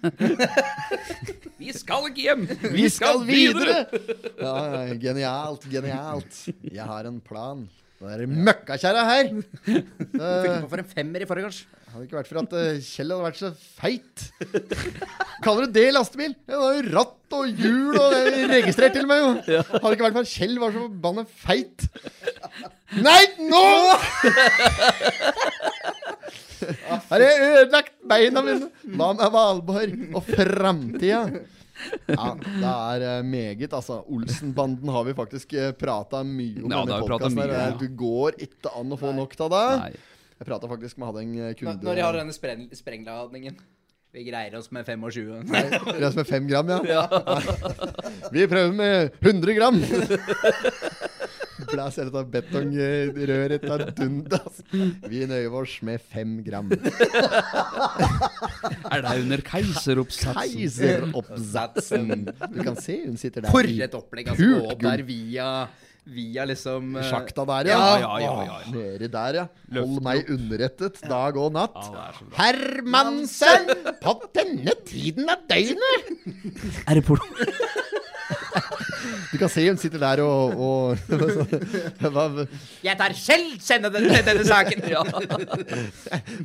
vi 1.61 1.73
skal 1.75 2.07
ikke 2.09 2.23
hjem! 2.23 2.45
Vi 2.71 2.85
skal 2.93 3.23
videre! 3.27 3.81
Ja, 4.39 4.53
ja, 4.85 4.95
genialt, 5.01 5.67
genialt. 5.71 6.39
Jeg 6.63 6.85
har 6.87 7.09
en 7.09 7.19
plan. 7.19 7.65
Det 7.97 8.11
er 8.13 8.29
møkkakjerra 8.29 9.03
her 9.07 9.29
Fikk 9.65 9.87
på 10.13 10.67
for 10.69 10.81
en 10.83 10.89
femmer 10.91 11.23
i 11.23 11.27
forrige 11.29 11.49
hadde 11.97 12.05
ikke 12.05 12.19
vært 12.19 12.29
for 12.29 12.39
at 12.43 12.51
eh, 12.59 12.79
Kjell 12.85 13.11
hadde 13.13 13.25
vært 13.25 13.39
så 13.39 13.49
feit. 13.57 14.25
Kaller 15.45 15.65
du 15.65 15.73
det 15.73 15.87
lastebil? 15.95 16.35
Ja, 16.45 16.51
det 16.51 16.59
var 16.61 16.75
jo 16.77 16.83
ratt 16.93 17.35
og 17.37 17.61
hjul 17.63 17.97
og 17.97 18.13
er 18.13 18.51
registrert 18.51 18.93
til 18.95 19.07
og 19.07 19.09
med, 19.09 19.19
jo. 19.23 19.31
Hadde 19.81 19.93
ikke 19.95 20.05
vært 20.05 20.17
for 20.19 20.27
at 20.27 20.31
Kjell 20.31 20.55
var 20.61 20.75
så 20.75 20.83
forbanna 20.85 21.23
feit. 21.27 21.87
Nei, 23.01 23.23
nå! 23.49 23.65
Har 27.09 27.21
jeg 27.23 27.51
ødelagt 27.51 27.93
beina 28.09 28.41
mine? 28.45 28.71
Hva 28.97 29.11
med 29.15 29.29
Valborg 29.33 30.17
og 30.17 30.23
framtida? 30.27 31.21
Ja, 32.09 32.31
det 32.41 32.73
er 32.73 33.05
eh, 33.05 33.23
meget, 33.25 33.73
altså. 33.73 34.01
Olsenbanden 34.09 34.89
har 34.89 35.05
vi 35.05 35.13
faktisk 35.17 35.53
uh, 35.53 35.69
prata 35.77 36.23
mye 36.25 36.63
om. 36.65 36.73
Ja, 36.73 36.83
denne 36.89 37.19
det 37.21 37.33
mye, 37.35 37.49
ja. 37.53 37.71
Du 37.77 37.87
går 37.99 38.39
ikke 38.47 38.73
an 38.77 38.93
å 38.93 38.99
få 38.99 39.13
nok 39.15 39.35
av 39.45 39.53
det. 39.53 39.65
Nei. 39.83 40.16
Jeg 40.37 40.45
prata 40.45 40.69
faktisk 40.69 40.99
med 41.01 41.19
en 41.23 41.33
eh, 41.41 41.55
kunde 41.57 41.81
Når, 41.81 41.97
de 41.97 42.05
har 42.05 42.17
denne 42.19 42.35
spreng, 42.35 42.67
sprengladningen. 42.77 43.57
Vi 44.13 44.23
greier 44.23 44.55
oss 44.57 44.69
med 44.71 44.85
25. 44.87 45.43
Nei, 45.51 45.63
greier 45.71 46.07
oss 46.07 46.17
med 46.17 46.27
fem 46.29 46.47
gram, 46.49 46.69
ja. 46.87 47.03
Vi 48.35 48.45
prøver 48.49 48.73
med 48.73 49.17
100 49.21 49.57
gram. 49.57 49.81
Blæs 51.67 51.97
hele 51.99 52.11
dette 52.13 52.29
betongrøret 52.31 53.65
til 53.65 53.83
dundas. 53.97 54.61
Vi 55.09 55.25
nøyer 55.27 55.53
oss 55.59 55.73
med 55.85 55.99
fem 56.13 56.37
gram. 56.45 56.71
Er 58.93 59.03
det 59.03 59.13
under 59.25 59.41
keiseroppsatsen? 59.45 60.37
Keiseroppsatsen. 60.37 62.27
Du 62.53 62.61
kan 62.63 62.77
se 62.79 63.01
hun 63.03 63.17
sitter 63.19 63.43
der 63.43 63.51
For 63.51 63.67
et 63.67 63.97
opplegg! 63.97 64.31
Altså, 64.31 64.47
gå 64.53 64.71
opp 64.71 64.81
der 64.85 65.03
via, 65.07 65.49
via 66.13 66.45
liksom 66.47 66.95
uh, 66.95 67.03
sjakta 67.05 67.45
der, 67.49 67.71
ja. 67.73 67.77
Ja, 67.77 67.97
ja, 67.99 68.19
ja, 68.23 68.35
ja, 68.47 68.59
ja. 68.63 68.71
Nedi 68.73 69.09
der, 69.13 69.39
ja. 69.41 69.45
Hold 69.77 69.99
meg 70.05 70.31
underrettet 70.33 71.01
dag 71.07 71.39
og 71.39 71.51
natt. 71.55 71.77
Ja, 71.93 72.07
er. 72.09 72.21
Hermansen! 72.37 73.73
På 74.03 74.17
denne 74.35 74.77
tiden 74.87 75.29
av 75.31 75.43
døgnet! 75.49 76.13
Er 76.87 76.99
det 76.99 77.05
porno? 77.07 77.27
Du 79.31 79.37
kan 79.41 79.51
se 79.51 79.65
hun 79.67 79.79
sitter 79.79 80.01
der 80.01 80.21
og, 80.23 80.53
og 80.57 80.97
Jeg 82.87 82.97
tar 82.99 83.15
selv 83.17 83.57
kjenne 83.63 83.91
den, 83.93 84.07
denne 84.27 84.45
saken! 84.47 84.85
ja. 84.95 85.03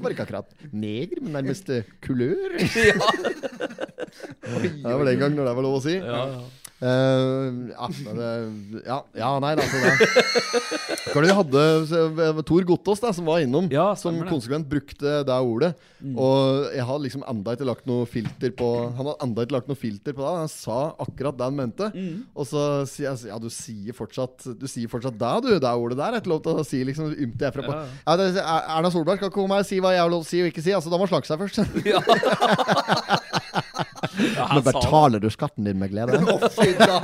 Var 0.03 0.15
ikke 0.15 0.27
akkurat 0.27 0.67
neger, 0.73 1.23
men 1.23 1.39
nærmest 1.41 1.71
kulør. 2.05 2.59
Ja. 2.83 4.59
Det 4.83 4.93
var 4.99 5.07
den 5.07 5.21
gang 5.21 5.37
når 5.37 5.47
det 5.47 5.53
var 5.57 5.65
lov 5.65 5.79
å 5.79 5.85
si. 5.85 5.95
Ja, 5.97 6.25
ja. 6.35 6.43
Uh, 6.83 7.71
ja, 7.71 7.87
det, 7.95 8.29
ja, 8.83 8.97
ja, 9.15 9.29
nei 9.39 9.53
da. 9.55 9.63
Altså 9.63 11.21
vi 11.23 11.35
hadde 11.39 11.61
eh, 11.95 12.41
Tor 12.49 12.65
Gottaas 12.67 13.05
som 13.15 13.29
var 13.29 13.45
innom, 13.45 13.69
Ja, 13.71 13.93
som 13.99 14.19
konsekvent 14.27 14.67
brukte 14.67 15.21
det 15.23 15.37
ordet. 15.37 15.71
Og 16.11 16.67
jeg 16.75 16.87
har 16.89 16.99
liksom 17.05 17.23
enda 17.31 17.55
ikke 17.55 17.69
lagt 17.69 17.87
noe 17.87 18.09
filter 18.11 18.51
på 18.59 18.73
Han 18.99 19.13
hadde 19.13 19.29
enda 19.29 19.47
ikke 19.47 19.57
lagt 19.61 19.71
noe 19.71 19.79
filter 19.79 20.17
på 20.17 20.25
det. 20.25 20.33
Han 20.43 20.51
sa 20.51 20.81
akkurat 21.05 21.39
det 21.39 21.47
han 21.47 21.61
mente. 21.61 21.93
Og 22.35 22.51
så 22.53 22.63
sier 22.89 23.09
jeg 23.11 23.31
ja, 23.33 23.39
du 23.41 23.49
sier 23.53 23.97
fortsatt 23.97 24.45
Du 24.61 24.67
sier 24.71 24.89
fortsatt 24.93 25.17
da, 25.21 25.33
du. 25.43 25.49
Det 25.59 25.73
ordet 25.73 25.97
der 25.99 26.13
er 26.13 26.21
ikke 26.23 26.33
lov 26.35 26.43
til 26.45 26.61
å 26.61 26.65
si 26.69 26.83
liksom 26.87 27.11
ymte 27.17 27.49
herfra. 27.49 27.65
Ja, 27.65 27.83
Ja, 28.07 28.17
det, 28.21 28.27
er- 28.43 28.69
Erna 28.77 28.91
Solberg 28.93 29.19
skal 29.23 29.33
komme 29.35 29.57
her 29.57 29.65
og 29.65 29.69
si 29.73 29.81
hva 29.83 29.95
jeg 29.97 30.03
har 30.05 30.13
lov 30.13 30.23
til 30.23 30.29
å 30.29 30.33
si 30.33 30.43
og 30.45 30.51
ikke 30.53 30.65
si. 30.69 30.73
Altså, 30.77 30.93
da 30.93 31.01
må 31.01 31.09
han 31.09 31.13
slake 31.15 31.29
seg 31.31 31.41
først. 31.41 31.57
Ja, 31.89 32.01
Nå 34.13 34.45
han 34.51 34.63
betaler 34.67 35.23
du 35.23 35.29
skatten 35.33 35.65
din 35.67 35.79
med 35.81 35.91
glede. 35.95 36.19
Å, 36.21 36.37
fy 36.53 36.73
da! 36.79 36.99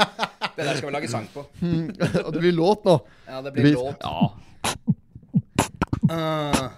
Det 0.58 0.66
der 0.66 0.74
skal 0.76 0.88
vi 0.90 0.94
lage 0.96 1.08
sang 1.10 1.26
på. 1.32 1.44
og 2.26 2.30
det 2.34 2.40
blir 2.42 2.54
låt 2.56 2.84
nå. 2.88 2.98
Ja, 3.28 3.40
det 3.46 3.52
Vi- 3.56 3.62
blir 3.62 3.74
låt. 3.78 4.02
Ja. 4.04 4.30
Uh, 6.08 6.68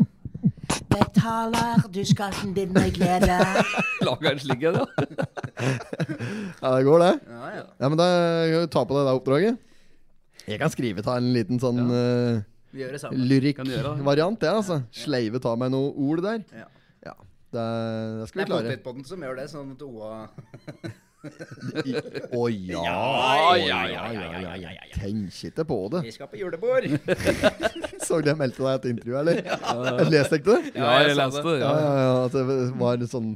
Betaler 0.90 1.82
du 1.92 2.00
skatten 2.06 2.52
din 2.56 2.72
med 2.74 2.92
glede? 2.96 3.36
Lager 4.06 4.30
en 4.32 4.42
slik 4.42 4.62
en, 4.68 4.78
ja. 4.80 4.86
Ja, 6.62 6.70
det 6.76 6.84
går, 6.86 7.02
det. 7.02 7.10
ja, 7.28 7.50
ja. 7.56 7.64
Ja, 7.80 7.88
men 7.88 7.98
da 8.00 8.06
kan 8.50 8.64
du 8.64 8.70
ta 8.72 8.84
på 8.84 8.96
deg 8.96 9.08
det 9.08 9.16
oppdraget. 9.18 9.58
Jeg 10.48 10.60
kan 10.60 10.72
skrive 10.72 11.04
ta 11.04 11.16
en 11.20 11.30
liten 11.34 11.60
sånn 11.62 11.82
uh, 11.92 12.40
lyrikkvariant, 12.72 14.40
jeg, 14.40 14.54
altså. 14.54 14.80
Sleive 14.94 15.40
ta 15.42 15.54
meg 15.60 15.72
noen 15.74 15.92
ord 16.00 16.24
der. 16.24 16.42
Ja. 16.56 16.66
Ja. 17.10 17.14
Det, 17.50 17.66
det 18.20 18.28
skal 18.30 18.40
Det 18.40 18.46
er 18.46 18.50
klare. 18.52 18.66
Potetpodden 18.70 19.06
som 19.08 19.24
gjør 19.26 19.40
det, 19.40 19.46
sånn 19.52 19.72
at 19.76 19.86
OA 19.86 20.12
Å 22.40 22.42
ja. 22.48 22.80
Ja, 22.80 23.56
ja, 23.60 23.80
ja, 23.90 24.04
ja, 24.14 24.28
ja, 24.40 24.70
ja. 24.72 24.86
Tenk 24.94 25.34
ikke 25.50 25.64
på 25.68 25.78
det. 25.92 26.02
Vi 26.06 26.14
skal 26.14 26.30
på 26.32 26.40
julebord! 26.40 26.86
Så 28.06 28.20
du 28.24 28.30
jeg 28.30 28.38
meldte 28.40 28.64
deg 28.64 28.72
et 28.78 28.88
intervju, 28.94 29.18
eller? 29.20 29.42
Leste 30.14 30.40
ikke 30.40 30.56
det? 30.56 30.72
Ja, 30.80 30.94
jeg 31.04 31.16
leste 31.20 31.44
det. 31.46 31.56
Ja, 31.60 31.70
Ja. 31.70 31.80
ja, 31.84 32.06
ja, 32.08 32.28
det 32.34 32.44
var 32.80 33.00
litt 33.00 33.12
sånn 33.12 33.34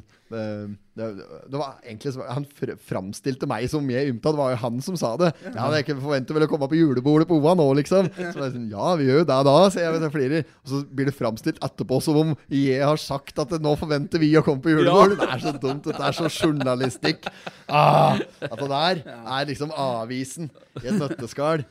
det, 0.94 1.06
det 1.50 1.58
var 1.58 1.76
egentlig 1.82 2.12
Han 2.28 2.44
fr 2.46 2.72
framstilte 2.88 3.48
meg 3.50 3.66
som 3.70 3.86
jeg 3.90 4.12
ymta. 4.12 4.32
Det 4.34 4.40
var 4.40 4.52
jo 4.54 4.58
han 4.62 4.80
som 4.84 4.98
sa 4.98 5.14
det. 5.20 5.30
Ja, 5.46 5.68
det 5.70 5.78
er 5.78 5.84
ikke 5.84 5.96
forventet 6.02 6.36
vel 6.36 6.46
å 6.46 6.50
komme 6.50 6.68
på 6.70 6.78
julebordet 6.78 7.28
på 7.30 7.38
OA 7.40 7.54
nå, 7.58 7.66
liksom. 7.80 8.10
Så 8.14 8.26
jeg 8.28 8.54
sånn, 8.56 8.68
Ja, 8.72 8.92
vi 9.00 9.08
gjør 9.08 9.22
jo 9.22 9.28
det 9.30 9.38
da, 9.48 9.54
sier 9.74 9.86
jeg. 9.88 10.02
Jeg 10.04 10.14
flirer. 10.14 10.50
Og 10.64 10.72
så 10.72 10.82
blir 10.98 11.10
det 11.10 11.16
framstilt 11.18 11.62
etterpå 11.64 12.00
som 12.04 12.20
om 12.20 12.34
jeg 12.52 12.82
har 12.82 13.00
sagt 13.00 13.40
at 13.42 13.56
nå 13.62 13.74
forventer 13.80 14.22
vi 14.22 14.32
å 14.38 14.44
komme 14.46 14.62
på 14.64 14.74
julebord. 14.74 15.16
Det 15.20 15.30
er 15.30 15.42
så 15.42 15.54
dumt. 15.56 15.88
Dette 15.88 16.04
er 16.10 16.18
så 16.18 16.30
journalistikk. 16.30 17.26
Ah, 17.68 18.20
at 18.44 18.60
det 18.60 18.70
der 18.70 19.02
er 19.08 19.50
liksom 19.50 19.74
avisen 19.74 20.50
i 20.82 20.86
et 20.88 21.00
nøtteskall. 21.00 21.64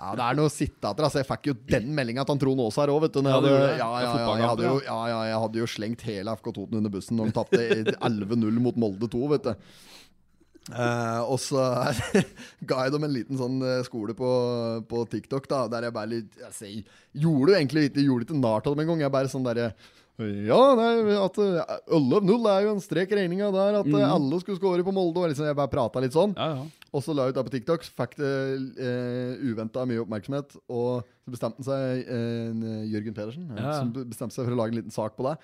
Ja, 0.00 0.14
det 0.16 0.24
er 0.24 0.36
noe 0.38 0.48
etter. 0.48 1.04
Altså, 1.04 1.20
jeg 1.20 1.28
fikk 1.28 1.50
jo 1.50 1.54
den 1.68 1.90
meldinga 1.96 2.24
til 2.24 2.32
han 2.32 2.40
Trond 2.40 2.62
Aas 2.64 2.78
her 2.80 2.92
òg, 2.92 3.02
vet 3.04 3.12
du. 3.12 3.20
når 3.20 3.30
Ja, 3.30 3.36
hadde- 3.36 3.52
ja, 3.52 3.68
ja, 3.76 3.88
ja, 4.00 4.36
jeg 4.40 4.48
hadde 4.48 4.64
jo, 4.64 4.80
ja, 4.86 4.98
ja, 5.12 5.20
jeg 5.28 5.40
hadde 5.44 5.60
jo 5.60 5.66
slengt 5.68 6.04
hele 6.08 6.36
FK 6.40 6.52
Toten 6.56 6.78
under 6.80 6.90
bussen 6.90 7.20
når 7.20 7.26
de 7.26 7.36
tapte 7.36 7.60
11-0 8.00 8.60
mot 8.64 8.76
Molde 8.80 9.10
2, 9.12 9.28
vet 9.34 9.50
du. 9.50 9.54
Uh, 10.70 11.20
og 11.24 11.38
så 11.40 11.60
ga 12.68 12.84
jeg 12.86 12.94
dem 12.94 13.04
en 13.04 13.12
liten 13.12 13.38
sånn 13.40 13.56
eh, 13.64 13.80
skole 13.82 14.14
på, 14.14 14.28
på 14.86 15.00
TikTok, 15.10 15.48
da, 15.50 15.64
der 15.72 15.88
jeg 15.88 15.94
bare 15.96 16.10
litt 16.12 16.36
jeg 16.36 16.52
sier, 16.54 16.98
Gjorde 17.16 17.54
jo 17.54 17.58
egentlig 17.58 17.88
ikke 17.88 18.04
gjorde 18.04 18.28
ikke 18.28 18.38
narr 18.38 18.60
av 18.60 18.76
dem 18.76 18.84
engang. 18.84 19.00
Jeg 19.02 19.12
bare 19.12 19.32
sånn 19.32 19.44
derre 19.44 19.72
ja, 20.20 20.58
nei, 20.76 21.16
at 21.16 21.38
eh, 21.40 21.76
11-0 21.96 22.48
er 22.52 22.66
jo 22.66 22.74
en 22.74 22.82
strek 22.84 23.12
i 23.14 23.16
regninga 23.22 23.48
der. 23.54 23.78
At 23.80 23.88
mm. 23.88 23.96
alle 24.04 24.40
skulle 24.42 24.60
score 24.60 24.84
på 24.84 24.92
Molde. 24.92 25.22
Og 25.22 25.32
liksom, 25.32 25.46
jeg 25.48 25.56
bare 25.56 25.72
prata 25.72 26.02
litt 26.04 26.16
sånn. 26.16 26.34
Ja, 26.36 26.60
ja. 26.60 26.79
Og 26.92 27.04
så 27.06 27.14
la 27.14 27.28
ut 27.30 27.36
det 27.36 27.44
på 27.46 27.52
TikTok, 27.54 27.84
fikk 27.86 28.16
det 28.18 28.30
eh, 28.82 29.34
uventa 29.46 29.84
mye 29.86 30.02
oppmerksomhet. 30.02 30.56
Og 30.68 31.04
så 31.22 31.30
bestemte 31.36 31.62
han 31.62 31.68
seg, 31.68 32.08
eh, 32.10 32.86
Jørgen 32.90 33.14
Pedersen, 33.14 33.48
ja, 33.54 33.62
Ja. 33.62 33.74
som 33.78 33.92
bestemte 33.94 34.34
seg 34.34 34.48
for 34.48 34.56
å 34.56 34.58
lage 34.58 34.74
en 34.74 34.80
liten 34.82 34.94
sak 34.94 35.14
på 35.18 35.28
det. 35.28 35.36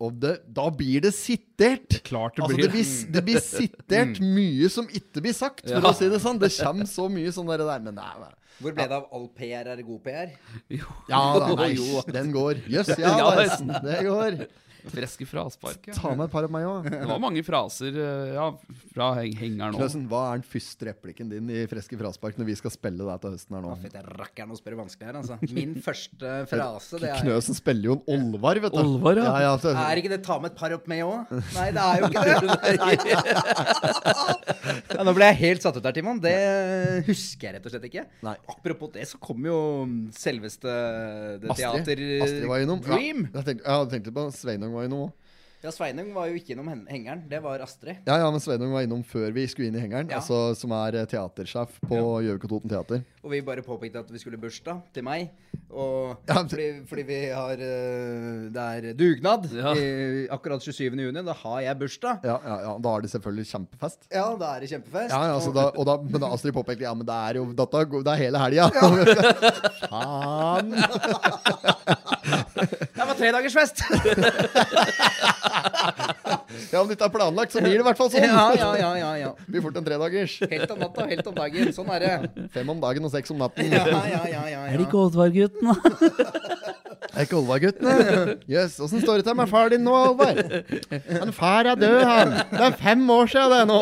Og 0.00 0.14
det, 0.20 0.34
da 0.56 0.66
blir 0.72 1.02
det 1.04 1.12
sitert! 1.12 1.98
Klart 2.08 2.36
det 2.36 2.44
Altså, 2.44 2.56
blir 2.56 2.64
det 2.68 2.72
blir, 2.72 3.12
det 3.12 3.24
blir 3.26 3.40
sitert 3.44 4.20
mye 4.36 4.68
som 4.72 4.86
ikke 4.88 5.20
blir 5.24 5.36
sagt, 5.36 5.66
for 5.68 5.76
Ja. 5.76 5.90
å 5.90 5.96
si 5.96 6.08
det 6.08 6.20
sånn. 6.24 6.38
Det 6.40 6.52
kommer 6.56 6.88
så 6.88 7.08
mye 7.12 7.32
sånn 7.36 7.48
der, 7.52 7.64
der 7.68 7.80
men 7.84 7.94
nei, 8.00 8.12
nei. 8.20 8.30
Hvor 8.60 8.74
ble 8.76 8.84
det 8.88 8.92
av 8.96 9.06
all 9.16 9.28
PR 9.36 9.68
er 9.72 9.82
god 9.84 10.02
PR? 10.04 10.32
Ja 10.68 11.20
da, 11.40 11.54
nei, 11.64 11.74
den 12.12 12.32
går. 12.32 12.60
Jøss, 12.68 12.92
ja, 13.00 13.12
Ja. 13.24 13.80
Det 13.84 14.00
går. 14.08 14.40
Freske 14.90 15.26
fraspark. 15.28 15.88
Ta 15.94 16.12
med 16.16 16.26
et 16.26 16.32
par 16.32 16.46
av 16.46 16.52
meg 16.52 16.66
òg. 16.68 16.88
Det 16.90 17.06
var 17.08 17.20
mange 17.22 17.42
fraser 17.46 17.96
eh, 17.96 18.34
ja, 18.36 18.46
fra 18.94 19.10
heng 19.20 19.36
hengeren 19.38 19.76
òg. 19.76 19.96
Hva 20.10 20.22
er 20.32 20.40
den 20.40 20.46
første 20.50 20.88
replikken 20.90 21.30
din 21.32 21.50
i 21.52 21.64
Freske 21.70 21.98
fraspark 22.00 22.38
når 22.40 22.48
vi 22.50 22.56
skal 22.58 22.72
spille 22.74 23.06
det 23.06 23.16
til 23.22 23.34
høsten 23.36 23.56
her 23.56 23.64
nå? 23.64 23.70
Fytti 23.84 24.04
rakkeren 24.06 24.54
å 24.54 24.58
spørre 24.58 24.80
vanskelig 24.80 25.08
her, 25.10 25.20
altså. 25.20 25.38
Min 25.54 25.76
første 25.84 26.34
frase, 26.50 27.00
det 27.02 27.12
er 27.12 27.24
Knøsen 27.24 27.58
spiller 27.58 27.92
jo 27.92 27.98
en 28.00 28.28
Olvar, 28.30 28.60
vet 28.64 28.74
du. 28.74 28.80
Olvar, 28.82 29.20
ja. 29.20 29.28
ja, 29.28 29.38
ja 29.46 29.54
så, 29.62 29.74
Er 29.76 30.02
ikke 30.02 30.12
det 30.12 30.20
'ta 30.26 30.38
med 30.42 30.52
et 30.52 30.58
par 30.58 30.74
opp 30.76 30.90
med' 30.90 31.04
òg? 31.06 31.32
Nei, 31.56 31.68
det 31.76 31.82
er 31.86 31.96
jo 32.00 32.04
ikke 32.10 32.24
det. 32.26 32.34
ja, 34.96 35.00
nå 35.06 35.14
ble 35.16 35.30
jeg 35.32 35.40
helt 35.44 35.64
satt 35.64 35.78
ut 35.78 35.86
her, 35.86 35.94
Timon. 35.96 36.20
Det 36.22 36.36
husker 37.08 37.48
jeg 37.48 37.58
rett 37.58 37.66
og 37.66 37.74
slett 37.74 37.88
ikke. 37.88 38.04
Nei. 38.26 38.36
Apropos 38.50 38.92
det, 38.94 39.06
så 39.08 39.20
kom 39.22 39.44
jo 39.46 39.58
selveste 40.16 40.76
det 41.40 41.50
Astrid, 41.54 41.86
teater 41.86 42.04
Astrid 42.26 42.48
var 42.50 42.64
innom. 42.64 42.82
Dream. 42.84 43.26
Ja, 43.30 43.40
jeg 43.40 43.48
tenkte, 43.52 43.64
jeg 43.64 43.90
tenkte 43.94 44.00
tenkt 44.00 44.16
på 44.16 44.24
Sveinung 44.34 44.69
var 44.76 44.84
innom 44.88 45.08
òg. 45.08 45.16
Ja, 45.60 45.68
Sveinung 45.68 46.14
var 46.16 46.30
jo 46.30 46.38
ikke 46.38 46.54
innom 46.54 46.70
hengeren. 46.88 47.26
Det 47.28 47.36
var 47.44 47.60
Astrid. 47.60 47.98
Ja, 48.08 48.14
ja, 48.22 48.28
men 48.32 48.40
Sveinung 48.40 48.70
var 48.72 48.80
innom 48.86 49.02
før 49.04 49.28
vi 49.36 49.42
skulle 49.44 49.68
inn 49.68 49.74
i 49.76 49.82
hengeren. 49.82 50.08
Ja. 50.08 50.16
Altså, 50.22 50.54
som 50.56 50.72
er 50.72 50.96
eh, 51.02 51.04
teatersjef 51.10 51.74
på 51.84 51.98
Gjøvik 52.24 52.46
og 52.46 52.52
Toten 52.54 52.72
Teater. 52.72 53.02
Og 53.20 53.34
vi 53.34 53.42
bare 53.44 53.60
påpekte 53.66 54.00
at 54.00 54.08
vi 54.08 54.22
skulle 54.22 54.40
bursdag 54.40 54.80
til 54.96 55.04
meg. 55.04 55.28
Og 55.68 56.16
Ja, 56.30 56.38
fordi, 56.48 56.68
fordi 56.88 57.02
vi 57.10 57.18
har 57.28 57.60
eh, 57.60 58.48
Det 58.56 58.64
er 58.64 58.96
dugnad 58.96 59.44
Ja. 59.52 59.74
i, 59.76 60.24
akkurat 60.32 60.64
27. 60.64 60.96
juni. 60.96 61.26
Da 61.28 61.36
har 61.42 61.60
jeg 61.66 61.78
bursdag. 61.84 62.24
Ja, 62.24 62.38
ja, 62.40 62.56
ja, 62.64 62.72
Da 62.80 62.96
er 62.96 63.04
det 63.04 63.12
selvfølgelig 63.12 63.46
kjempefest. 63.52 64.08
Ja, 64.16 64.24
da 64.40 64.54
er 64.56 64.64
det 64.64 64.72
kjempefest. 64.72 65.12
Ja, 65.12 65.20
ja, 65.28 65.34
altså, 65.36 65.52
da, 65.52 65.66
og 65.76 65.84
da, 65.90 65.98
men 66.00 66.24
da 66.24 66.32
Astrid 66.32 66.56
påpekte 66.56 66.88
ja, 66.88 66.94
men 66.96 67.04
det 67.04 67.20
er 67.28 67.42
jo 67.42 67.44
dette, 67.52 67.84
det 68.00 68.16
er 68.16 68.22
hele 68.24 68.40
helga. 68.46 68.70
Faen! 69.92 70.72
Tredagersfest! 73.20 73.84
Ja, 76.70 76.80
om 76.80 76.88
det 76.88 76.96
ikke 76.96 77.06
er 77.06 77.12
planlagt, 77.14 77.52
så 77.54 77.62
blir 77.62 77.76
det 77.76 77.82
i 77.82 77.86
hvert 77.86 77.98
fall 77.98 78.10
sånn. 78.12 78.24
ja, 78.26 78.44
ja, 78.58 78.68
ja, 78.78 78.90
ja, 78.98 79.10
ja. 79.20 79.30
Blir 79.50 79.62
fort 79.64 79.76
en 79.78 79.86
tredagers. 79.86 80.36
Helt 80.50 80.70
om 80.74 80.80
natta, 80.82 81.06
helt 81.10 81.26
om 81.30 81.34
dagen. 81.36 81.70
Sånn 81.74 81.90
er 81.94 82.04
det. 82.04 82.46
Fem 82.54 82.70
om 82.74 82.82
dagen 82.82 83.06
og 83.06 83.12
seks 83.14 83.32
om 83.34 83.40
natten. 83.40 83.70
Ja, 83.70 83.84
ja, 83.86 84.20
ja, 84.30 84.42
ja, 84.50 84.60
Er 84.68 84.76
det 84.78 84.86
ikke 84.88 85.00
Oddvar-gutten, 85.06 85.70
da? 85.70 85.76
Er 87.10 87.24
ikke 87.26 87.40
Olvar-guttene? 87.40 87.94
Jøss, 88.46 88.76
yes, 88.76 88.76
åssen 88.84 89.02
står 89.02 89.20
det 89.20 89.26
til 89.26 89.34
med 89.38 89.50
far 89.50 89.72
din 89.72 89.82
nå, 89.82 89.94
Olvar? 90.12 90.38
Men 91.08 91.32
far 91.34 91.66
er 91.72 91.80
død, 91.80 91.96
han. 92.06 92.36
Det 92.52 92.62
er 92.68 92.76
fem 92.78 93.02
år 93.10 93.32
siden 93.32 93.50
det 93.56 93.62
nå. 93.70 93.80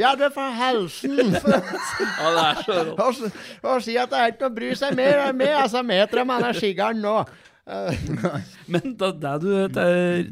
Ja, 0.00 0.14
det 0.16 0.30
er 0.30 0.32
for 0.32 0.56
helsen. 0.56 1.18
Ja, 1.20 2.30
det 2.32 2.46
er 2.46 2.64
så 2.64 2.78
rått. 2.88 3.04
Og, 3.04 3.36
og 3.74 3.84
si 3.84 3.98
at 4.00 4.12
det 4.14 4.22
er 4.22 4.32
ikke 4.32 4.46
noe 4.46 4.54
å 4.54 4.56
bry 4.56 4.72
seg 4.78 4.96
mer 4.96 5.26
med, 5.36 5.52
altså 5.66 5.84
meter 5.84 6.22
om 6.24 6.32
han 6.32 6.48
er 6.48 6.56
skiggeren 6.56 7.04
nå. 7.04 7.18
Men 8.72 8.94
da, 8.98 9.10
det 9.12 9.32
du 9.42 9.50
det, 9.74 9.84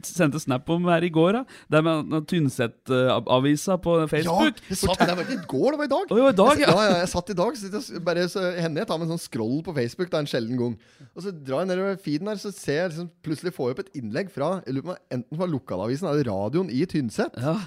sendte 0.09 0.41
snap 0.43 0.69
om 0.73 0.89
her 0.91 1.05
i 1.07 1.11
går, 1.13 1.37
da, 1.37 1.43
det 1.71 1.83
med 1.87 2.17
Tynset-avisa 2.31 3.77
på 3.85 3.97
Facebook 4.11 4.59
Ja, 4.59 4.79
satt, 4.81 5.03
det 5.05 5.17
var 5.19 5.25
ikke 5.27 5.37
i 5.37 5.51
går, 5.53 5.69
det 5.75 5.81
var 5.81 5.89
i 5.89 5.93
dag. 5.93 6.07
Det 6.11 6.19
var 6.25 6.35
i 6.35 6.39
dag, 6.41 6.63
ja. 6.65 6.73
ja, 6.73 6.97
jeg 7.03 7.11
satt 7.13 7.33
i 7.35 7.39
dag, 7.39 7.61
så 7.61 8.03
bare 8.05 8.27
så 8.33 8.45
henne 8.57 8.83
jeg 8.83 8.91
tar 8.91 9.01
med 9.01 9.09
en 9.09 9.15
sånn 9.17 9.27
scroll 9.29 9.61
på 9.67 9.77
Facebook, 9.77 10.11
er 10.11 10.25
en 10.25 10.31
sjelden 10.31 10.61
gang. 10.61 10.75
Og 11.13 11.27
så 11.27 11.35
drar 11.35 11.65
jeg 11.65 11.73
nedover 11.73 12.01
feeden 12.03 12.33
her, 12.33 12.41
så 12.41 12.53
ser 12.55 12.83
jeg 12.83 12.95
liksom, 12.95 13.13
plutselig 13.27 13.55
får 13.57 13.71
jeg 13.71 13.77
opp 13.77 13.85
et 13.85 14.01
innlegg 14.03 14.33
fra 14.35 14.51
jeg 14.65 14.79
lurer 14.79 14.91
på 14.91 14.99
enten 15.19 15.41
fra 15.41 15.51
lokalavisen 15.53 16.11
eller 16.11 16.31
radioen 16.33 16.73
i 16.73 16.85
Tynset. 16.89 17.39
ja. 17.39 17.59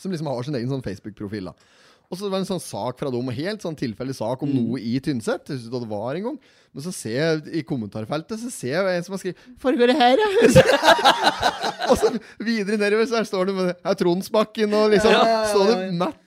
Som 0.00 0.08
liksom 0.08 0.26
har 0.30 0.40
sin 0.40 0.56
egen 0.56 0.70
sånn 0.72 0.82
Facebook-profil. 0.82 1.50
da 1.50 1.81
Og 2.12 2.18
så 2.20 2.28
var 2.28 2.42
det 2.42 2.44
en 2.44 2.50
sånn 2.50 2.60
sak 2.60 2.98
fra 3.00 3.08
dem, 3.08 3.28
helt 3.32 3.62
sånn 3.64 3.76
tilfeldig 3.78 4.14
sak 4.18 4.42
om 4.44 4.50
noe 4.52 4.80
i 4.84 4.98
Tynset. 5.00 5.46
Jeg 5.48 5.56
synes 5.56 5.70
ikke 5.70 5.80
det 5.80 5.88
var 5.88 6.18
engang 6.18 6.34
Men 6.72 6.84
så 6.84 6.92
ser 6.92 7.16
jeg 7.16 7.54
i 7.56 7.62
kommentarfeltet 7.64 8.40
Så 8.42 8.50
ser 8.52 8.74
jeg 8.76 8.98
en 8.98 9.06
som 9.06 9.14
har 9.16 9.22
skrevet 9.22 9.46
'Foregår 9.62 9.92
det 9.92 9.96
her, 9.96 10.20
ja?' 10.20 11.88
og 11.90 11.96
så 11.98 12.10
videre 12.40 12.76
nedover 12.80 13.08
så 13.08 13.16
her 13.20 13.28
står 13.28 13.48
det 13.48 13.54
med 13.56 13.70
er 13.72 13.96
Tronsbakken 14.02 14.76
og 14.76 14.92
liksom 14.92 15.14
Ja, 15.14 15.22
ja, 15.30 15.38
Står 15.52 15.70
det 15.72 15.78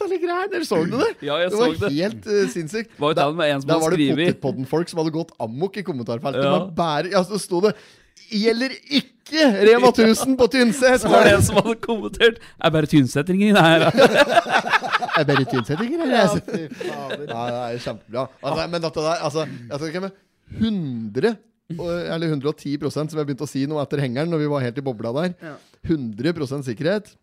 eller 0.06 0.22
greier 0.26 0.50
eller 0.50 0.66
Så 0.66 0.82
du 0.86 0.98
det? 0.98 1.12
Ja, 1.26 1.38
jeg 1.44 1.52
det 1.54 1.60
var 1.60 1.74
så 1.74 1.86
det. 1.86 1.92
helt 2.00 2.26
uh, 2.30 2.48
sinnssykt. 2.54 2.98
Var 2.98 3.14
jo 3.14 3.20
Da- 3.22 3.32
med 3.32 3.54
en 3.54 3.62
som 3.62 3.70
da 3.70 3.78
var 3.82 3.94
det 3.94 4.10
Potetpodden-folk 4.10 4.90
som 4.90 5.04
hadde 5.04 5.14
gått 5.14 5.32
amok 5.40 5.78
i 5.78 5.86
kommentarfeltet. 5.86 6.46
Ja. 6.46 6.66
Bare, 6.66 7.14
ja, 7.14 7.22
så 7.24 7.38
sto 7.42 7.62
det 7.62 7.76
'Gjelder 8.26 8.74
ikke 8.90 9.46
Rema 9.68 9.90
1000 9.92 10.38
på 10.38 10.48
Tynset'. 10.54 11.00
Så 11.02 11.10
var 11.12 11.26
det 11.26 11.34
en 11.36 11.44
som 11.46 11.58
hadde 11.60 11.76
kommentert 11.84 12.40
Er 12.64 12.74
bare 12.74 12.90
tynsettinger 12.90 13.58
her. 13.60 13.88
Er 13.90 15.24
det 15.24 15.28
bare 15.32 15.48
tynsettinger, 15.50 16.06
eller? 16.06 16.16
Ja, 16.18 16.28
fy 16.36 16.68
fader. 16.80 17.26
Nei, 17.30 17.48
det 17.50 17.60
er 17.64 17.84
kjempebra. 17.88 18.28
Altså, 18.44 18.68
men 18.72 18.86
dette 18.86 19.06
der, 19.08 19.26
altså 19.30 19.46
Jeg 19.48 19.76
skal 19.80 19.92
ikke 19.92 20.06
med 20.08 20.24
100 20.62 21.36
eller 21.76 22.30
110% 22.30 22.92
som 22.94 23.18
jeg 23.18 23.26
begynte 23.26 23.46
å 23.48 23.50
si 23.50 23.64
nå 23.66 23.80
etter 23.82 23.98
hengeren, 24.04 24.30
når 24.30 24.44
vi 24.44 24.50
var 24.52 24.62
helt 24.62 24.78
i 24.78 24.84
bobla 24.86 25.12
der. 25.16 25.32
Ja. 25.42 25.56
100 25.90 26.62
sikkerhet. 26.68 27.16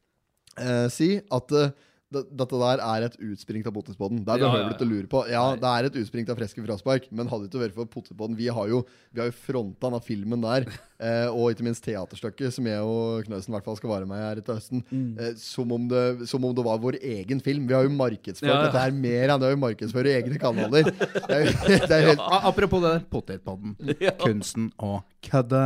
Eh, 0.58 0.88
si 0.90 1.20
at 1.30 1.52
eh, 1.52 1.68
det- 1.68 1.72
dette 2.12 2.58
der 2.60 2.82
er 2.84 3.06
et 3.08 3.16
utspring 3.24 3.64
av 3.66 3.72
Potetpodden. 3.76 4.20
Det 4.26 4.34
er 4.34 4.42
Ja, 4.44 4.50
ja, 4.56 4.68
du 4.68 4.74
ikke 4.74 4.86
å 4.86 4.90
lure 4.90 5.08
på. 5.10 5.22
Ja, 5.32 5.44
det 5.56 5.70
er 5.72 5.88
et 5.88 5.96
utspring 6.02 6.28
av 6.30 6.36
Freske 6.38 6.64
fraspark, 6.64 7.06
men 7.10 7.28
hadde 7.30 7.46
det 7.46 7.50
ikke 7.52 7.62
vært 7.64 7.74
for 7.78 7.86
Potetpodden 7.94 8.36
Vi 8.36 8.48
har 8.52 8.68
jo, 8.68 8.82
vi 9.12 9.20
har 9.22 9.30
jo 9.30 9.36
fronta 9.36 9.88
denne 9.88 10.00
filmen 10.04 10.42
der, 10.44 10.66
eh, 11.02 11.28
og 11.32 11.50
ikke 11.54 11.64
minst 11.66 11.84
teaterstykket, 11.86 12.52
som 12.52 12.66
jeg 12.70 12.80
og 12.84 13.24
Knøsen 13.26 13.52
i 13.52 13.56
hvert 13.56 13.64
fall 13.70 13.78
skal 13.80 13.94
være 13.94 14.08
med 14.10 14.20
her 14.22 14.42
til 14.44 14.54
høsten, 14.58 14.84
Mm. 14.92 15.14
eh, 15.18 15.32
som, 15.40 15.72
om 15.72 15.88
det, 15.88 16.04
som 16.28 16.44
om 16.44 16.54
det 16.54 16.64
var 16.66 16.78
vår 16.82 16.98
egen 17.00 17.40
film. 17.40 17.66
Vi 17.70 17.74
har 17.74 17.86
jo 17.88 17.94
markedsført 17.96 18.48
Ja, 18.50 18.58
ja. 18.58 18.66
dette 18.68 18.82
her 18.84 18.92
mer 18.92 19.32
enn 19.32 19.40
det 19.42 19.52
vi 19.54 19.60
markedsfører 19.62 20.12
egne 20.20 20.38
kanaler. 20.42 20.90
Det 21.32 21.38
er, 21.38 21.86
det 21.86 21.96
er 21.96 22.06
helt 22.10 22.20
Apropos 22.42 22.82
det, 22.84 22.94
potetpodden. 23.12 23.76
Kunsten 24.26 24.70
å 24.82 24.98
kødde. 25.24 25.62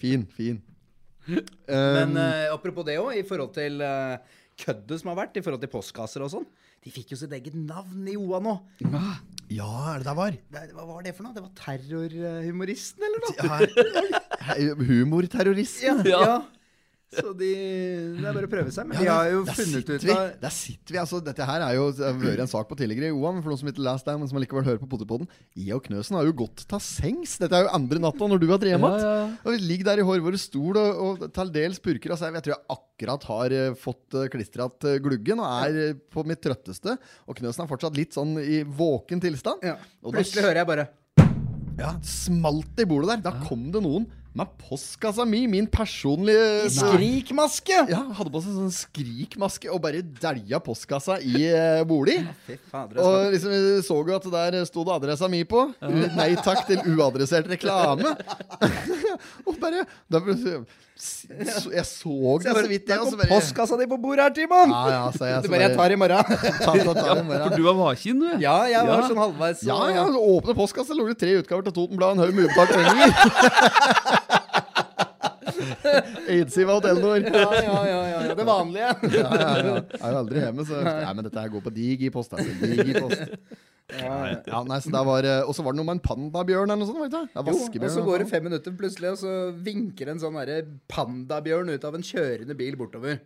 fin, 0.00 0.24
fin. 0.32 0.62
Men 1.28 1.44
Um, 1.68 2.16
eh, 2.16 2.46
apropos 2.54 2.86
det 2.88 2.94
òg, 2.96 3.10
i 3.20 3.24
forhold 3.28 3.50
til 3.52 3.82
uh, 3.84 4.16
køddet 4.58 5.00
som 5.00 5.12
har 5.12 5.18
vært, 5.20 5.38
i 5.38 5.44
forhold 5.44 5.62
til 5.62 5.70
postkasser 5.72 6.24
og 6.24 6.32
sånn. 6.32 6.46
De 6.84 6.92
fikk 6.94 7.14
jo 7.14 7.18
sitt 7.20 7.32
eget 7.34 7.56
navn 7.58 8.06
i 8.10 8.16
OA 8.18 8.40
nå. 8.44 8.54
ja, 9.54 9.70
er 9.94 10.02
det 10.02 10.08
der 10.10 10.18
var? 10.18 10.36
Det, 10.54 10.64
hva 10.76 10.84
var 10.90 11.02
det 11.06 11.14
for 11.16 11.26
noe? 11.26 11.34
Det 11.36 11.44
var 11.44 11.54
terrorhumoristen, 11.58 13.06
eller 13.08 13.24
noe? 13.24 13.34
Ja, 13.38 14.62
Humorterroristen. 14.90 16.04
Ja, 16.06 16.22
ja. 16.22 16.38
Så 17.08 17.32
de 17.32 17.48
Det 18.18 18.26
er 18.26 18.34
bare 18.36 18.48
å 18.48 18.50
prøve 18.52 18.72
seg. 18.74 18.84
Men 18.88 19.00
de 19.00 19.06
har 19.08 19.30
jo 19.32 19.44
funnet 19.48 19.88
ut 19.88 20.04
av 20.12 20.32
Der 20.42 20.52
sitter 20.52 20.92
vi, 20.94 21.00
altså 21.00 21.20
Dette 21.24 21.46
her 21.48 21.64
er 21.64 21.76
jo 21.78 21.86
vært 21.96 22.42
en 22.44 22.50
sak 22.50 22.68
på 22.68 22.76
tidligere 22.76 23.14
OA, 23.16 23.32
for 23.38 23.48
noen 23.52 23.60
som 23.62 23.70
ikke 23.70 23.84
leste 23.86 24.10
det, 24.10 24.16
men 24.20 24.30
som 24.30 24.40
allikevel 24.40 24.66
hører 24.66 24.82
på 24.82 24.90
Potipodden 24.92 25.30
Jeg 25.56 25.78
og 25.78 25.86
Knøsen 25.86 26.18
har 26.18 26.28
jo 26.28 26.36
gått 26.42 26.66
til 26.68 26.84
sengs. 26.84 27.38
Dette 27.40 27.56
er 27.56 27.64
jo 27.64 27.72
andre 27.78 28.02
natta 28.04 28.28
når 28.28 28.42
du 28.42 28.48
har 28.52 28.60
drevet 28.60 28.84
Ja, 28.84 28.92
igjen. 28.92 29.08
ja, 29.08 29.16
ja. 29.22 29.40
Og 29.40 29.56
vi 29.56 29.70
ligger 29.70 29.90
der 29.90 30.02
i 30.02 30.06
hår 30.10 30.22
våre 30.28 30.42
stol 30.42 30.80
og, 30.82 31.02
og 31.06 31.26
til 31.38 31.54
dels 31.56 31.80
purker 31.84 32.14
av 32.14 32.20
seg. 32.20 32.36
Jeg 32.36 32.46
tror 32.46 32.56
jeg 32.56 32.76
akkurat 32.76 33.28
har 33.32 33.56
uh, 33.56 33.78
fått 33.78 34.04
klistra 34.12 34.36
klistret 34.38 34.88
uh, 34.88 34.98
gluggen 35.02 35.40
og 35.42 35.48
er 35.64 35.80
eh, 35.88 35.98
på 36.12 36.24
mitt 36.28 36.40
trøtteste. 36.44 36.94
Og 37.28 37.40
Knøsen 37.40 37.64
er 37.64 37.70
fortsatt 37.70 37.96
litt 37.96 38.16
sånn 38.16 38.36
i 38.42 38.62
våken 38.62 39.22
tilstand. 39.22 39.64
ja. 39.64 39.78
Plutselig 40.04 40.44
hører 40.44 40.62
jeg 40.62 40.68
bare 40.70 40.88
ja, 41.78 41.92
smalt 42.02 42.80
i 42.82 42.86
bordet 42.88 43.16
der. 43.16 43.26
Da 43.28 43.46
kom 43.46 43.68
det 43.74 43.82
noen 43.84 44.08
med 44.36 44.50
postkassa 44.60 45.24
mi, 45.28 45.46
min 45.50 45.66
personlige 45.70 46.68
Skrikmaske! 46.74 47.78
Ja, 47.90 48.02
hadde 48.18 48.32
på 48.34 48.42
seg 48.44 48.56
sånn 48.56 48.74
skrikmaske 48.74 49.70
og 49.72 49.80
bare 49.84 50.02
dælja 50.02 50.60
postkassa 50.64 51.18
i 51.24 51.48
uh, 51.48 51.82
bolig. 51.88 52.18
Altså. 52.48 53.04
Og 53.04 53.32
liksom 53.34 53.54
vi 53.54 53.62
så 53.86 53.98
jo 53.98 54.18
at 54.18 54.28
der 54.34 54.58
sto 54.68 54.84
det 54.86 54.96
adressa 54.98 55.30
mi 55.32 55.44
på. 55.48 55.64
Nei 56.18 56.32
takk 56.44 56.66
til 56.68 56.84
uadressert 56.94 57.48
reklame. 57.50 58.14
og 59.48 59.56
bare 59.62 59.86
da, 60.10 60.22
Jeg 60.98 61.46
så 61.54 61.70
det 61.70 61.84
så 61.86 62.66
vidt, 62.66 62.88
jeg. 62.90 62.98
er 62.98 63.16
bare 63.20 63.28
postkassa 63.30 63.76
di 63.78 63.86
på 63.86 63.98
bordet 64.02 64.24
her, 64.24 64.32
Timon! 64.34 64.72
Ja, 64.74 64.80
ja, 64.90 65.02
så 65.14 65.28
jeg, 65.28 65.42
Du 65.44 65.46
så 65.46 65.52
bare 65.52 65.62
Jeg 65.68 65.76
tar 65.78 65.90
i 65.94 65.98
morgen. 66.00 66.24
ta, 66.64 66.72
ta, 66.74 66.92
ta, 66.98 67.14
i 67.14 67.22
morgen. 67.22 67.44
For 67.44 67.54
du 67.54 67.62
var 67.68 67.76
vaken, 67.78 68.18
du. 68.24 68.28
Ja, 68.42 68.56
jeg 68.66 68.82
var 68.88 69.02
Ja. 69.04 69.08
sånn 69.12 69.20
halvveis. 69.22 69.60
så- 69.62 69.68
Ja, 69.70 69.78
ja, 69.94 70.02
så 70.10 70.18
åpne 70.34 70.56
postkassa, 70.58 70.96
lå 70.98 71.06
det 71.12 71.18
tre 71.22 71.36
utgaver 71.38 71.62
til 71.68 71.74
Totenbladet, 71.78 72.18
en 72.18 72.22
haug 72.24 72.34
med 72.34 72.42
ubetalte 72.50 72.74
penger. 72.82 73.08
Eidsiva 76.28 76.72
Hotell 76.76 76.98
Nord. 77.00 77.22
Ja, 77.32 77.54
ja, 77.62 77.78
ja, 77.88 78.00
ja, 78.26 78.34
det 78.34 78.44
vanlige. 78.46 78.90
Ja, 79.14 79.30
ja, 79.32 79.56
ja. 79.56 79.74
Jeg 79.78 80.02
er 80.02 80.12
jo 80.12 80.18
aldri 80.20 80.42
hjemme, 80.44 80.66
så 80.68 80.82
Nei, 80.84 81.12
men 81.14 81.24
dette 81.28 81.40
her 81.40 81.48
går 81.54 81.62
på 81.64 81.72
digipost. 81.74 82.34
Altså. 82.36 82.50
Digipost. 82.62 83.22
Ja, 83.88 84.62
nei, 84.68 84.78
så 84.84 84.90
var, 84.92 85.24
eh, 85.24 85.40
Og 85.48 85.54
så 85.56 85.64
var 85.64 85.72
det 85.72 85.78
noe 85.80 85.88
med 85.88 85.96
en 85.96 86.04
pandabjørn 86.04 86.68
eller 86.68 86.82
noe 86.84 86.88
sånt? 86.90 87.00
Vet 87.06 87.14
du? 87.14 87.38
Jo, 87.48 87.84
og 87.86 87.94
så 87.94 88.04
går 88.04 88.18
det 88.24 88.28
fem 88.28 88.44
minutter 88.44 88.74
plutselig, 88.76 89.14
og 89.14 89.18
så 89.22 89.32
vinker 89.64 90.10
en 90.12 90.20
sånn 90.20 90.36
pandabjørn 90.92 91.72
ut 91.72 91.84
av 91.88 91.94
en 91.96 92.04
kjørende 92.04 92.56
bil 92.58 92.76
bortover. 92.76 93.20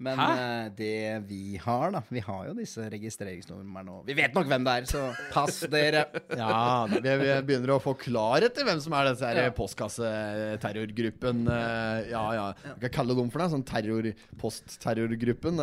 Men 0.00 0.16
Hæ? 0.16 0.70
det 0.78 1.26
vi 1.28 1.58
har, 1.60 1.90
da 1.92 2.00
Vi 2.08 2.20
har 2.24 2.46
jo 2.48 2.54
disse 2.56 2.80
registreringsnumrene 2.88 3.92
og 3.98 4.06
Vi 4.08 4.14
vet 4.16 4.32
nok 4.32 4.46
hvem 4.48 4.64
det 4.64 4.72
er, 4.78 4.86
så 4.88 5.02
pass 5.30 5.60
dere. 5.68 6.06
Ja, 6.32 6.86
vi, 6.88 7.00
vi 7.04 7.34
begynner 7.44 7.74
å 7.74 7.82
få 7.84 7.92
klarhet 8.00 8.56
i 8.56 8.64
hvem 8.64 8.80
som 8.80 8.96
er 8.96 9.10
disse 9.10 9.28
Ja. 9.36 9.50
postkasseterrorgruppen. 9.52 11.44
eh, 11.52 12.08
Ja, 12.14 12.24
ja. 12.32 12.46
Hva 12.80 12.88
kan 12.88 12.96
kalle 13.04 13.14
dem 13.14 13.28
for 13.28 13.40
det. 13.44 13.50
Sånn 13.52 13.66
terror, 13.68 14.08
postterrorgruppen? 14.40 15.60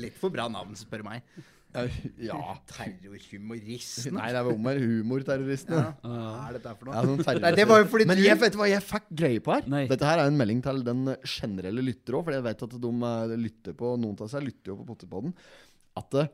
Litt 0.00 0.16
for 0.16 0.30
bra 0.32 0.48
navn, 0.48 0.72
spør 0.72 1.04
meg. 1.04 1.20
Ja. 2.22 2.36
Terrorhumoristen. 2.70 4.14
Nei, 4.14 4.28
det 4.32 4.38
er 4.40 4.48
om 4.54 4.66
her 4.70 4.78
Ja. 5.74 5.82
Hva 6.04 6.48
er 6.48 6.56
dette 6.58 6.74
for 6.78 6.88
noe? 6.88 6.94
Ja, 6.94 7.02
sånn 7.08 7.40
Nei, 7.42 7.50
det 7.58 7.66
var 7.68 7.82
jo 7.82 7.88
fordi 7.90 8.06
Men 8.06 8.16
du- 8.20 8.22
jeg 8.24 8.38
vet 8.38 8.54
hva 8.60 8.68
jeg 8.70 8.82
fikk 8.86 9.08
greie 9.14 9.40
på 9.42 9.54
her. 9.56 9.66
Nei. 9.68 9.84
Dette 9.90 10.04
her 10.06 10.18
er 10.22 10.26
en 10.30 10.38
melding 10.38 10.62
til 10.62 10.82
den 10.86 11.04
generelle 11.24 11.82
lytter 11.82 12.14
òg, 12.18 12.24
for 12.24 12.32
jeg 12.32 12.42
vet 12.46 12.62
at 12.62 12.70
de 12.80 12.92
eh, 13.10 13.36
lytter 13.36 13.74
på 13.74 13.94
Noen 13.98 14.20
av 14.20 14.28
seg 14.30 14.42
lytter 14.46 14.72
jo 14.72 14.76
på 14.82 14.86
Potterpodden. 14.94 15.34
At 15.96 16.10
det, 16.10 16.28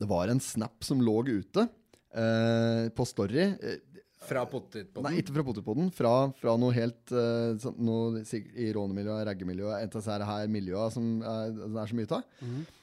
det 0.00 0.08
var 0.08 0.28
en 0.28 0.40
snap 0.40 0.82
som 0.84 1.00
lå 1.00 1.18
ute 1.26 1.68
eh, 2.14 2.88
på 2.94 3.06
Story. 3.06 3.40
eh, 3.58 3.78
Fra 4.22 4.44
potetpodden. 4.46 5.02
Nei, 5.02 5.18
ikke 5.20 5.34
fra 5.34 5.42
Potterpodden. 5.42 5.88
Fra, 5.92 6.12
fra 6.38 6.52
noe 6.56 6.70
helt 6.76 7.10
uh, 7.10 7.56
sånn, 7.58 7.74
noe, 7.82 8.20
i 8.22 8.68
rånemiljøet, 8.72 9.26
raggemiljøet, 9.26 9.82
et 9.82 9.96
av 9.96 9.98
disse 10.00 10.12
her- 10.14 10.24
her 10.28 10.46
miljøene 10.46 10.92
som 10.94 11.08
er, 11.26 11.50
det 11.50 11.80
er 11.82 11.90
så 11.90 11.98
mye 11.98 12.12
av. 12.14 12.22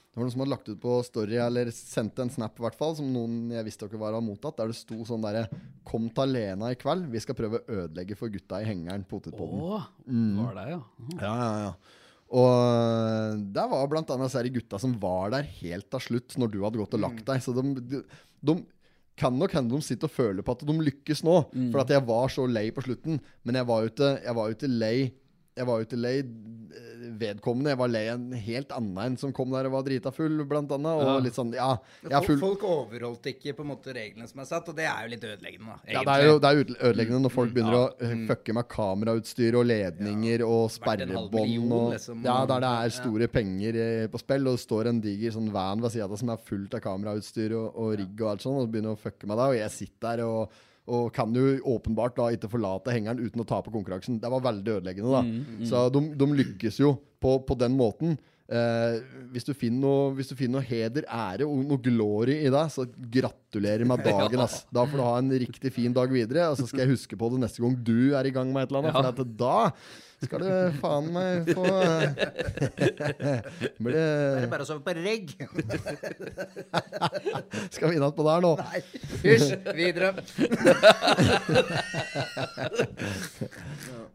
Det 0.10 0.18
var 0.18 0.26
noen 0.26 0.34
som 0.34 0.42
hadde 0.42 0.52
lagt 0.56 0.70
ut 0.72 0.80
på 0.82 0.94
Story, 1.06 1.36
eller 1.38 1.70
sendt 1.76 2.18
en 2.20 2.32
snap, 2.34 2.56
i 2.58 2.64
hvert 2.66 2.78
fall, 2.80 2.96
som 2.98 3.08
noen 3.14 3.52
jeg 3.54 3.66
visste 3.68 3.86
dere 3.86 4.00
var 4.02 4.16
har 4.18 4.24
mottatt, 4.26 4.58
der 4.58 4.72
det 4.72 4.78
sto 4.80 4.98
sånn 5.06 5.22
derre 5.22 5.44
Kom 5.86 6.08
til 6.18 6.34
Lena 6.34 6.72
i 6.74 6.78
kveld, 6.82 7.06
vi 7.14 7.22
skal 7.22 7.38
prøve 7.38 7.60
å 7.62 7.78
ødelegge 7.84 8.18
for 8.18 8.34
gutta 8.34 8.60
i 8.64 8.66
hengeren. 8.68 9.06
Potetpodden. 9.10 9.62
Å, 9.62 9.84
Mm. 10.10 10.36
var 10.42 10.58
det, 10.58 10.66
ja. 10.72 10.82
Ja, 11.22 11.34
ja, 11.38 11.54
ja. 11.68 11.72
Og 12.30 12.50
øh, 12.50 13.38
der 13.54 13.70
var 13.72 13.88
blant 13.90 14.10
annet 14.14 14.30
disse 14.30 14.52
gutta 14.54 14.78
som 14.82 14.92
var 15.02 15.32
der 15.34 15.48
helt 15.62 15.88
til 15.90 16.00
slutt, 16.08 16.36
når 16.38 16.52
du 16.54 16.60
hadde 16.66 16.78
gått 16.82 16.94
og 16.98 17.02
lagt 17.06 17.24
deg. 17.26 17.42
Så 17.42 17.54
de, 17.58 17.64
de, 17.94 18.02
de 18.46 18.56
kan 19.18 19.34
nok 19.38 19.52
hende 19.58 19.74
de 19.78 19.82
sitter 19.86 20.06
og 20.10 20.14
føler 20.14 20.46
på 20.46 20.54
at 20.54 20.62
de 20.66 20.76
lykkes 20.78 21.24
nå. 21.26 21.40
For 21.72 21.82
at 21.82 21.90
jeg 21.96 22.06
var 22.06 22.30
så 22.34 22.46
lei 22.50 22.68
på 22.74 22.86
slutten. 22.86 23.18
Men 23.44 23.58
jeg 23.62 23.66
var 23.70 23.82
jo 23.86 23.90
ikke 24.58 24.70
lei 24.70 25.12
Jeg 25.58 25.66
var 25.68 25.80
jo 25.82 25.86
ikke 25.88 25.98
lei 26.00 26.18
eh, 26.22 27.00
vedkommende. 27.20 27.72
Jeg 27.74 27.80
var 27.82 27.90
lei 27.92 28.04
en 28.14 28.28
helt 28.32 28.70
annen 28.72 29.00
en 29.02 29.16
som 29.20 29.32
kom 29.36 29.50
der 29.52 29.68
og 29.68 29.74
var 29.74 29.84
drita 29.84 30.12
full, 30.16 30.38
blant 30.48 30.72
annet. 30.72 30.92
Og 31.02 31.08
Ja. 31.10 31.16
litt 31.26 31.36
sånn 31.36 31.50
Ja, 31.54 31.72
jeg 32.04 32.12
er 32.12 32.16
Folk, 32.22 32.28
full 32.28 32.40
folk 32.40 32.64
overholdt 32.70 33.26
ikke 33.28 33.56
på 33.58 33.66
en 33.66 33.72
måte 33.74 33.92
reglene 33.96 34.28
som 34.30 34.40
er 34.40 34.46
satt, 34.46 34.70
og 34.70 34.76
det 34.78 34.86
er 34.86 35.04
jo 35.04 35.10
litt 35.16 35.26
ødeleggende, 35.26 35.76
Egentlig. 35.84 35.98
Ja, 35.98 36.04
det 36.06 36.14
er 36.16 36.28
jo 36.30 36.40
det 36.40 36.50
er 36.52 36.88
ødeleggende 36.92 37.22
når 37.26 37.34
folk 37.34 37.54
begynner 37.58 37.76
Ja. 37.76 37.82
å 37.90 38.14
uh, 38.14 38.28
fucke 38.30 38.54
med 38.54 38.68
kamerautstyr 38.70 39.58
og 39.60 39.66
ledninger 39.66 40.46
og 40.48 40.70
sperrebånd. 40.72 41.34
million, 41.34 41.72
Og, 41.72 41.92
liksom, 41.98 42.24
ja, 42.24 42.38
der 42.46 42.60
det 42.60 42.70
er 42.70 42.88
ja. 42.88 42.96
store 43.02 43.28
penger 43.28 43.76
eh, 43.76 44.08
på 44.08 44.20
spill, 44.20 44.48
og 44.48 44.56
det 44.56 44.64
står 44.64 44.88
en 44.94 45.02
diger 45.02 45.32
sånn 45.36 45.52
van 45.52 45.82
ved 45.82 45.92
sida 45.92 46.06
av 46.06 46.16
som 46.18 46.30
er 46.30 46.38
fullt 46.38 46.74
av 46.76 46.82
kamerautstyr 46.82 47.52
og, 47.58 47.76
og 47.76 47.98
rigg 47.98 48.22
og 48.22 48.30
alt 48.32 48.42
sånt, 48.42 48.62
og 48.64 48.72
begynner 48.72 48.96
å 48.96 49.00
fucke 49.02 49.28
med 49.28 49.36
deg, 49.38 49.48
og 49.50 49.56
jeg 49.60 49.72
sitter 49.72 50.16
der 50.16 50.26
og 50.26 50.52
og 50.90 51.12
kan 51.16 51.36
jo 51.38 51.60
åpenbart 51.76 52.18
da 52.18 52.32
ikke 52.34 52.50
forlate 52.52 52.96
hengeren 52.96 53.22
uten 53.22 53.44
å 53.44 53.48
tape 53.48 53.72
konkurransen. 53.74 54.18
Det 54.22 54.32
var 54.34 54.44
veldig 54.48 54.80
ødeleggende, 54.80 55.14
da. 55.14 55.22
Mm, 55.26 55.64
Så 55.70 55.86
de, 55.94 56.04
de 56.18 56.30
lykkes 56.42 56.82
jo 56.82 56.96
på, 57.22 57.38
på 57.46 57.58
den 57.60 57.78
måten. 57.78 58.18
Eh, 58.50 58.96
hvis, 59.30 59.46
du 59.46 59.54
noe, 59.78 60.10
hvis 60.18 60.32
du 60.32 60.36
finner 60.38 60.58
noe 60.58 60.66
heder, 60.66 61.06
ære 61.06 61.46
og 61.46 61.62
noe 61.70 61.82
glory 61.86 62.40
i 62.48 62.50
deg, 62.50 62.72
så 62.74 62.88
gratulerer 62.90 63.86
med 63.86 64.02
dagen. 64.06 64.42
ass. 64.46 64.64
Da 64.74 64.88
får 64.90 64.98
du 64.98 65.06
ha 65.06 65.16
en 65.22 65.34
riktig 65.46 65.74
fin 65.76 65.94
dag 65.94 66.10
videre, 66.14 66.50
og 66.50 66.58
så 66.58 66.66
skal 66.70 66.88
jeg 66.88 66.96
huske 66.96 67.20
på 67.20 67.30
det 67.36 67.44
neste 67.44 67.62
gang 67.62 67.78
du 67.78 68.16
er 68.18 68.26
i 68.26 68.34
gang 68.34 68.50
med 68.54 68.66
et 68.66 68.74
eller 68.74 68.90
annet. 68.90 68.98
For 68.98 69.28
at 69.28 69.36
da 69.38 69.58
skal 70.26 70.40
du 70.44 70.50
faen 70.82 71.06
meg 71.16 71.48
få 71.56 71.64
Blir 73.80 73.96
Det 73.96 74.04
er 74.04 74.44
det 74.44 74.50
bare 74.52 74.64
å 74.66 74.68
sove 74.68 74.84
på 74.84 74.92
regg. 74.98 75.28
Skal 77.74 77.90
vi 77.90 77.94
inn 77.96 78.04
igjen 78.04 78.18
på 78.18 78.24
der 78.28 78.40
nå? 78.44 78.52
Nei, 78.60 78.80
hysj, 79.24 79.54
videre. 79.78 80.10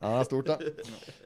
Ja, 0.04 0.20
stort, 0.28 0.46
da. 0.50 0.56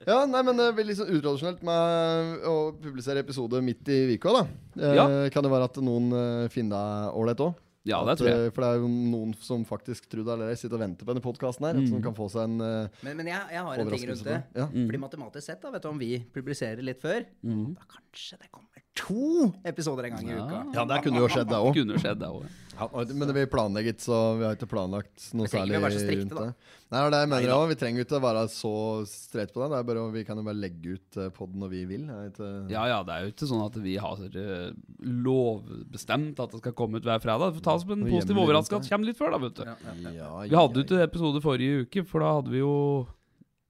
Ja, 0.06 0.18
nei, 0.30 0.42
men 0.46 0.54
det 0.60 0.68
blir 0.76 0.86
litt 0.88 0.98
sånn 1.00 1.10
utradisjonelt 1.18 1.62
med 1.66 2.44
å 2.48 2.54
publisere 2.78 3.22
episode 3.24 3.56
midt 3.64 3.88
i 3.90 3.92
uka, 4.16 4.28
da. 4.40 4.44
Eh, 4.78 4.94
Ja. 4.98 5.04
Kan 5.34 5.42
det 5.46 5.50
være 5.52 5.68
at 5.68 5.76
noen 5.82 6.06
eh, 6.14 6.46
finner 6.52 6.72
deg 6.78 7.18
ålreit 7.18 7.40
òg? 7.48 7.52
Ja, 7.88 8.00
det 8.06 8.18
tror 8.20 8.28
jeg. 8.30 8.52
For 8.54 8.64
det 8.64 8.68
er 8.70 8.82
jo 8.82 8.88
noen 8.92 9.32
som 9.44 9.64
faktisk 9.68 10.08
tror 10.12 10.26
det 10.26 10.34
eller 10.36 10.52
ei, 10.52 10.58
sitter 10.60 10.76
og 10.78 10.84
venter 10.84 11.08
på 11.08 11.14
denne 11.14 11.24
podkasten 11.24 11.66
her. 11.68 11.78
Mm. 11.80 11.86
Som 11.90 12.02
kan 12.04 12.16
få 12.18 12.28
seg 12.32 12.44
en 12.48 12.58
uh, 12.60 13.00
Men, 13.06 13.16
men 13.22 13.30
jeg, 13.32 13.40
jeg 13.56 13.64
har 13.68 13.82
en 13.84 13.92
ting 13.94 14.04
rundt 14.12 14.26
det. 14.28 14.40
Ja. 14.58 14.66
Mm. 14.68 14.84
Fordi 14.90 15.02
matematisk 15.06 15.46
sett, 15.50 15.62
da, 15.64 15.72
vet 15.74 15.86
du 15.86 15.90
om 15.92 16.02
vi 16.02 16.12
publiserer 16.34 16.84
litt 16.84 17.00
før, 17.02 17.24
Mm. 17.48 17.72
da 17.78 17.84
kanskje 17.88 18.36
det 18.42 18.48
kommer 18.52 18.77
to 18.98 19.50
episoder 19.68 20.08
en 20.08 20.16
gang 20.18 20.28
i 20.28 20.34
Ja. 20.34 20.44
uka. 20.46 20.62
ja, 20.74 20.84
det 20.90 21.02
kunne 21.04 21.20
jo 21.22 21.28
skjedd, 21.30 21.48
det 21.52 21.58
òg. 21.58 21.74
Kunne 21.78 22.00
skjedd, 22.02 22.18
det 22.22 22.28
òg. 22.30 22.48
Ja, 22.78 22.86
men 22.94 23.26
det 23.26 23.34
blir 23.34 23.46
planlegget, 23.50 23.98
så 24.04 24.16
vi 24.38 24.44
har 24.46 24.54
ikke 24.54 24.68
planlagt 24.70 25.32
noe 25.34 25.48
særlig 25.50 25.80
rundt 25.82 26.30
det. 26.30 26.50
Nei, 26.94 27.00
det 27.10 27.18
mener 27.28 27.42
det 27.42 27.48
jeg 27.48 27.56
også. 27.56 27.68
Vi 27.72 27.76
trenger 27.80 28.04
ikke 28.04 28.18
å 28.20 28.22
være 28.22 28.44
så 28.54 28.70
streit 29.10 29.50
på 29.52 29.60
det. 29.64 29.68
det 29.72 29.78
er 29.80 29.86
bare, 29.88 30.04
vi 30.14 30.22
kan 30.28 30.38
jo 30.38 30.44
bare 30.46 30.60
legge 30.62 30.94
ut 30.94 31.18
uh, 31.18 31.26
poden 31.34 31.58
når 31.64 31.72
vi 31.74 31.80
vil. 31.90 32.06
Ikke- 32.28 32.70
Ja, 32.70 32.86
ja, 32.86 33.02
det 33.02 33.16
er 33.16 33.26
jo 33.26 33.32
ikke 33.34 33.48
sånn 33.50 33.64
at 33.66 33.74
vi 33.82 33.96
har 33.98 34.22
eh, 34.22 34.70
lovbestemt 35.02 36.38
at 36.38 36.54
det 36.54 36.62
skal 36.62 36.76
komme 36.78 36.98
ut 37.02 37.06
hver 37.08 37.18
fredag. 37.22 37.50
Det 37.52 37.58
får 37.60 37.66
ta 37.66 37.76
som 37.82 37.94
en 37.96 38.06
positiv 38.08 38.40
overraskelse 38.44 38.78
at 38.78 38.86
det 38.86 38.94
kommer 38.94 39.10
litt 39.10 39.18
før, 39.20 39.34
da, 39.34 39.38
vet 39.42 39.58
du. 39.58 39.64
Ja, 39.66 39.76
ja, 39.82 39.94
ja. 39.98 40.12
Ja, 40.22 40.32
Vi 40.46 40.56
hadde 40.62 40.80
jo 40.82 40.86
ikke 40.86 41.02
episode 41.10 41.42
forrige 41.44 41.82
uke, 41.84 42.06
for 42.06 42.24
da 42.24 42.34
hadde 42.38 42.54
vi 42.54 42.62
jo 42.62 42.74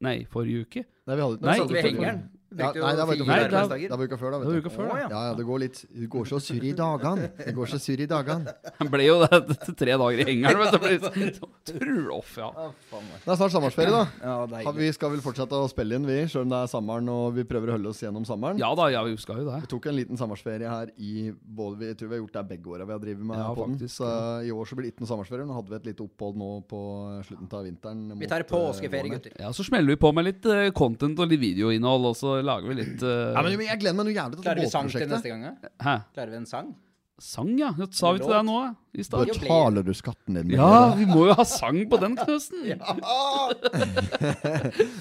Nei, 0.05 0.19
forrige 0.31 0.63
uke. 0.69 0.85
Nei, 1.09 1.17
vi 1.17 1.23
hadde 1.25 1.41
ikke 1.41 1.97
Nei, 1.99 2.19
Ja, 2.49 2.71
nei, 2.73 2.93
det 2.97 3.05
var 3.05 3.13
uka 3.13 3.25
før. 3.29 3.51
da. 3.53 3.63
Det 3.77 3.91
var 3.93 4.05
uka 4.09 4.17
før, 4.17 4.31
da. 4.33 4.39
Det 4.41 4.61
uka 4.63 4.71
før, 4.73 4.87
da. 4.89 4.97
ja. 5.03 5.09
Ja, 5.13 5.23
ja, 5.29 5.33
det 5.37 5.45
går 5.45 5.59
litt 5.61 5.81
Det 5.93 6.07
går 6.09 6.25
så 6.31 6.39
surr 6.41 6.65
i 6.65 6.73
dagene. 6.73 7.27
Det 7.37 7.53
går 7.55 7.67
så 7.69 7.77
surr 7.83 8.01
i 8.01 8.07
dagene. 8.09 8.55
Han 8.79 8.89
ble 8.93 9.05
jo 9.05 9.19
det 9.27 9.41
til 9.67 9.75
tre 9.83 9.97
dager 10.01 10.23
i 10.23 10.27
hengeren, 10.31 10.63
vet 10.63 10.73
du. 10.73 10.79
Det 10.79 11.11
ble 11.13 11.27
sånn 11.37 11.53
Truloff, 11.69 12.31
ja. 12.41 12.49
Det 12.89 13.29
er 13.35 13.37
snart 13.37 13.53
sommerferie, 13.53 13.93
da. 13.93 14.07
Ja, 14.25 14.73
Vi 14.73 14.89
skal 14.97 15.13
vel 15.13 15.21
fortsette 15.25 15.59
å 15.61 15.69
spille 15.69 15.99
inn, 15.99 16.07
vi, 16.09 16.17
sjøl 16.31 16.47
om 16.47 16.55
det 16.55 16.63
er 16.65 16.71
sommeren 16.73 17.11
og 17.13 17.37
vi 17.37 17.45
prøver 17.49 17.75
å 17.75 17.77
holde 17.77 17.93
oss 17.93 18.01
gjennom 18.03 18.25
sommeren. 18.29 18.57
Ja 18.63 18.71
da, 18.79 18.89
ja, 18.95 19.03
vi 19.05 19.17
skal 19.21 19.43
jo 19.43 19.51
det. 19.51 19.61
Vi 19.67 19.71
tok 19.75 19.91
en 19.93 19.99
liten 19.99 20.17
sommerferie 20.21 20.69
her 20.73 20.93
i 20.97 21.29
både, 21.35 21.77
vi- 21.83 21.91
Jeg 21.93 21.99
tror 22.01 22.09
vi 22.09 22.17
har 22.17 22.23
gjort 22.25 22.33
det 22.39 22.45
begge 22.55 22.73
åra 22.73 22.87
vi 22.89 22.93
har 22.97 23.01
drevet 23.05 23.25
med 23.29 23.37
Ja, 23.39 23.53
podden. 23.55 23.77
Så 23.89 24.09
i 24.45 24.51
år 24.57 24.65
så 24.69 24.77
blir 24.79 24.89
det 24.89 24.95
ikke 24.97 25.05
noe 25.05 25.13
sommerferie. 25.13 25.45
Nå 25.49 25.55
hadde 25.59 25.69
vi 25.69 25.77
et 25.77 25.87
lite 25.93 26.05
opphold 26.09 26.37
nå 26.41 26.51
på 26.69 26.81
slutten 27.29 27.53
av 27.53 27.65
vinteren. 27.69 28.19
Vi 28.19 28.27
tar 28.27 28.41
eh, 28.41 28.49
påskeferie, 28.49 29.13
gutter. 29.13 29.33
Ja, 29.39 29.53
Så 29.53 29.65
smeller 29.69 29.93
vi 29.93 29.97
på 30.01 30.13
med 30.15 30.25
litt 30.33 30.47
eh, 30.47 30.71
content 30.73 31.19
og 31.21 31.29
litt 31.29 31.41
videoinnhold, 31.41 32.09
og 32.13 32.17
så 32.17 32.38
lager 32.45 32.71
vi 32.71 32.77
litt 32.81 33.07
uh... 33.07 33.33
Ja, 33.37 33.45
men 33.45 33.65
jeg 33.67 33.81
gleder 33.81 33.99
meg 33.99 34.11
noe 34.11 34.17
jævlig 34.17 34.39
til 34.39 34.47
Klarer 34.47 34.65
vi 34.65 34.71
sang 34.73 34.93
til 34.93 35.09
neste 35.11 35.33
gang? 35.33 35.49
Hæ? 35.83 35.97
Klarer 36.15 36.35
vi 36.35 36.43
en 36.43 36.51
sang? 36.51 36.77
Sang, 37.19 37.51
ja? 37.59 37.73
Det 37.75 37.89
sa 37.99 38.13
vi 38.15 38.21
til 38.23 38.31
deg 38.31 38.45
nå 38.47 38.57
i 38.95 39.03
stad? 39.03 39.27
Betaler 39.27 39.83
du 39.83 39.91
skatten 39.97 40.37
din? 40.39 40.53
Ja, 40.55 40.95
vi 40.95 41.03
må 41.09 41.25
jo 41.27 41.33
ha 41.35 41.43
sang 41.51 41.81
på 41.91 41.99
den 41.99 42.15
knusten. 42.15 42.61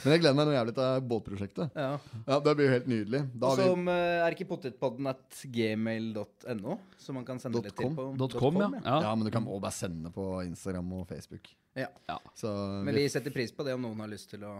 Men 0.01 0.15
jeg 0.15 0.23
gleder 0.23 0.37
meg 0.39 0.47
noe 0.49 0.55
jævlig 0.55 0.73
til 0.79 1.03
båtprosjektet. 1.11 1.77
Ja. 1.77 1.91
Ja, 2.25 2.39
Det 2.41 2.55
blir 2.57 2.65
jo 2.65 2.71
helt 2.73 2.89
nydelig. 2.89 3.21
Da 3.37 3.51
så 3.53 3.69
vi 3.69 3.85
uh, 3.85 4.25
er 4.25 4.33
ikke 4.33 4.49
potetpodden 4.49 5.05
at 5.13 5.43
gmail.no, 5.59 6.79
som 7.05 7.19
man 7.19 7.27
kan 7.27 7.37
sende 7.43 7.61
litt 7.61 7.77
til 7.77 7.93
på 7.93 8.09
Dot 8.17 8.33
com, 8.41 8.57
ja. 8.65 8.71
ja. 8.81 8.97
Ja, 9.11 9.13
men 9.13 9.29
du 9.29 9.31
kan 9.33 9.45
også 9.45 9.61
bare 9.67 9.77
sende 9.77 10.09
på 10.15 10.25
Instagram 10.47 10.89
og 10.97 11.05
Facebook. 11.13 11.45
Ja. 11.77 11.93
Så 12.33 12.49
Men 12.81 12.97
vi 12.97 13.05
setter 13.13 13.29
pris 13.35 13.53
på 13.53 13.61
det 13.67 13.77
om 13.77 13.85
noen 13.85 14.01
har 14.01 14.09
lyst 14.09 14.33
til 14.33 14.41
å 14.41 14.57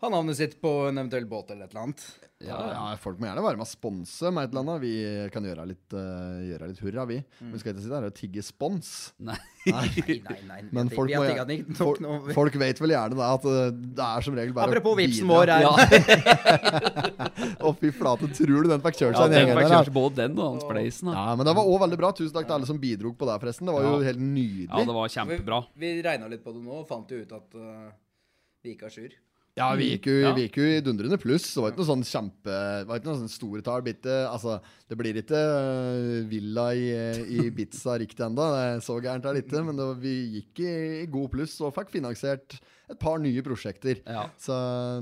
ha 0.00 0.08
navnet 0.08 0.36
sitt 0.38 0.54
på 0.62 0.70
en 0.88 0.96
eventuell 1.00 1.26
båt 1.28 1.50
eller 1.52 1.66
et 1.68 1.74
eller 1.74 1.82
annet. 1.86 2.02
ja, 2.40 2.56
ja, 2.72 2.84
folk 2.96 3.18
må 3.20 3.26
gjerne 3.28 3.42
være 3.44 3.58
med 3.60 3.66
og 3.66 3.68
sponse 3.68 4.30
med 4.32 4.46
et 4.46 4.54
eller 4.54 4.62
annet. 4.64 4.80
Vi 4.80 4.92
kan 5.34 5.44
gjøre 5.44 5.66
litt, 5.68 5.92
uh, 5.92 6.38
gjøre 6.48 6.68
litt 6.70 6.80
hurra, 6.80 7.04
vi. 7.10 7.18
Mm. 7.40 7.50
Vi 7.52 7.60
skal 7.60 7.74
ikke 7.74 7.84
sitte 7.84 7.98
her 7.98 8.06
og 8.08 8.14
tigge 8.16 8.44
spons. 8.46 8.92
Nei. 9.28 9.36
Nei, 9.68 10.16
nei, 10.24 10.38
nei. 10.48 10.60
Men 10.72 10.88
vi, 10.88 10.96
folk, 10.96 11.12
må, 11.12 11.26
nok 11.28 11.76
folk, 11.76 12.00
nå. 12.00 12.14
folk 12.38 12.54
vet 12.62 12.80
vel 12.80 12.94
gjerne 12.94 13.18
da 13.18 13.26
at 13.36 13.44
eh, 13.50 13.74
det 14.00 14.06
er 14.06 14.24
som 14.24 14.38
regel 14.40 14.54
bare 14.56 14.72
å 14.72 14.72
Apropos 14.72 14.96
vipsen 14.96 15.28
vår 15.28 15.52
Ja, 15.52 15.74
Å, 17.68 17.72
fy 17.76 17.90
flate, 17.92 18.30
tror 18.40 18.64
du 18.64 18.70
den 18.72 18.82
fikk 18.88 18.96
kjørt 19.02 19.18
ja 19.18 19.20
seg 19.26 19.34
den 19.34 19.42
en 19.44 19.52
gjeng 19.52 19.72
der? 19.74 19.92
både 20.00 20.22
den 20.22 20.38
og 20.40 20.54
Hans 20.54 20.64
Blazen. 20.68 21.10
da. 21.12 21.16
Ja, 21.20 21.36
men 21.36 21.44
det 21.48 21.54
var 21.60 21.68
òg 21.68 21.80
veldig 21.84 21.98
bra. 22.00 22.12
Tusen 22.16 22.32
takk 22.36 22.48
til 22.48 22.56
alle 22.56 22.68
som 22.72 22.80
bidro 22.80 23.12
på 23.12 23.28
det, 23.28 23.36
forresten. 23.44 23.68
Det 23.68 23.76
var 23.76 23.84
jo 23.84 23.94
Ja. 23.98 24.04
helt 24.08 24.22
nydelig. 24.24 24.70
Ja, 24.72 24.84
det 24.88 24.96
var 24.96 25.12
kjempebra. 25.12 25.60
Vi, 25.76 25.92
vi 25.98 26.04
regna 26.08 26.30
litt 26.32 26.44
på 26.44 26.56
det 26.56 26.64
nå 26.64 26.80
og 26.80 26.88
fant 26.88 27.12
jo 27.12 27.20
ut 27.20 27.36
at 27.36 27.58
uh, 27.60 27.90
vi 28.64 28.72
ikke 28.78 28.88
har 28.88 28.96
sjur. 28.96 29.12
Ja, 29.60 29.68
vi 29.76 29.90
gikk 29.92 30.08
jo, 30.08 30.14
Ja. 30.24 30.32
vi 30.36 30.46
gikk 30.46 30.56
jo 30.60 30.64
i 30.70 30.80
dundrende 30.84 31.18
pluss. 31.20 31.46
Det 31.52 31.60
var 31.62 31.72
ikke 31.74 31.82
noe 31.82 31.90
sånn 31.90 32.04
kjempe 32.08 32.56
Det 32.80 32.88
var 32.88 33.00
ikke 33.00 33.10
noe 33.10 33.20
sånn 33.20 33.32
store 33.32 33.62
tall. 33.66 33.82
Bitte, 33.84 34.16
altså, 34.30 34.56
det 34.88 34.96
blir 34.98 35.20
ikke 35.20 35.36
øh, 35.36 36.10
villa 36.30 36.66
i, 36.74 36.86
i 37.36 37.46
Ibiza 37.50 37.98
riktig 38.00 38.24
ennå. 38.26 38.46
Så 38.84 38.96
gærent 39.04 39.26
er 39.28 39.36
det 39.36 39.44
ikke. 39.44 39.62
Men 39.68 39.76
det 39.76 39.88
var, 39.90 39.98
vi 40.00 40.14
gikk 40.40 40.62
i, 40.64 40.74
i 41.04 41.08
god 41.12 41.30
pluss 41.36 41.58
og 41.60 41.74
fikk 41.76 41.92
finansiert 41.98 42.56
et 42.90 42.98
par 42.98 43.20
nye 43.22 43.42
prosjekter. 43.46 44.00
Ja. 44.08 44.24
Så 44.40 44.56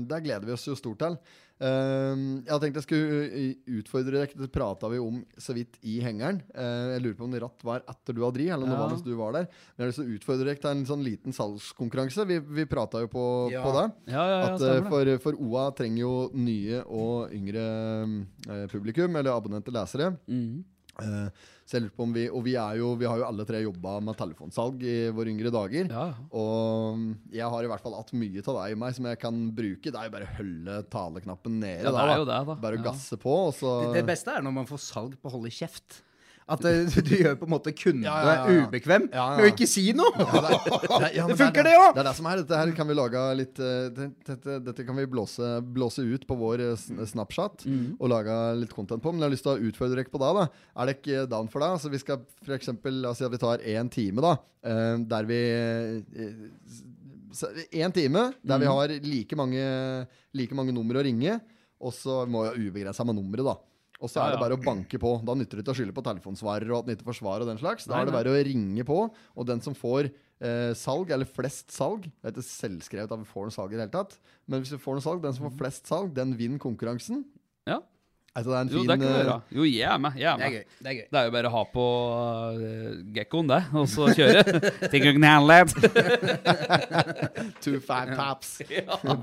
det 0.05 0.23
gleder 0.27 0.45
vi 0.45 0.53
oss 0.57 0.67
jo 0.67 0.75
stort 0.77 0.99
til. 1.01 1.15
Ehm, 1.59 2.21
jeg 2.45 2.53
hadde 2.53 2.61
tenkt 2.63 2.77
jeg 2.79 2.85
skulle 2.85 3.25
uh, 3.27 3.73
utfordre 3.81 4.21
deg. 4.21 4.35
Det 4.39 4.47
prata 4.53 4.87
vi 4.91 4.99
om 5.03 5.19
så 5.39 5.55
vidt 5.57 5.75
i 5.83 5.97
hengeren. 6.03 6.39
Uh, 6.55 6.95
jeg 6.95 7.03
lurer 7.03 7.17
på 7.19 7.27
om 7.27 7.35
det 7.35 7.41
ratt 7.43 7.65
var 7.67 7.83
etter 7.91 8.15
du 8.15 8.23
hadde 8.23 8.39
ri, 8.39 8.47
eller 8.47 8.63
om 8.63 8.71
det 8.71 8.79
var 8.79 8.93
mens 8.93 9.03
du 9.03 9.11
var 9.19 9.35
der. 9.35 9.49
Men 9.49 9.83
jeg 9.83 9.83
har 9.83 9.91
lyst 9.91 10.01
til 10.01 10.07
å 10.07 10.15
utfordre 10.19 10.49
deg 10.53 10.63
til 10.63 10.71
en 10.71 10.85
sånn 10.87 11.03
liten 11.05 11.35
salgskonkurranse. 11.35 12.27
Vi, 12.29 12.39
vi 12.61 12.67
prata 12.71 13.03
jo 13.03 13.11
på, 13.11 13.25
Ja. 13.51 13.63
på 13.65 13.75
det. 13.75 13.85
Ja, 14.13 14.23
ja, 14.23 14.39
ja, 14.39 14.55
At, 14.55 14.65
eh, 14.69 14.81
for, 14.87 15.13
for 15.27 15.39
OA 15.43 15.67
trenger 15.75 16.03
jo 16.05 16.13
nye 16.33 16.83
og 16.87 17.35
yngre 17.35 17.67
eh, 18.47 18.65
publikum, 18.71 19.19
eller 19.19 19.35
abonnente 19.35 19.73
lesere. 19.75 20.13
Mhm. 20.31 20.59
Eh, 21.03 21.47
så 21.69 21.77
jeg 21.77 21.83
lurer 21.83 21.93
på 21.99 22.03
om 22.07 22.13
vi 22.15 22.23
Og 22.33 22.41
vi, 22.43 22.55
er 22.57 22.79
jo, 22.79 22.95
vi 22.97 23.05
har 23.05 23.19
jo 23.21 23.25
alle 23.27 23.45
tre 23.45 23.59
jobba 23.61 23.99
med 24.01 24.17
telefonsalg 24.17 24.81
i 24.81 24.95
våre 25.13 25.29
yngre 25.29 25.51
dager. 25.53 25.85
Ja. 25.93 26.07
Og 26.33 27.03
jeg 27.31 27.45
har 27.53 27.63
i 27.63 27.69
hvert 27.69 27.83
fall 27.85 27.93
hatt 27.99 28.11
mye 28.17 28.41
av 28.41 28.57
deg 28.63 28.73
i 28.73 28.79
meg 28.81 28.95
som 28.97 29.05
jeg 29.05 29.19
kan 29.21 29.37
bruke. 29.53 29.85
Det 29.91 29.93
er 29.95 30.09
jo 30.09 30.15
bare 30.17 30.25
å 30.29 30.35
holde 30.39 30.79
taleknappen 30.89 31.59
nede. 31.61 31.83
Ja, 31.85 31.91
det 31.93 32.01
er 32.01 32.11
da. 32.13 32.17
jo 32.17 32.25
det, 32.31 32.39
da. 32.49 32.55
Bare 32.65 32.77
å 32.79 32.81
Ja. 32.81 32.87
gasse 32.91 33.17
på, 33.21 33.35
og 33.49 33.53
så 33.53 33.73
Det, 33.93 33.99
det 34.01 34.05
beste 34.09 34.33
er 34.33 34.41
når 34.41 34.53
man 34.53 34.65
får 34.65 34.81
salg 34.81 35.17
på 35.21 35.29
å 35.29 35.35
holde 35.37 35.51
kjeft. 35.53 36.01
At 36.49 36.63
du, 36.65 37.01
du 37.07 37.11
gjør 37.19 37.35
på 37.37 37.45
en 37.45 37.51
måte 37.53 37.71
kunden 37.77 38.03
Ja, 38.07 38.15
ja, 38.25 38.31
ja, 38.49 38.63
ubekvem 38.65 39.03
med 39.11 39.43
å 39.43 39.49
ikke 39.51 39.67
si 39.69 39.83
noe. 39.93 40.09
Det, 40.17 41.11
ja, 41.13 41.27
Det 41.29 41.35
funker 41.37 41.61
er 41.61 41.67
det 41.69 41.75
òg! 41.77 41.91
Det 41.95 42.01
er 42.01 42.07
det 42.09 42.13
som 42.17 42.29
er. 42.31 42.41
Dette 42.41 42.57
her 42.61 42.71
kan 42.77 42.89
vi 42.89 42.95
lage 42.97 43.21
litt 43.37 43.61
eh, 43.61 43.89
Dette, 43.93 44.55
dette 44.65 44.85
kan 44.87 44.97
vi 44.97 45.05
blåse, 45.11 45.51
blåse 45.75 46.01
ut 46.01 46.25
på 46.29 46.37
vår 46.41 46.65
eh, 46.71 47.05
Snapchat 47.13 47.67
Mm. 47.69 47.95
og 47.99 48.09
lage 48.09 48.35
litt 48.63 48.73
content 48.73 49.01
på. 49.03 49.11
Men 49.13 49.21
jeg 49.21 49.27
har 49.29 49.35
lyst 49.35 49.45
til 49.45 49.53
å 49.53 49.69
utfordre 49.69 49.99
dere 49.99 50.09
på 50.09 50.21
det. 50.23 50.31
da 50.39 50.47
Er 50.81 50.89
det 50.89 50.97
ikke 50.97 51.27
down 51.29 51.47
for 51.53 51.61
det? 51.61 51.69
Altså, 51.77 51.91
vi 51.93 52.01
skal 52.01 52.23
f.eks. 52.47 52.71
La 52.99 53.11
oss 53.13 53.21
si 53.21 53.27
at 53.27 53.33
vi 53.35 53.41
tar 53.41 53.61
én 53.69 53.89
time, 53.93 54.21
da. 54.25 54.33
eh, 54.65 54.97
der 55.13 55.29
vi 55.29 55.39
Én 57.71 57.91
time 57.93 58.33
der 58.41 58.57
Mm. 58.57 58.61
vi 58.61 58.65
har 58.65 58.87
like 59.05 59.35
mange, 59.37 60.07
like 60.33 60.55
mange 60.55 60.73
nummer 60.73 60.95
å 60.97 61.03
ringe. 61.05 61.39
Og 61.79 61.93
så 61.93 62.25
må 62.27 62.41
vi 62.43 62.49
ha 62.49 62.55
ubegrensa 62.71 63.05
med 63.05 63.15
nummeret, 63.15 63.45
da. 63.45 63.55
Og 63.99 64.07
så 64.11 64.21
er 64.23 64.33
det 64.33 64.39
bare 64.39 64.55
å 64.55 64.63
banke 64.63 64.99
på. 65.01 65.11
Da 65.27 65.35
nytter 65.35 65.59
det 65.59 65.65
ikke 65.65 65.73
å 65.75 65.77
skylde 65.81 65.95
på 65.95 66.03
telefonsvarer 66.05 66.71
og 66.71 66.77
at 66.79 66.87
den 66.87 66.95
ikke 66.95 67.09
får 67.09 67.19
svar 67.19 67.43
og 67.43 67.49
den 67.49 67.59
slags. 67.59 67.87
Da 67.89 67.99
er 67.99 68.07
det 68.07 68.15
bare 68.15 68.31
å 68.31 68.43
ringe 68.47 68.85
på, 68.87 68.99
og 69.11 69.47
den 69.49 69.59
som 69.65 69.75
får 69.75 70.07
eh, 70.07 70.71
salg, 70.79 71.11
eller 71.11 71.27
flest 71.27 71.73
salg 71.75 72.07
Det 72.07 72.29
er 72.29 72.35
ikke 72.35 72.47
selvskrevet 72.47 73.11
at 73.11 73.23
vi 73.23 73.27
får 73.33 73.49
noe 73.49 73.55
salg 73.55 73.75
i 73.75 73.79
det 73.79 73.85
hele 73.87 73.95
tatt, 73.97 74.15
men 74.47 74.63
hvis 74.63 74.71
vi 74.77 74.81
får 74.81 74.97
noe 74.97 75.05
salg, 75.05 75.23
den 75.25 75.35
som 75.35 75.49
får 75.49 75.57
flest 75.59 75.91
salg, 75.91 76.13
den 76.15 76.31
vinner 76.39 76.63
konkurransen. 76.63 77.25
Ja. 78.29 78.39
Altså, 78.39 78.51
det 78.51 78.57
er 78.57 78.61
en 78.61 78.69
Jo, 78.69 78.79
fin 78.79 78.89
det 78.89 78.95
kan 78.99 79.07
eh, 79.09 79.15
gjøre. 79.19 79.37
Jo, 79.57 79.63
jeg 79.65 79.81
er 79.89 79.97
med. 79.97 80.11
Jeg 80.19 80.29
er 80.29 80.37
Det 80.37 80.45
er 80.45 80.51
gøy. 80.53 80.63
Det 80.79 80.87
er 80.87 80.93
gøy. 80.93 81.05
Det 81.11 81.19
er 81.19 81.23
jo 81.25 81.31
bare 81.35 81.49
å 81.49 81.53
ha 81.55 81.63
på 81.73 81.85
uh, 82.55 83.13
gekkoen, 83.15 83.47
det, 83.49 83.57
og 83.73 83.87
så 83.89 84.05
kjøre. 84.15 84.43
Think 84.91 85.05
you 85.09 85.13
can 85.17 85.25
handle 85.25 85.51
it. 85.59 85.69
Two 87.63 87.79
fat 87.83 88.11
taps. 88.15 88.51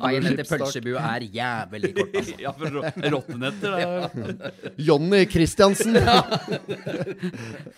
Beinet 0.03 0.37
til 0.41 0.49
pølsebua 0.51 1.05
er 1.15 1.27
jævlig 1.33 1.93
kort, 1.97 2.17
altså. 2.21 2.35
Ja, 2.47 2.51
for 2.59 2.67
rottenetter. 3.15 3.79
Ja. 3.81 4.09
Jonny 4.89 5.23
Christiansen! 5.31 5.97
ja, 6.03 6.19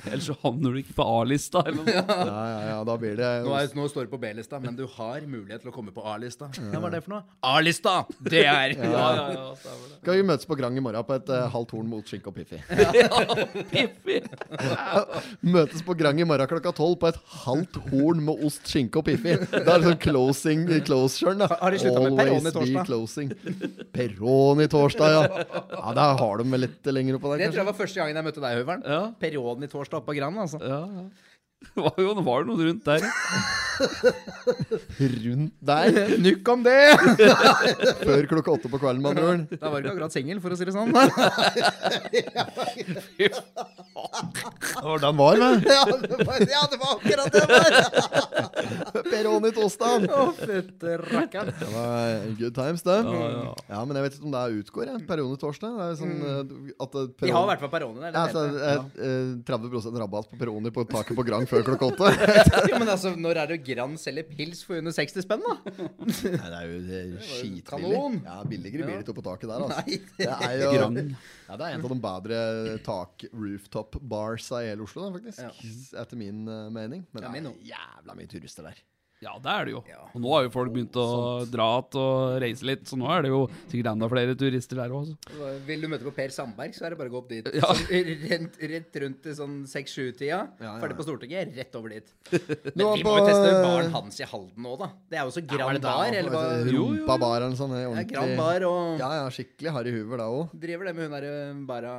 Ellers 0.09 0.27
så 0.29 0.35
havner 0.43 0.75
du 0.75 0.81
ikke 0.81 0.97
på 0.99 1.07
A-lista. 1.07 1.63
eller 1.69 1.85
noe. 1.85 1.95
ja, 1.95 2.43
ja, 2.73 2.79
da 2.89 2.97
blir 3.01 3.15
det 3.19 3.31
Nå, 3.47 3.53
er, 3.57 3.69
nå 3.77 3.87
står 3.93 4.09
du 4.09 4.13
på 4.17 4.21
B-lista, 4.23 4.59
men 4.63 4.77
du 4.79 4.85
har 4.97 5.23
mulighet 5.29 5.63
til 5.65 5.71
å 5.73 5.75
komme 5.75 5.93
på 5.95 6.05
A-lista. 6.09 6.51
Hva 6.57 6.83
er 6.89 6.97
det 6.97 7.03
for 7.07 7.15
noe? 7.19 7.23
A-lista! 7.53 8.01
Det 8.19 8.45
er 8.47 8.75
Ja, 8.79 8.91
ja, 8.91 9.27
ja. 9.37 9.47
Skal 10.01 10.19
vi 10.21 10.27
møtes 10.29 10.49
på 10.49 10.57
Grang 10.59 10.77
i 10.79 10.83
morgen 10.85 11.05
på 11.07 11.18
et 11.19 11.31
uh, 11.33 11.45
halvt 11.53 11.75
horn 11.77 11.89
mot 11.91 12.09
skinke 12.09 12.31
og 12.31 12.37
piffi? 12.39 12.59
Piffi. 13.73 14.19
Møtes 15.55 15.85
på 15.87 15.97
Grang 15.99 16.21
i 16.23 16.27
morgen 16.29 16.51
klokka 16.51 16.73
tolv 16.77 16.99
på 17.03 17.11
et 17.11 17.21
halvt 17.45 17.79
horn 17.91 18.23
med 18.27 18.45
ost, 18.49 18.65
skinke 18.71 19.03
og 19.03 19.07
piffi. 19.09 19.37
Det 19.53 19.63
er 19.63 19.87
sånn 19.87 20.01
closing 20.03 20.67
closure, 20.89 21.37
da. 21.39 21.51
Har 21.61 21.75
de 21.75 21.83
sluttet 21.83 22.09
med 22.09 22.19
Peroni 22.23 22.55
torsdag? 22.55 22.89
closing. 22.89 23.33
Peroni 23.95 24.69
torsdag, 24.73 25.17
ja. 25.17 25.47
Ja, 25.75 25.95
Der 25.99 26.21
har 26.23 26.43
de 26.43 26.51
vel 26.57 26.67
litt 26.67 26.93
lenger 26.93 27.19
oppå 27.19 27.33
der, 27.35 27.45
Det 27.47 27.53
tror 27.53 27.65
jeg 27.65 27.71
var 27.73 27.81
første 27.85 28.03
gangen 28.03 28.21
jeg 28.21 28.29
møtte 28.31 28.45
deg, 28.45 28.61
Høveren. 28.63 28.85
Ja. 28.87 29.01
Peroni 29.21 29.69
i 29.69 29.73
torsdag 29.73 30.03
oppe 30.03 30.13
på 30.13 30.19
Grand, 30.21 30.45
altså. 30.47 30.63
Ja, 30.63 30.85
ja. 30.87 31.09
Det 31.59 31.83
var 31.83 31.99
jo 31.99 32.13
det 32.15 32.23
noe 32.23 32.69
rundt 32.69 32.87
der. 32.87 33.67
Rundt 34.99 35.55
der. 35.61 36.19
Nukk 36.19 36.49
om 36.53 36.65
det! 36.67 36.79
Før 38.07 38.27
klokka 38.31 38.55
åtte 38.57 38.71
på 38.73 38.81
kvelden, 38.81 39.03
med 39.03 39.11
andre 39.15 39.27
ord. 39.31 39.43
Da 39.55 39.71
var 39.71 39.81
du 39.81 39.87
ikke 39.87 39.95
akkurat 39.97 40.15
singel, 40.17 40.41
for 40.43 40.55
å 40.55 40.59
si 40.59 40.65
det 40.69 40.75
sånn. 40.75 40.93
Det 44.79 44.85
var 44.85 44.99
den 45.03 45.17
var, 45.19 45.37
vel? 45.41 45.63
ja, 45.67 45.85
det 45.91 46.19
var, 46.27 46.39
ja, 46.47 46.61
det 46.71 46.79
var 46.79 46.91
akkurat 46.95 47.33
det 47.35 47.41
der! 47.51 47.73
Peroni 49.11 49.51
torsdag. 49.55 50.07
Å, 50.13 50.27
fytte 50.39 50.97
rakkeren. 51.03 51.51
Det 51.59 51.69
var 51.73 52.27
good 52.39 52.55
times, 52.57 52.85
det. 52.87 52.99
Ja, 53.03 53.29
ja. 53.33 53.55
Ja, 53.73 53.83
men 53.85 53.99
jeg 53.99 54.07
vet 54.07 54.19
ikke 54.19 54.29
om 54.29 54.35
det 54.35 54.45
utgår, 54.63 54.93
jeg. 54.93 55.03
Peroni 55.09 55.41
torsdag. 55.43 55.75
Det 55.79 55.89
er 55.89 55.99
sånn 55.99 56.15
mm. 56.19 56.29
at 56.85 56.95
peroni... 56.95 57.27
De 57.27 57.35
har 57.35 57.47
i 57.47 57.51
hvert 57.53 57.65
fall 57.65 57.73
Peroni 57.75 58.05
der. 58.05 58.13
ja, 58.15 58.25
så, 58.33 58.45
eh, 58.49 58.79
eh, 59.09 59.33
30 59.49 59.99
rabatt 60.05 60.31
på 60.31 60.41
Peroni 60.41 60.73
på 60.75 60.87
taket 60.91 61.19
på 61.19 61.27
Grang 61.27 61.49
før 61.51 61.67
klokka 61.67 61.91
åtte. 61.93 62.13
Ja, 62.69 62.79
men 62.79 62.89
altså, 62.89 63.15
når 63.19 63.43
er 63.45 63.53
det 63.53 63.61
Grand 63.69 64.01
selger 64.01 64.27
pils 64.29 64.63
for 64.67 64.81
under 64.81 64.95
60 64.95 65.25
spenn, 65.25 65.45
da? 65.45 65.57
Nei, 65.79 66.49
det 66.49 66.99
er 66.99 67.09
jo 67.13 67.23
skitbillig. 67.23 67.65
kanon. 67.69 68.19
Ja, 68.25 68.39
billigere 68.49 68.87
blir 68.89 68.95
det 68.97 69.05
ikke 69.05 69.15
oppe 69.15 69.23
på 69.23 69.27
taket 69.29 69.53
der, 69.53 69.65
altså. 69.67 69.83
Nei. 69.85 69.99
Det 70.19 70.29
er 70.29 70.55
jo 70.63 70.69
ja, 70.73 71.57
det 71.57 71.59
er 71.59 71.73
en 71.77 71.85
av 71.85 71.95
de 71.95 71.99
bedre 72.09 72.43
tak-rooftop-bars 72.89 74.51
i 74.61 74.65
hele 74.71 74.87
Oslo, 74.87 75.09
da, 75.09 75.17
faktisk. 75.19 75.67
Etter 76.05 76.21
min 76.21 76.45
eh, 76.49 76.69
mening. 76.75 77.05
Men 77.13 77.29
det 77.29 77.43
er 77.43 77.75
jævla 77.75 78.17
mye 78.19 78.31
turister 78.31 78.71
der. 78.71 78.81
Ja, 79.25 79.33
det 79.43 79.51
er 79.51 79.65
det 79.67 79.73
jo. 79.75 79.81
Ja. 79.91 80.05
Og 80.15 80.21
nå 80.23 80.31
har 80.31 80.45
jo 80.47 80.51
folk 80.55 80.71
begynt 80.75 80.95
å 81.01 81.07
dra 81.51 81.65
igjen 81.81 81.99
og 81.99 82.37
reise 82.45 82.67
litt, 82.69 82.85
så 82.87 82.99
nå 82.99 83.09
er 83.11 83.25
det 83.27 83.33
jo 83.33 83.41
sikkert 83.71 83.89
enda 83.93 84.09
flere 84.13 84.37
turister 84.39 84.79
der 84.79 84.95
òg. 84.95 85.09
Vil 85.67 85.83
du 85.83 85.89
møte 85.91 86.07
på 86.07 86.13
Per 86.15 86.31
Sandberg, 86.35 86.77
så 86.77 86.87
er 86.87 86.95
det 86.95 86.99
bare 87.01 87.11
å 87.11 87.15
gå 87.17 87.23
opp 87.25 87.33
dit. 87.33 87.49
Ja. 87.59 87.73
Rent, 88.29 88.59
rett, 88.71 89.01
rundt 89.03 89.21
til 89.27 89.35
sånn 89.39 89.57
6-7-tida. 89.67 90.29
Ja, 90.31 90.45
ja. 90.69 90.77
Ferdig 90.83 90.99
på 91.01 91.07
Stortinget, 91.09 91.51
rett 91.59 91.75
over 91.81 91.97
dit. 91.97 92.15
Men 92.79 92.85
vi 92.95 93.05
må 93.07 93.17
jo 93.19 93.27
teste 93.27 93.51
baren 93.65 93.93
hans 93.97 94.23
i 94.23 94.29
Halden 94.31 94.63
nå, 94.69 94.77
da. 94.81 94.91
Det 95.11 95.19
er 95.19 95.27
jo 95.27 95.33
også 95.35 95.45
Grand 95.51 95.83
Bar, 95.83 96.15
eller 96.23 96.35
hva? 96.35 96.45
Jo, 96.63 96.73
jo, 96.79 96.87
Rumpa 96.99 97.19
bar 97.27 97.39
eller 97.43 97.59
sånt. 97.59 97.75
Er 97.75 97.91
ordentlig- 97.91 98.15
Grand 98.15 98.39
Bar 98.39 98.69
og 98.71 99.03
Ja, 99.03 99.11
ja, 99.23 99.29
skikkelig 99.35 99.75
harry 99.75 99.95
huver 99.99 100.23
da 100.23 100.31
òg. 100.31 100.55
driver 100.55 100.91
det 100.91 100.95
med 100.99 101.09
hun 101.09 101.17
derre 101.19 101.37
Bara 101.69 101.95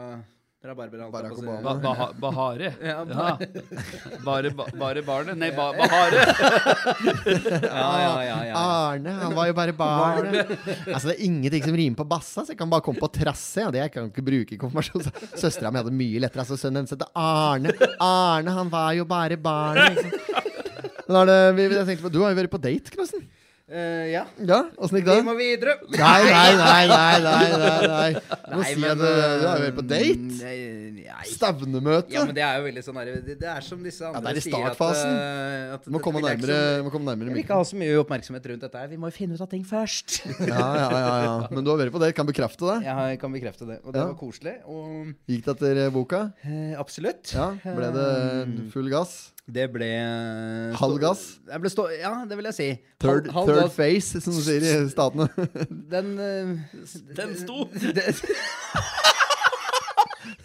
Jeg 0.60 0.76
Barack. 0.76 1.38
Obama. 1.40 1.74
Ba 1.80 1.92
ba 1.96 2.06
Bahare. 2.20 2.74
Ja, 2.84 3.06
Ja. 3.08 3.38
Bare, 4.26 4.50
ba 4.52 4.66
bare 4.76 5.02
barnet? 5.08 5.38
Nei, 5.40 5.52
ba 5.56 5.70
Bahare. 5.72 6.20
Ja, 7.64 7.92
ja, 8.04 8.24
ja, 8.28 8.40
ja. 8.50 8.56
Arne, 8.60 9.14
han 9.22 9.36
var 9.38 9.48
jo 9.48 9.54
bare 9.56 9.72
barn. 9.72 10.28
altså, 10.36 11.08
det 11.08 11.16
er 11.16 11.24
ingenting 11.30 11.64
som 11.64 11.78
rimer 11.80 11.96
på 11.96 12.04
bassa, 12.12 12.44
så 12.44 12.52
jeg 12.52 12.60
kan 12.60 12.70
bare 12.70 12.84
komme 12.84 13.00
på 13.00 13.08
trasse. 13.08 13.64
Ja. 13.64 13.72
det 13.72 13.86
jeg 13.86 13.94
kan 13.96 14.12
ikke 14.12 14.26
bruke 14.28 14.58
i 14.58 14.60
konfirmasjon. 14.60 15.08
Så 15.08 15.46
Søstera 15.46 15.72
mi 15.72 15.80
hadde 15.80 15.96
mye 15.96 16.20
lettere. 16.26 16.44
Altså, 16.44 16.60
sønnen 16.60 16.84
hennes 16.84 16.92
heter 16.92 17.08
Arne. 17.16 17.72
Arne, 18.04 18.58
han 18.60 18.76
var 18.76 18.92
jo 19.00 19.08
bare 19.08 19.40
barn. 19.40 19.80
Liksom. 19.80 20.12
Men 21.08 21.22
Arne, 21.24 21.40
vi, 21.56 21.70
jeg 21.72 21.88
tenkte 21.88 22.10
på, 22.10 22.12
Du 22.18 22.20
har 22.26 22.36
jo 22.36 22.42
vært 22.44 22.52
på 22.52 22.60
date, 22.68 22.92
Knossen. 22.98 23.30
Eh, 23.70 24.06
ja. 24.10 24.24
Ja, 24.42 24.64
åssen 24.82 24.98
gikk 24.98 25.10
Vi 25.14 25.22
må 25.28 25.36
videre. 25.38 25.76
Nei, 25.94 26.24
nei, 26.26 26.56
nei, 26.58 26.88
nei, 26.90 27.18
nei, 27.22 27.50
nei, 27.54 27.90
nei. 27.92 28.08
Du 28.50 28.56
må 28.58 28.62
Nei, 28.64 28.70
si 28.74 28.80
men, 28.82 28.90
at 28.90 28.98
du, 28.98 29.06
er 29.06 29.62
vært 29.62 29.76
på 29.78 29.84
eh, 29.84 29.90
date. 29.92 30.30
Nei, 30.40 30.56
nei. 30.96 31.26
Stevnemøte. 31.30 32.10
Ja, 32.16 32.24
men 32.26 32.34
det 32.34 32.44
er 32.48 32.58
jo 32.58 32.66
veldig 32.66 32.84
sånn 32.88 32.98
det, 33.06 33.36
det 33.44 33.50
er 33.52 33.62
som 33.68 33.84
disse 33.86 34.08
andre 34.10 34.18
ja, 34.18 34.26
det 34.26 34.32
er 34.34 34.40
i 34.40 34.44
sier 34.48 34.56
at, 34.58 34.74
startfasen. 34.74 35.14
eh, 35.14 35.76
at 35.78 35.90
må 35.94 36.02
komme 36.02 36.24
jeg 36.24 36.40
nærmere, 36.40 36.58
så- 36.58 36.84
må 36.88 36.94
komme 36.96 37.10
nærmere 37.12 37.30
Vi 37.30 37.38
vil 37.38 37.44
ikke 37.46 37.60
ha 37.62 37.68
så 37.70 37.78
mye 37.78 38.00
oppmerksomhet 38.02 38.50
rundt 38.54 38.66
dette. 38.66 38.82
her 38.82 38.88
Vi 38.90 38.98
må 38.98 39.12
jo 39.12 39.18
finne 39.20 39.38
ut 39.38 39.46
av 39.46 39.52
ting 39.54 39.66
først. 39.70 40.20
Ja, 40.50 40.66
ja, 40.82 40.90
ja, 40.90 41.16
ja. 41.28 41.34
Men 41.54 41.62
du 41.64 41.70
har 41.70 41.78
vært 41.84 41.94
på 41.94 42.02
date. 42.02 42.16
Kan 42.18 42.26
bekrefte 42.30 42.66
det. 42.66 42.80
Ja, 42.90 42.98
Jeg 43.14 43.20
kan 43.22 43.32
bekrefte 43.38 43.68
det. 43.70 43.80
Og 43.86 43.94
det 43.94 44.02
Ja. 44.02 44.08
var 44.10 44.18
koselig. 44.18 44.56
Og 44.66 45.14
Gikk 45.30 45.46
det 45.46 45.56
etter 45.60 45.90
boka? 45.94 46.24
Uh, 46.42 46.74
absolutt. 46.82 47.36
Ja, 47.38 47.52
Ble 47.64 47.92
det 47.94 48.72
full 48.74 48.90
gass? 48.90 49.30
Det 49.50 49.66
ble 49.74 49.88
Halv 50.78 51.00
gass? 51.02 51.24
Jeg 51.50 51.64
ble 51.64 51.72
stå 51.74 51.88
ja, 51.96 52.12
det 52.30 52.38
vil 52.38 52.50
jeg 52.52 52.58
si. 52.58 52.68
Third, 53.02 53.30
halv 53.34 53.50
third 53.50 53.72
face, 53.74 54.22
som 54.22 54.36
du 54.36 54.42
sier 54.46 54.62
i 54.62 54.74
statene. 54.92 55.30
Den 55.94 56.12
uh, 56.20 56.82
Den 57.18 57.36
sto. 57.40 57.66
det- 57.98 58.14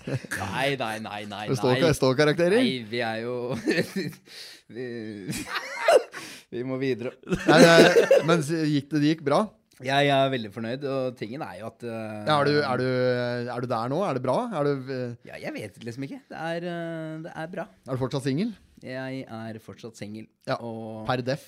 Nei, 0.04 0.76
nei, 0.76 0.98
nei, 1.00 1.20
nei. 1.28 1.44
Det 1.48 1.56
står, 1.58 1.78
nei. 1.80 1.92
står 1.96 2.16
karakterer. 2.18 2.60
Nei, 2.60 2.84
vi 2.88 3.00
er 3.04 3.22
jo 3.24 3.34
vi, 4.74 4.86
vi 6.52 6.64
må 6.68 6.76
videre. 6.80 7.14
Nei, 7.48 7.60
nei, 7.64 8.08
men 8.28 8.44
gikk 8.44 8.90
det, 8.92 9.00
det 9.00 9.14
gikk 9.14 9.24
bra? 9.26 9.44
Jeg 9.84 10.10
er 10.12 10.28
veldig 10.30 10.50
fornøyd, 10.54 10.84
og 10.86 11.16
tingen 11.18 11.42
er 11.42 11.56
jo 11.58 11.66
at 11.66 11.82
uh, 11.82 12.20
Ja, 12.28 12.36
er, 12.36 12.46
du, 12.46 12.58
er, 12.62 12.78
du, 12.78 13.48
er 13.56 13.64
du 13.64 13.68
der 13.72 13.90
nå? 13.90 13.98
Er 14.06 14.14
det 14.16 14.22
bra? 14.24 14.36
Er 14.54 14.68
du, 14.68 14.84
uh, 14.86 15.16
Ja, 15.26 15.40
jeg 15.48 15.54
vet 15.56 15.80
liksom 15.88 16.06
ikke. 16.06 16.20
Det 16.30 16.38
er, 16.38 16.68
uh, 16.68 17.24
det 17.24 17.32
er 17.34 17.50
bra. 17.56 17.66
er 17.88 17.98
du 17.98 18.04
fortsatt 18.04 18.28
singel? 18.28 18.52
Jeg 18.84 19.22
er 19.32 19.58
fortsatt 19.64 19.96
singel. 19.96 20.26
Ja, 20.48 20.58
Per 21.08 21.22
def. 21.24 21.46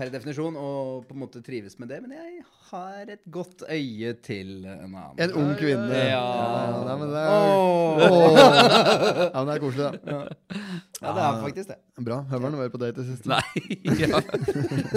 per 0.00 0.08
definisjon, 0.08 0.54
og 0.56 1.02
på 1.04 1.12
en 1.12 1.20
måte 1.20 1.42
trives 1.44 1.74
med 1.78 1.90
det. 1.92 1.98
Men 2.00 2.14
jeg 2.16 2.38
har 2.70 3.10
et 3.12 3.20
godt 3.28 3.66
øye 3.68 4.14
til 4.24 4.64
en 4.64 4.94
annen. 4.94 5.18
En 5.20 5.34
ung 5.36 5.50
kvinne. 5.60 5.92
Ja. 5.92 6.22
Ja, 6.24 6.78
nei, 6.86 6.94
men 7.02 7.10
det 7.12 7.20
er, 7.20 7.28
oh. 7.28 8.00
Oh. 8.06 8.38
ja, 8.38 9.42
men 9.42 9.50
det 9.50 9.58
er 9.58 9.64
koselig, 9.66 9.84
da. 9.84 9.92
Ja, 10.14 10.20
det 11.00 11.22
er 11.24 11.36
faktisk 11.40 11.68
det. 11.70 11.76
Bra. 12.04 12.16
Høveren 12.28 12.56
har 12.56 12.62
vært 12.66 12.74
på 12.74 12.80
date 12.80 13.00
i 13.00 13.06
siste. 13.08 13.28
Nei, 13.30 13.40
ja. 14.02 14.20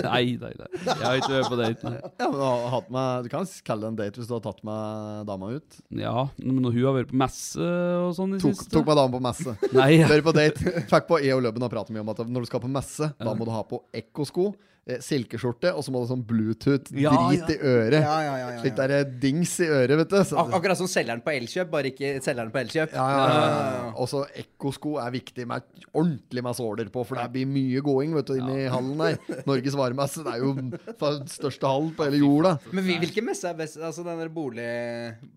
nei, 0.07 0.23
nei, 0.39 0.51
nei. 0.59 0.67
Jeg 0.83 1.03
har 1.03 1.19
ikke 1.19 1.31
vært 1.33 1.51
på 1.53 1.59
date. 1.59 1.85
Nei. 1.87 1.99
Ja, 2.03 2.27
men 2.27 2.35
du, 2.35 2.43
har 2.43 2.65
hatt 2.73 2.89
med, 2.95 3.23
du 3.23 3.31
kan 3.31 3.47
kalle 3.69 3.85
det 3.85 3.91
en 3.91 3.99
date 4.01 4.19
hvis 4.21 4.29
du 4.31 4.35
har 4.35 4.43
tatt 4.43 4.59
med 4.67 5.23
dama 5.29 5.51
ut. 5.55 5.79
Ja, 5.99 6.25
men 6.43 6.59
hun 6.67 6.79
har 6.79 6.97
vært 6.99 7.11
på 7.13 7.19
messe 7.23 7.69
og 8.03 8.11
sånn 8.19 8.35
i 8.35 8.41
Tok, 8.43 8.57
siste. 8.59 8.71
tok 8.75 8.87
med 8.91 8.99
dama 8.99 9.15
på 9.15 9.23
messe. 9.29 9.55
Nei, 9.79 9.89
ja. 10.01 10.11
Vært 10.11 10.27
på 10.27 10.35
date. 10.35 10.75
Fikk 10.91 11.09
på 11.09 11.21
E 11.23 11.31
og 11.35 11.43
Løbben 11.47 11.67
og 11.67 11.71
prate 11.73 11.95
mye 11.95 12.03
om 12.03 12.13
at 12.15 12.23
når 12.27 12.45
du 12.45 12.51
skal 12.51 12.63
på 12.63 12.71
messe, 12.71 13.11
da 13.19 13.35
må 13.37 13.47
du 13.47 13.53
ha 13.55 13.63
på 13.67 13.79
ekkosko, 14.03 14.51
silkeskjorte, 14.99 15.71
og 15.77 15.83
så 15.85 15.91
må 15.93 16.01
du 16.01 16.07
ha 16.07 16.09
sånn 16.11 16.23
Bluetooth-drit 16.27 16.99
Ja, 17.05 17.13
ja. 17.31 17.47
i 17.47 17.57
øret. 17.57 18.01
Ja, 18.03 18.15
ja, 18.25 18.33
ja, 18.41 18.47
ja, 18.51 18.61
Slik 18.63 18.75
der 18.75 18.91
eh, 18.97 19.03
dings 19.21 19.53
i 19.63 19.67
øret, 19.71 19.95
vet 20.01 20.09
du. 20.11 20.17
Så, 20.27 20.35
Ak 20.41 20.51
akkurat 20.57 20.77
som 20.79 20.89
selgeren 20.91 21.21
på 21.23 21.31
Elkjøp, 21.31 21.69
bare 21.71 21.91
ikke 21.93 22.09
selgeren 22.25 22.51
på 22.51 22.59
Elkjøp. 22.65 22.91
ja, 22.97 23.05
ja, 23.13 23.21
ja, 23.29 23.45
ja. 23.77 23.93
Og 23.95 24.09
så 24.11 24.25
ekkosko 24.43 24.97
er 24.99 25.13
viktig 25.15 25.45
med 25.47 25.63
ordentlig 25.93 26.43
med 26.43 26.57
såler 26.57 26.89
på, 26.91 27.05
for 27.07 27.15
det 27.21 27.29
blir 27.31 27.47
mye 27.47 27.79
gåing 27.85 28.13
vet 28.17 28.27
du, 28.27 28.33
inn 28.41 28.49
i 28.51 28.65
hallen 28.73 28.99
her. 29.05 29.17
Norges 29.49 29.77
varmeste. 29.79 30.25
det 30.27 30.33
er 30.35 30.43
jo 30.43 30.51
den 30.57 31.31
største 31.31 31.69
hallen 31.69 31.93
på 31.95 32.07
hele 32.09 32.19
jorda. 32.23 32.55
Men 32.73 32.83
hvil- 32.87 32.99
hvilken 33.05 33.27
messe 33.29 33.47
er 33.49 33.57
best? 33.59 33.79
Altså 33.79 34.03
den, 34.03 34.19
der 34.19 34.31
bolig, 34.33 34.67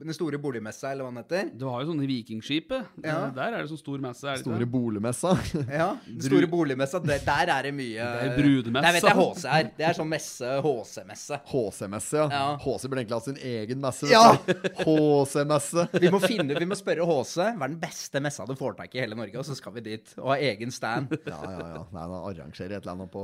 den 0.02 0.14
store 0.16 0.38
boligmessa, 0.42 0.90
eller 0.90 1.06
hva 1.06 1.12
den 1.14 1.22
heter? 1.22 1.50
Du 1.58 1.66
har 1.70 1.84
jo 1.84 1.92
sånne 1.92 2.06
Vikingskipet. 2.10 2.90
Ja. 3.04 3.26
Eh, 3.28 3.32
Der 3.36 3.52
er 3.54 3.62
det 3.62 3.70
sånn 3.70 3.78
stor 3.84 4.02
messe. 4.02 4.26
Er 4.26 4.40
det 4.40 4.44
Store 4.46 4.66
boligmessa. 4.66 5.36
Ja, 5.70 5.92
den 6.06 6.22
store 6.24 6.46
boligmessa. 6.50 6.98
Der, 7.04 7.22
der 7.24 7.52
er 7.54 7.62
det 7.70 7.74
mye 7.76 7.94
Det 8.10 8.26
er 8.26 8.36
brudemessa. 8.40 8.86
Der 8.86 8.96
vet 8.96 9.06
jeg 9.06 9.16
HC 9.36 9.46
er. 9.52 9.70
Det 9.76 9.86
er 9.86 9.96
sånn 9.96 10.10
messe, 10.10 10.50
HC-messe. 10.64 11.40
HC-messe, 11.50 12.18
ja. 12.18 12.26
Ja. 12.32 12.44
HC 12.62 12.88
burde 12.88 13.02
egentlig 13.04 13.18
hatt 13.18 13.28
sin 13.28 13.40
egen 13.52 13.82
messe. 13.82 14.10
Ja! 14.10 14.36
HC-messe. 14.82 15.86
Vi 16.02 16.10
må, 16.12 16.20
finne, 16.22 16.56
vi 16.58 16.68
må 16.68 16.76
spørre 16.78 17.06
HC 17.06 17.34
hva 17.56 17.66
er 17.66 17.72
den 17.72 17.80
beste 17.80 18.20
messa 18.22 18.46
du 18.46 18.54
får 18.58 18.76
tak 18.78 18.94
i 18.94 18.96
i 18.96 19.02
hele 19.04 19.16
Norge, 19.18 19.36
og 19.38 19.44
så 19.46 19.56
skal 19.56 19.74
vi 19.76 19.82
dit 19.84 20.12
og 20.16 20.30
ha 20.32 20.38
egen 20.40 20.72
stand. 20.74 21.12
Ja, 21.26 21.40
ja, 21.42 21.64
ja. 21.74 21.80
Nei, 21.92 22.04
da 22.08 22.18
arrangerer 22.30 22.76
et 22.76 22.84
eller 22.84 22.92
annet 22.94 23.10
på, 23.12 23.22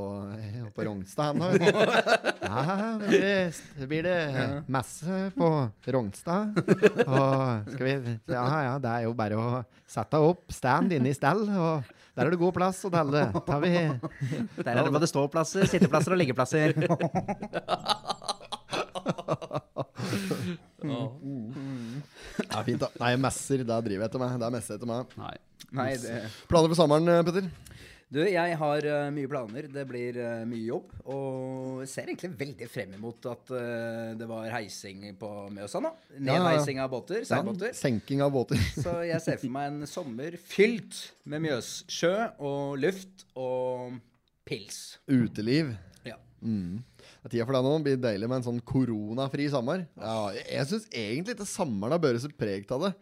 på 0.75 0.85
Rognstad. 0.85 1.39
blir 3.07 3.23
det, 3.23 3.87
blir 3.89 4.07
det 4.07 4.17
messe 4.73 5.19
på 5.37 5.51
Rognstad. 5.95 6.59
Og 7.07 7.71
skal 7.73 7.87
vi 7.87 7.95
Ja, 8.35 8.45
ja, 8.67 8.75
det 8.83 8.93
er 8.93 9.07
jo 9.07 9.15
bare 9.17 9.39
å 9.39 9.63
sette 9.89 10.21
opp 10.23 10.53
stand 10.53 10.93
inne 10.97 11.13
i 11.13 11.17
stell, 11.17 11.45
og 11.47 11.89
der 12.13 12.27
er 12.29 12.35
det 12.35 12.41
god 12.41 12.53
plass 12.57 12.83
å 12.85 12.91
telle. 12.93 13.25
Tar 13.47 13.61
vi 13.63 13.73
Der 14.67 14.73
er 14.75 14.83
det 14.85 14.93
både 14.93 15.09
ståplasser, 15.09 15.65
sitteplasser 15.71 16.13
og 16.17 16.21
liggeplasser. 16.21 16.77
Det 20.83 22.59
er 22.59 22.65
fint, 22.67 22.81
da. 22.83 22.89
Nei, 23.01 23.13
messer, 23.21 23.63
det 23.63 23.79
driver 23.87 24.03
jeg 24.05 24.11
etter 24.11 24.23
meg. 24.23 24.35
Det 24.41 24.47
er 24.49 24.55
messe 24.55 24.77
etter 24.77 24.89
meg. 24.89 25.13
Nei. 25.21 25.35
Nei, 25.79 25.91
det 26.03 26.17
Planer 26.51 26.73
for 26.73 26.79
sommeren, 26.79 27.25
Petter? 27.29 27.47
Du, 28.13 28.19
jeg 28.29 28.57
har 28.61 28.87
uh, 28.93 29.07
mye 29.15 29.29
planer. 29.31 29.67
Det 29.73 29.83
blir 29.89 30.19
uh, 30.21 30.43
mye 30.45 30.67
jobb. 30.67 30.91
Og 31.15 31.85
ser 31.89 32.11
egentlig 32.11 32.29
veldig 32.43 32.67
frem 32.69 32.93
imot 32.99 33.29
at 33.31 33.53
uh, 33.55 34.11
det 34.19 34.29
var 34.29 34.51
heising 34.53 35.07
på 35.17 35.31
Mjøsa 35.55 35.81
nå. 35.81 35.95
Nedheising 36.21 36.83
av 36.83 36.91
båter. 36.93 37.25
Seilbåter. 37.29 37.73
Senking 37.77 38.21
av 38.25 38.35
båter. 38.35 38.61
Så 38.85 38.99
jeg 39.09 39.17
ser 39.25 39.41
for 39.41 39.55
meg 39.55 39.71
en 39.71 39.89
sommer 39.89 40.37
fylt 40.45 40.99
med 41.25 41.41
Mjøssjø 41.47 42.13
og 42.45 42.77
luft 42.83 43.25
og 43.33 43.97
pils. 44.45 44.83
Uteliv. 45.09 45.73
Ja. 46.05 46.19
Mm. 46.45 46.83
Det 47.01 47.31
er 47.31 47.37
tida 47.39 47.49
for 47.49 47.57
deg 47.57 47.65
nå. 47.65 47.75
Det 47.79 47.87
blir 47.89 48.05
deilig 48.11 48.29
med 48.29 48.43
en 48.43 48.49
sånn 48.51 48.61
koronafri 48.75 49.49
sommer. 49.55 49.87
Ja, 49.97 50.19
jeg 50.37 50.45
jeg 50.51 50.69
syns 50.75 50.87
egentlig 50.93 51.39
ikke 51.39 51.49
sommeren 51.49 51.97
har 51.97 52.05
vært 52.05 52.27
så 52.27 52.35
preg 52.37 52.69
av 52.77 52.91
det. 52.91 52.93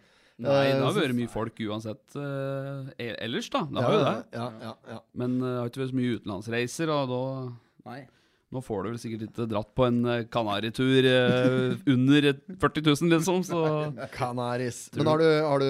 Nei, 0.40 0.66
det 0.72 0.80
har 0.80 0.90
Eh, 0.94 1.00
vært 1.02 1.14
mye 1.18 1.28
folk 1.28 1.58
uansett 1.68 2.16
e- 2.16 3.16
ellers, 3.20 3.50
da. 3.52 3.60
Det 3.68 3.82
har 3.84 3.92
jo 3.92 4.04
det. 4.04 4.14
Ja, 4.32 4.46
ja, 4.62 4.74
ja. 4.88 4.98
Men 5.14 5.38
det 5.40 5.50
det 5.50 5.58
har 5.58 5.68
ikke 5.68 5.82
vært 5.84 5.92
så 5.92 5.98
mye 6.00 6.14
utenlandsreiser, 6.20 6.88
og 6.94 7.08
da 7.12 7.90
Nei. 7.90 8.00
Nå 8.50 8.58
får 8.66 8.82
du 8.82 8.88
vel 8.90 8.98
sikkert 8.98 9.20
ikke 9.28 9.44
dratt 9.46 9.68
på 9.78 9.84
en 9.86 9.98
eh, 10.10 10.24
Kanaritur 10.26 11.06
eh, 11.06 11.76
under 11.92 12.24
40 12.58 12.82
000, 12.82 13.10
liksom, 13.12 13.44
så 13.46 13.60
Kanaris. 14.10 14.80
Men 14.98 15.06
har 15.06 15.20
du, 15.22 15.26
har 15.46 15.62
du 15.62 15.68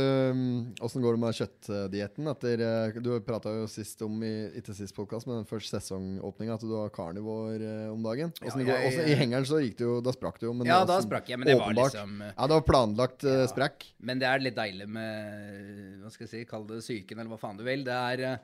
Åssen 0.87 1.05
går 1.05 1.19
det 1.19 1.21
med 1.21 1.37
kjøttdietten? 1.37 2.31
Eh, 2.33 2.97
Du 3.05 3.11
prata 3.27 3.53
jo 3.59 3.67
sist 3.69 4.01
om, 4.07 4.15
i, 4.25 4.33
ikke 4.63 4.73
sist 4.79 4.97
podkast, 4.97 5.29
men 5.29 5.43
den 5.43 5.49
første 5.51 5.77
sesongåpninga, 5.77 6.57
at 6.57 6.65
du 6.65 6.73
har 6.79 6.89
carnivore 6.97 7.61
eh, 7.61 7.91
om 7.93 8.01
dagen. 8.07 8.33
Hvordan, 8.41 8.65
ja, 8.65 8.79
jeg- 8.81 8.89
Også, 8.95 9.05
I 9.13 9.19
hengeren 9.21 9.45
så 9.51 9.61
gikk 9.61 9.77
det 9.83 9.85
jo 9.85 9.99
Da 10.01 10.17
sprakk 10.17 10.41
det 10.41 10.49
jo. 10.49 10.55
Men 10.57 10.73
Ja, 10.73 10.81
da 10.89 10.97
sprakk 11.05 11.29
jeg, 11.29 11.39
men 11.43 11.53
det 11.53 11.59
var 11.61 11.77
liksom, 11.77 12.17
Ja, 12.31 12.47
det 12.49 12.57
var 12.63 12.65
planlagt 12.73 13.29
ja, 13.29 13.45
sprekk. 13.53 13.91
Men 14.01 14.25
det 14.25 14.31
er 14.33 14.41
litt 14.41 14.57
deilig 14.57 14.89
med 14.89 16.01
Hva 16.01 16.11
skal 16.17 16.25
jeg 16.27 16.33
si, 16.33 16.45
kall 16.49 16.65
det 16.73 16.81
psyken, 16.81 17.21
eller 17.21 17.35
hva 17.37 17.43
faen 17.45 17.61
du 17.61 17.65
vil. 17.69 17.85
Det 17.85 17.93
er 17.93 18.41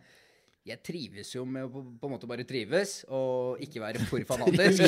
Jeg 0.66 0.80
trives 0.82 1.28
jo 1.34 1.44
med 1.46 1.68
å 1.68 1.70
på, 1.70 1.82
på 2.00 2.08
en 2.08 2.14
måte 2.16 2.28
bare 2.30 2.46
trives, 2.48 2.98
og 3.06 3.60
ikke 3.62 3.82
være 3.84 4.06
for 4.08 4.24
fanatisk. 4.32 4.82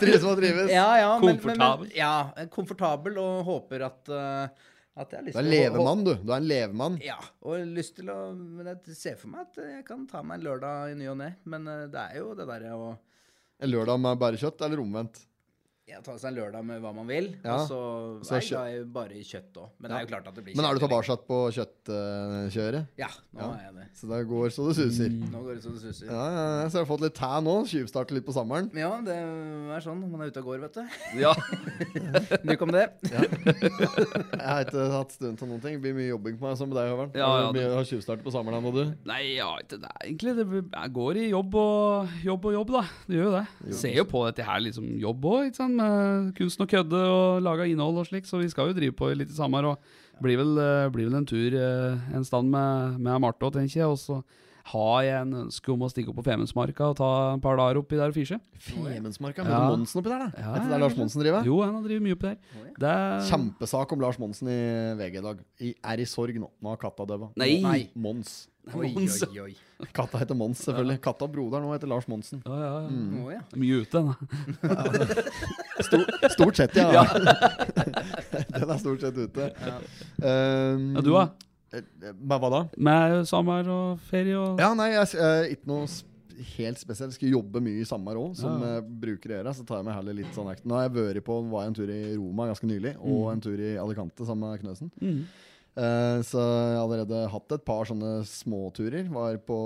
Trives 0.00 0.22
med 0.24 0.30
å 0.30 0.36
trives. 0.38 0.70
ja, 0.72 0.86
ja, 1.02 1.10
men, 1.18 1.34
Komfortabel. 1.36 1.90
men, 1.90 1.98
ja, 1.98 2.46
komfortabel, 2.54 3.18
og 3.20 3.42
håper 3.50 3.84
at 3.90 4.14
uh, 4.14 4.70
at 4.94 5.10
jeg 5.10 5.18
har 5.18 5.24
lyst 5.26 5.34
Du 5.34 5.40
er 5.40 5.48
levemann, 5.50 6.04
du. 6.06 6.12
Du 6.22 6.30
er 6.30 6.38
en 6.38 6.46
levemann. 6.46 6.98
Ja, 7.02 7.18
og 7.42 7.64
lyst 7.74 7.96
til 7.98 8.10
å 8.14 8.18
Men 8.34 8.70
jeg 8.70 8.94
ser 8.94 9.16
for 9.18 9.32
meg 9.32 9.48
at 9.48 9.58
jeg 9.58 9.82
kan 9.88 10.04
ta 10.10 10.22
meg 10.22 10.38
en 10.38 10.46
lørdag 10.46 10.92
i 10.92 10.98
ny 10.98 11.08
og 11.10 11.18
ne. 11.18 11.32
Men 11.50 11.66
eh, 11.70 11.86
det 11.90 12.04
er 12.12 12.20
jo 12.22 12.34
det 12.38 12.46
derre 12.50 12.76
å 12.78 12.92
En 13.64 13.70
lørdag 13.70 14.00
med 14.02 14.18
bare 14.18 14.38
kjøtt, 14.38 14.62
eller 14.66 14.80
omvendt? 14.82 15.20
Ja, 15.86 15.98
ta 16.00 16.14
seg 16.16 16.30
en 16.32 16.36
lørdag 16.38 16.64
med 16.64 16.80
hva 16.80 16.94
man 16.96 17.06
vil, 17.06 17.26
Ja. 17.44 17.58
og 17.60 17.68
så 17.68 18.24
Så 18.24 18.34
er 18.36 18.40
jeg 18.40 18.48
glad 18.84 18.92
bare 18.94 19.12
i 19.12 19.22
kjøtt 19.22 19.52
òg. 19.60 19.68
Men 19.78 19.90
det 19.90 19.96
er 19.98 20.00
jo 20.06 20.10
klart 20.14 20.28
at 20.28 20.34
det 20.34 20.44
blir 20.44 20.54
kjøtt. 20.54 20.56
Men 20.56 20.64
er 20.64 20.74
du 20.74 20.80
tilbake 20.80 21.16
på 21.28 21.38
kjøttkjøret? 21.52 22.86
Ja, 22.96 23.08
nå 23.34 23.40
Ja. 23.40 23.50
er 23.52 23.62
jeg 23.66 23.74
det. 23.74 23.86
Så 23.94 24.08
det 24.08 24.20
går 24.28 24.48
så 24.50 24.66
det 24.68 24.76
suser. 24.76 25.10
Nå 25.10 25.42
går 25.44 25.54
det 25.54 25.62
så 25.62 25.70
det 25.74 25.82
suser. 25.84 26.06
Ja, 26.06 26.24
ja, 26.24 26.62
ja, 26.62 26.68
så 26.68 26.78
jeg 26.80 26.86
har 26.86 26.96
fått 26.96 27.00
litt 27.04 27.14
tæ 27.14 27.32
nå. 27.44 27.54
Tjuvstarte 27.68 28.12
litt 28.16 28.24
på 28.26 28.32
sommeren. 28.32 28.70
Ja, 28.74 29.00
det 29.04 29.12
er 29.14 29.80
sånn. 29.84 30.00
Man 30.10 30.20
er 30.22 30.30
ute 30.32 30.40
og 30.40 30.46
går, 30.46 30.60
vet 30.64 30.72
du. 30.72 30.84
Ja. 31.24 31.34
Nok 32.48 32.62
om 32.62 32.72
det. 32.72 32.88
Jeg 33.04 34.40
har 34.40 34.64
ikke 34.64 34.86
hatt 34.90 35.12
stund 35.14 35.38
til 35.38 35.48
noen 35.48 35.60
ting. 35.62 35.76
Det 35.78 35.82
blir 35.84 35.94
mye 35.96 36.08
jobbing 36.10 36.38
på 36.40 36.48
meg 36.48 36.56
som 36.58 36.68
med 36.70 36.78
deg, 36.80 36.90
Høveren. 36.90 37.12
Ja, 37.14 37.28
ja, 37.28 37.46
Har 37.46 37.52
det- 37.52 37.70
har 37.74 37.84
tjuvstart 37.84 38.22
på 38.24 38.32
sommeren 38.32 38.58
ennå, 38.62 38.72
du? 38.74 38.94
Nei, 39.04 39.36
ja, 39.36 39.50
ikke 39.60 39.78
det 39.80 39.92
egentlig. 40.02 40.36
Det 40.70 40.92
går 40.94 41.16
i 41.16 41.28
jobb 41.30 41.54
og 41.54 42.08
jobb 42.24 42.44
og 42.46 42.52
jobb, 42.58 42.72
da. 42.72 42.82
Det 43.06 43.16
gjør 43.20 43.28
jo 43.28 43.34
det. 43.36 43.74
Ser 43.74 43.94
jo 43.94 44.04
på 44.04 44.24
dette 44.26 44.44
her 44.44 44.60
liksom 44.60 44.98
jobb 45.00 45.20
òg, 45.24 45.46
ikke 45.50 45.56
sant. 45.56 45.73
Med 45.80 46.32
kunsten 46.38 46.66
å 46.66 46.70
kødde 46.70 47.02
og 47.10 47.42
lage 47.44 47.68
innhold 47.72 48.00
og 48.02 48.08
slik. 48.08 48.28
Så 48.28 48.40
vi 48.42 48.50
skal 48.52 48.70
jo 48.70 48.78
drive 48.78 48.96
på 48.96 49.10
litt 49.16 49.32
i 49.32 49.36
sommer. 49.36 49.66
Og 49.72 50.22
blir 50.22 50.40
vel, 50.40 50.56
eh, 50.62 50.88
blir 50.94 51.10
vel 51.10 51.20
en 51.20 51.28
tur 51.28 51.54
eh, 51.58 52.14
en 52.14 52.24
stand 52.26 52.50
med, 52.52 52.98
med 53.02 53.22
Marte 53.24 53.46
òg, 53.46 53.56
tenker 53.58 53.82
jeg. 53.82 53.90
Og 53.90 53.98
så 54.00 54.20
har 54.72 55.00
jeg 55.04 55.16
en 55.20 55.34
ønske 55.42 55.72
om 55.74 55.82
å 55.84 55.90
stikke 55.92 56.08
opp 56.08 56.22
på 56.22 56.24
Femundsmarka 56.24 56.86
og 56.88 56.96
ta 56.96 57.08
en 57.34 57.42
par 57.44 57.58
dager 57.60 57.82
oppi 57.82 57.98
der 58.00 58.08
og 58.08 58.16
fisje. 58.16 58.38
Femundsmarka. 58.64 59.44
Ja. 59.44 59.60
Monsen 59.68 60.00
oppi 60.00 60.12
der, 60.12 60.24
da. 60.24 60.40
Ja, 60.40 60.54
er 60.54 60.62
ja, 60.62 60.70
det 60.70 60.80
Lars 60.80 60.96
Monsen 60.96 61.20
driver? 61.20 61.44
Jo, 61.44 61.58
han 61.60 61.76
har 61.76 61.84
drevet 61.84 62.06
mye 62.06 62.16
oppi 62.16 62.30
der. 62.30 62.70
Det 62.80 62.94
er 62.94 63.28
Kjempesak 63.28 63.92
om 63.92 64.04
Lars 64.06 64.20
Monsen 64.22 64.48
i 64.48 64.58
VG 65.02 65.20
i 65.20 65.24
dag. 65.28 65.44
I, 65.60 65.74
er 65.92 66.00
i 66.00 66.08
sorg 66.08 66.40
nå. 66.40 66.48
Nå 66.64 66.72
har 66.72 66.80
katta 66.80 67.06
døva. 67.12 67.28
Nei. 67.40 67.58
Nei. 67.64 67.78
Mons. 67.92 68.44
Oi, 68.72 68.88
Mons. 68.94 69.18
oi, 69.28 69.40
oi. 69.44 69.54
Katta 69.92 70.18
heter 70.22 70.36
Mons, 70.38 70.62
selvfølgelig. 70.64 71.00
Katta 71.04 71.26
og 71.26 71.32
broderen 71.34 71.66
nå 71.66 71.72
heter 71.74 71.90
Lars 71.90 72.06
Monsen. 72.08 72.40
Ja, 72.46 72.54
ja, 72.56 72.70
ja. 72.80 72.88
Mm. 72.88 73.18
Oh, 73.20 73.28
ja. 73.34 73.42
Mye 73.60 73.82
ute, 73.82 74.00
da. 74.00 74.14
Stor, 75.84 76.04
stort 76.32 76.56
sett, 76.62 76.76
ja. 76.78 77.02
Den 78.54 78.70
er 78.70 78.80
stort 78.80 79.04
sett 79.04 79.18
ute. 79.18 79.50
Um, 80.22 80.94
Ja, 80.96 81.02
du, 81.04 81.12
da? 81.12 81.26
Med 81.74 82.38
Hva 82.40 82.50
da? 82.54 82.62
Med 82.88 83.20
sommer 83.28 83.66
og 83.74 84.02
ferie 84.08 84.36
og 84.38 84.60
Ja, 84.62 84.70
nei, 84.78 84.92
jeg 84.94 85.18
er 85.20 85.48
ikke 85.56 85.68
noe 85.72 85.86
helt 86.54 86.80
spesielt. 86.80 87.12
Jeg 87.12 87.18
skal 87.18 87.34
jobbe 87.36 87.60
mye 87.62 87.82
i 87.82 87.86
sommer 87.88 88.16
òg, 88.18 88.32
som 88.38 88.62
Ja. 88.62 88.78
bruker 88.80 89.30
å 89.34 89.36
gjøre. 89.40 89.54
Så 89.58 89.66
tar 89.66 89.82
jeg 89.82 89.86
meg 89.90 89.94
heller 89.98 90.16
litt 90.22 90.32
sånn 90.34 90.48
action. 90.50 90.70
Nå 90.70 90.78
har 90.78 90.86
jeg 90.88 90.94
vært 90.96 91.24
på 91.26 91.36
var 91.50 91.66
jeg 91.66 91.72
en 91.74 91.76
tur 91.82 91.90
i 91.94 92.00
Roma 92.16 92.46
ganske 92.50 92.70
nylig, 92.70 92.94
og 93.02 93.32
en 93.34 93.40
tur 93.44 93.58
i 93.60 93.74
Alicante 93.82 94.24
sammen 94.26 94.50
med 94.50 94.62
Knøsen. 94.64 94.90
Mm. 95.02 95.20
Eh, 95.74 96.18
så 96.22 96.38
jeg 96.38 96.76
har 96.78 96.84
allerede 96.84 97.22
hatt 97.32 97.54
et 97.56 97.64
par 97.66 97.88
sånne 97.88 98.20
småturer. 98.28 99.08
Var 99.10 99.40
på 99.46 99.58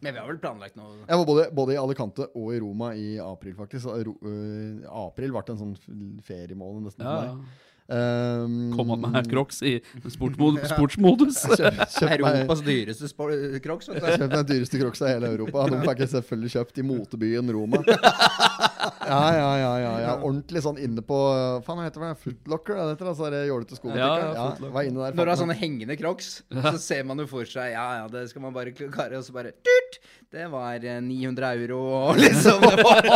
Men 0.00 0.14
vi 0.14 0.20
har 0.20 0.30
vel 0.30 0.40
planlagt 0.40 0.78
noe 0.80 1.02
Jeg 1.04 1.18
var 1.20 1.26
både, 1.28 1.48
både 1.52 1.74
i 1.76 1.80
Alicante 1.80 2.28
og 2.32 2.54
i 2.54 2.62
Roma 2.62 2.94
i 2.96 3.10
april, 3.20 3.56
faktisk. 3.58 3.90
Ro, 4.08 4.16
uh, 4.24 4.88
april 5.04 5.34
ble 5.34 5.44
en 5.52 5.60
sånn 5.60 5.76
feriemål 5.76 6.22
feriemåned 6.32 6.88
nesten 6.88 7.04
Ja, 7.04 7.12
for 7.12 7.36
meg. 7.36 7.60
Um, 7.92 8.70
Kom 8.72 8.92
opp 8.94 9.02
med 9.02 9.26
Crocs 9.28 9.58
i 9.66 9.72
sportsmod 10.14 10.60
sportsmodus. 10.70 11.42
Kjøpt 11.98 12.14
Europas 12.16 12.62
dyreste 12.64 13.10
crocs. 13.64 13.90
Kjøpt 13.90 14.32
den 14.32 14.46
dyreste 14.48 14.80
crocsa 14.80 15.10
i 15.10 15.16
hele 15.18 15.34
Europa. 15.34 15.66
De 15.68 15.82
fikk 15.82 16.04
jeg 16.06 16.14
selvfølgelig 16.14 16.54
kjøpt 16.56 16.80
i 16.80 16.86
motebyen 16.94 17.52
Roma. 17.58 17.82
Ja, 18.82 19.20
ja, 19.36 19.50
ja, 19.60 19.72
ja, 19.82 19.92
ja. 20.02 20.12
Ordentlig 20.24 20.62
sånn 20.64 20.78
inne 20.82 21.02
på 21.06 21.18
Faen, 21.66 21.78
hva 21.78 21.86
heter 21.86 22.02
det? 22.06 22.12
Footlocker? 22.22 22.74
Er 22.76 22.88
det 22.90 22.96
heter, 22.96 23.10
altså, 23.12 23.28
det 23.32 23.42
jålete 23.48 23.78
skobutikk? 23.78 24.02
Ja, 24.02 24.32
Ja, 24.36 24.70
var 24.74 24.88
inne 24.88 25.04
der. 25.06 25.16
Når 25.18 25.28
du 25.28 25.32
har 25.34 25.40
sånne 25.42 25.56
hengende 25.60 25.96
crocs, 26.00 26.30
så 26.52 26.74
ser 26.82 27.04
man 27.08 27.22
jo 27.22 27.28
for 27.30 27.46
seg 27.48 27.72
Ja, 27.76 27.86
ja, 28.02 28.08
det 28.12 28.26
skal 28.32 28.42
man 28.46 28.54
bare 28.56 28.74
klare, 28.76 29.18
og 29.20 29.24
så 29.26 29.34
bare 29.36 29.52
tut, 29.62 29.98
Det 30.32 30.46
var 30.52 30.80
eh, 30.88 31.00
900 31.04 31.50
euro, 31.60 31.80
og 32.08 32.18
liksom 32.22 32.62
det 32.64 32.84
var, 32.84 33.08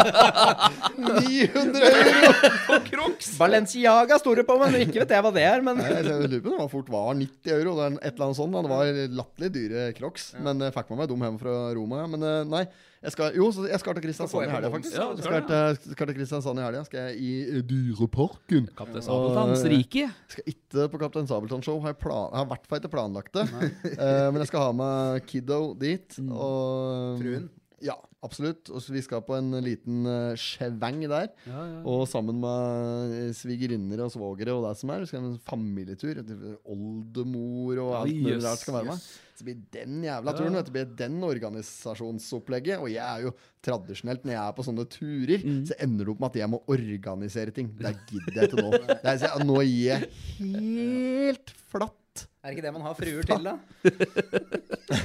900 0.96 1.82
euro! 1.90 2.32
På 2.66 2.78
Crocs! 2.86 3.30
Balenciaga 3.38 4.18
sto 4.20 4.34
det 4.36 4.44
på, 4.48 4.56
men 4.60 4.76
ikke 4.84 5.02
vet 5.02 5.14
jeg 5.16 5.24
hva 5.24 5.32
det 5.34 5.44
er. 5.46 5.62
Men 5.64 5.80
Nei, 5.80 5.90
Jeg 5.96 6.06
lurer 6.08 6.42
på 6.44 6.50
om 6.50 6.56
det 6.56 6.62
var 6.64 6.72
fort 6.72 6.90
var 6.92 7.14
90 7.18 7.54
euro. 7.56 7.76
Det 7.78 7.86
et 8.00 8.10
eller 8.14 8.26
annet 8.28 8.40
sånt. 8.40 8.56
Det 8.56 8.72
var 8.72 8.92
latterlig 9.22 9.50
dyre 9.56 9.86
crocs. 9.96 10.28
Men 10.44 10.60
jeg 10.66 10.74
fikk 10.76 10.92
med 10.92 11.02
meg 11.02 11.10
dem 11.12 11.24
hjemme 11.26 11.42
fra 11.42 11.56
Roma. 11.76 12.02
Men 12.12 12.26
eh, 12.26 12.42
nei, 12.52 12.64
jeg 13.06 13.14
skal, 13.14 13.36
jo, 13.38 13.46
så 13.54 13.64
jeg 13.70 13.78
skal 13.78 13.94
til 13.96 14.02
Kristiansand 14.08 14.48
i 14.48 14.50
helga, 14.50 14.70
faktisk. 14.72 14.96
Ja, 14.98 15.04
Jeg 15.14 15.22
skal 15.22 15.44
skal 15.46 15.76
til, 15.78 15.92
skal 15.94 16.08
til 16.10 16.16
Kristiansand 16.18 16.58
i 16.58 16.64
helga. 16.64 16.80
Skal 16.88 17.04
jeg 17.04 17.20
i 17.22 17.32
eh, 17.44 17.60
Dyreparken. 17.70 18.66
Kaptein 18.78 19.04
Sabeltanns 19.06 19.62
rike. 19.70 20.08
Skal 20.34 20.50
ikke 20.50 20.88
på 20.90 21.00
Kaptein 21.04 21.28
Sabeltann-show. 21.30 21.78
Har 21.84 21.94
jeg, 21.94 22.00
plan, 22.02 22.34
i 22.34 22.48
hvert 22.50 22.66
fall 22.66 22.82
ikke 22.82 22.90
planlagt 22.96 23.30
det. 23.38 23.46
Eh, 23.94 24.26
men 24.32 24.40
jeg 24.42 24.50
skal 24.50 24.66
ha 24.66 24.72
med 24.74 25.22
Kiddo 25.30 25.60
dit. 25.78 26.18
Og 26.26 27.20
Fruen? 27.22 27.46
Ja, 27.84 27.94
absolutt. 28.26 28.70
Og 28.74 28.82
vi 28.92 29.02
skal 29.06 29.22
på 29.26 29.36
en 29.38 29.54
liten 29.64 30.02
uh, 30.06 30.34
der. 30.36 31.28
Ja, 31.46 31.60
ja. 31.70 31.82
Og 31.86 32.06
sammen 32.10 32.40
med 32.42 33.14
eh, 33.16 33.30
svigerinner 33.36 34.02
og 34.04 34.12
svogere 34.14 34.52
og 34.56 34.66
det 34.68 34.74
som 34.80 34.90
er. 34.90 35.04
Vi 35.04 35.10
skal 35.10 35.22
ha 35.22 35.30
en 35.32 35.38
familietur. 35.46 36.18
et- 36.20 36.34
Oldemor 36.66 37.78
og 37.84 37.94
alt 38.02 38.14
mulig 38.20 38.42
rart 38.44 38.58
skal 38.64 38.74
være 38.80 38.90
med. 38.92 39.06
Så 39.36 39.44
det 39.44 39.48
blir 39.50 39.64
den 39.76 39.98
jævla 40.06 40.32
turen. 40.36 40.54
vet 40.56 40.66
du. 40.68 40.72
Blir 40.72 40.92
den 40.96 41.18
organisasjonsopplegget. 41.26 42.78
Og 42.80 42.88
jeg 42.92 43.04
er 43.04 43.26
jo 43.26 43.32
tradisjonelt 43.66 44.24
når 44.24 44.32
jeg 44.36 44.42
er 44.48 44.56
på 44.56 44.64
sånne 44.64 44.86
turer, 44.88 45.44
Mm. 45.44 45.66
så 45.68 45.74
ender 45.80 46.04
det 46.04 46.12
opp 46.14 46.20
med 46.20 46.30
at 46.30 46.40
jeg 46.40 46.48
må 46.50 46.62
organisere 46.68 47.50
ting. 47.52 47.68
Det 47.76 47.96
gidder 48.08 48.32
jeg 48.34 48.50
ikke 48.50 48.62
nå. 48.62 48.72
Er, 49.04 49.18
så- 49.18 49.44
nå 49.44 49.60
gir 49.62 49.84
jeg 49.92 50.10
helt 50.40 51.50
flatt. 51.70 51.94
Er 52.24 52.48
det 52.48 52.56
ikke 52.56 52.64
det 52.66 52.72
man 52.76 52.84
har 52.86 52.96
fruer 52.98 53.26
til, 53.28 53.46
da? 53.46 53.54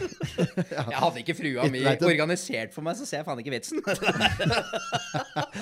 Jeg 0.72 0.98
hadde 0.98 1.22
ikke 1.22 1.36
frua 1.38 1.68
mi 1.72 1.82
organisert 2.08 2.74
for 2.76 2.86
meg, 2.86 2.98
så 3.00 3.06
ser 3.08 3.22
jeg 3.22 3.28
faen 3.28 3.42
ikke 3.44 3.54
vitsen. 3.54 3.82
Det 3.86 3.94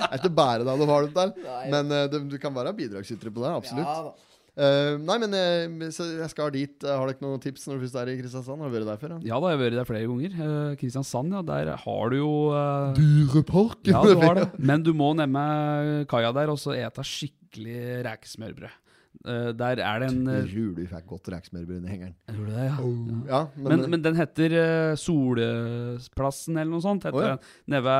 er 0.09 0.17
ikke 0.19 0.31
bare 0.35 0.65
det 0.65 0.75
du 0.79 0.85
har 0.89 1.05
det 1.05 1.13
der, 1.15 1.31
men 1.71 1.93
eh, 1.95 2.07
du 2.09 2.35
kan 2.41 2.53
være 2.55 2.73
bidragsytere 2.77 3.31
på 3.33 3.43
det. 3.43 3.51
Absolutt. 3.61 3.85
Ja, 3.87 4.09
da. 4.09 4.29
Eh, 4.59 4.97
nei, 4.99 5.15
men 5.21 5.35
eh, 5.37 5.91
så 5.95 6.03
jeg 6.17 6.27
skal 6.33 6.51
dit. 6.51 6.83
Eh, 6.83 6.91
Har 6.91 7.07
dere 7.07 7.23
noen 7.23 7.39
tips 7.43 7.67
når 7.67 7.77
du 7.77 7.85
først 7.85 7.99
er 8.01 8.11
i 8.11 8.17
Kristiansand? 8.19 8.59
Har 8.63 8.71
du 8.71 8.75
vært 8.75 8.89
der 8.89 8.99
før? 8.99 9.13
Ja 9.23 9.37
da, 9.39 9.51
jeg 9.53 9.55
har 9.55 9.61
vært 9.61 9.77
der 9.79 9.87
flere 9.87 10.09
ganger. 10.09 10.35
Eh, 10.35 10.73
Kristiansand, 10.81 11.35
ja, 11.37 11.43
der 11.47 11.71
har 11.85 12.11
du 12.11 12.17
jo 12.19 12.33
eh, 12.57 12.97
Dyreparken! 12.97 13.93
Ja, 13.93 14.01
du 14.03 14.19
har 14.25 14.41
det. 14.41 14.47
Men 14.71 14.83
du 14.83 14.91
må 14.97 15.13
ned 15.15 15.31
med 15.31 16.03
kaia 16.11 16.33
der 16.35 16.51
og 16.51 16.59
så 16.59 16.75
ete 16.75 17.05
skikkelig 17.07 17.79
rekesmørbrød. 18.09 18.75
Eh, 19.27 19.49
der 19.51 19.81
er 19.83 19.99
det 19.99 20.07
en 20.13 20.27
uh, 20.29 20.35
Tror 20.47 20.75
du 20.77 20.85
fikk 20.87 21.07
godt 21.09 21.25
reksmørbrød 21.33 21.83
i 21.83 21.89
hengeren. 21.91 22.13
Gjorde 22.31 22.45
du 22.45 22.53
det, 22.55 22.67
ja? 22.69 22.75
Ja, 23.27 23.39
Men, 23.65 23.81
men 23.91 24.03
den 24.05 24.15
heter 24.15 24.53
uh, 24.55 24.93
Solplassen 24.95 26.55
eller 26.55 26.71
noe 26.71 26.83
sånt. 26.83 27.03
Heter 27.03 27.17
oh, 27.19 27.25
ja. 27.25 27.33
neve, 27.67 27.95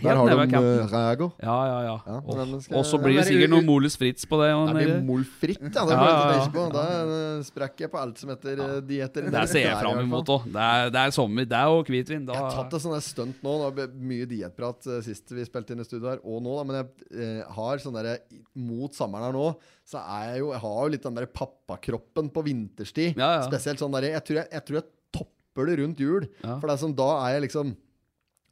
der 0.00 0.16
har 0.16 0.30
nede 0.30 0.46
de 0.48 0.62
uh, 0.62 0.94
Ræger. 0.94 1.34
Ja, 1.42 1.56
ja, 1.68 1.80
ja. 1.90 1.96
Ja, 2.06 2.16
Og- 2.24 2.62
skal- 2.64 2.78
Og 2.78 2.86
så 2.88 3.00
blir 3.02 3.12
det 3.12 3.18
Men 3.18 3.24
er 3.24 3.28
sikkert 3.28 3.52
noe 3.52 3.66
Molus 3.66 3.98
Fritz 4.00 4.24
på 4.24 4.38
det. 4.40 4.48
Og 4.56 4.70
Det 4.70 4.76
blir 4.78 4.88
nede. 4.94 5.04
molfritt, 5.10 5.60
ja. 5.60 5.68
Det 5.68 5.98
Ja, 5.98 6.06
ja, 6.08 6.38
ja. 6.38 6.48
på. 6.56 6.64
Da 6.72 6.86
eh, 7.02 7.42
sprekker 7.50 7.84
jeg 7.86 7.92
på 7.92 8.00
alt 8.00 8.22
som 8.22 8.32
heter 8.32 8.56
ja. 8.64 8.70
dietter. 8.80 9.28
Det 9.36 9.44
ser 9.52 9.66
jeg 9.66 9.76
fram 9.82 10.00
imot 10.06 10.32
òg. 10.38 10.48
Det, 10.56 10.70
det 10.96 11.04
er 11.04 11.14
sommer, 11.18 11.48
det 11.52 11.58
er 11.60 11.68
jo 11.68 11.84
hvitvin. 11.90 12.24
Da 12.30 12.38
Jeg 12.38 12.46
har 12.48 12.56
tatt 12.62 12.78
et 12.78 12.86
sånt 12.86 13.08
stunt 13.10 13.44
nå. 13.44 13.58
Det 13.66 13.74
ble 13.76 14.08
mye 14.14 14.30
diettprat 14.30 14.88
eh, 14.88 15.02
sist 15.04 15.36
vi 15.36 15.44
spilte 15.44 15.76
inn 15.76 15.84
i 15.84 15.88
studio 15.90 16.14
her, 16.14 16.24
og 16.24 16.40
nå, 16.40 16.56
da. 16.56 16.64
Men 16.64 16.80
jeg 16.80 17.20
eh, 17.20 17.44
har 17.60 17.84
sånn 17.84 18.00
derre 18.00 18.16
Mot 18.56 18.92
sommeren 18.94 19.28
her 19.30 19.34
nå, 19.36 19.46
så 19.88 20.00
er 20.00 20.32
jeg 20.32 20.42
jo 20.42 20.50
Jeg 20.52 20.61
har 20.62 20.80
jo 20.84 20.92
litt 20.94 21.06
den 21.06 21.18
der 21.18 21.28
pappakroppen 21.30 22.30
på 22.32 22.44
vinterstid. 22.46 23.18
Ja, 23.18 23.32
ja. 23.38 23.42
Spesielt 23.48 23.82
sånn 23.82 23.94
der, 23.96 24.08
jeg, 24.14 24.24
tror 24.28 24.42
jeg, 24.42 24.48
jeg 24.54 24.66
tror 24.68 24.80
jeg 24.80 24.88
topper 25.18 25.68
det 25.68 25.80
rundt 25.82 26.00
jul. 26.02 26.28
Ja. 26.42 26.56
For 26.56 26.68
det 26.68 26.76
er 26.76 26.84
sånn, 26.86 26.96
da 26.98 27.10
er 27.24 27.36
jeg 27.38 27.48
liksom 27.48 27.74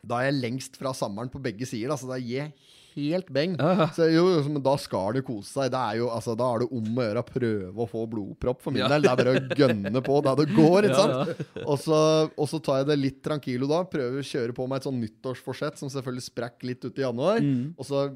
Da 0.01 0.21
er 0.21 0.31
jeg 0.31 0.41
lengst 0.41 0.79
fra 0.81 0.95
sommeren 0.97 1.29
på 1.33 1.43
begge 1.45 1.67
sider. 1.69 1.93
Altså, 1.93 2.09
da 2.09 2.17
gir 2.17 2.39
jeg 2.41 2.53
helt 2.95 3.29
beng. 3.33 3.57
Så 3.97 4.07
jo, 4.11 4.25
men 4.49 4.63
da 4.65 4.73
skal 4.81 5.15
det 5.17 5.23
kose 5.27 5.51
seg. 5.51 5.71
Det 5.73 5.81
er 5.81 5.99
jo, 6.01 6.09
altså, 6.13 6.35
da 6.39 6.49
er 6.49 6.63
det 6.63 6.69
om 6.79 6.89
å 6.99 7.07
gjøre 7.07 7.23
å 7.23 7.29
prøve 7.29 7.85
å 7.85 7.89
få 7.91 8.05
blodpropp 8.11 8.65
for 8.65 8.75
min 8.75 8.87
del. 8.91 9.05
Det 9.05 9.13
er 9.13 9.21
bare 9.21 9.35
å 9.35 9.61
gønne 9.61 10.03
på 10.07 10.21
der 10.27 10.41
det 10.41 10.47
går, 10.57 10.89
ikke 10.89 11.01
sant? 11.01 11.43
Og, 11.67 11.77
så, 11.83 12.01
og 12.35 12.51
så 12.51 12.63
tar 12.65 12.83
jeg 12.83 12.91
det 12.91 12.99
litt 13.01 13.21
tranquilo 13.27 13.69
da. 13.71 13.83
Prøver 13.93 14.23
å 14.23 14.29
kjøre 14.33 14.57
på 14.57 14.69
meg 14.71 14.81
et 14.81 14.89
sånn 14.89 15.01
nyttårsforsett 15.05 15.81
som 15.81 15.93
selvfølgelig 15.93 16.27
sprekk 16.31 16.67
litt 16.71 16.87
ut 16.87 16.99
i 16.99 17.05
januar. 17.07 17.45
Mm. 17.45 17.75
Og 17.77 17.89
så 17.89 18.07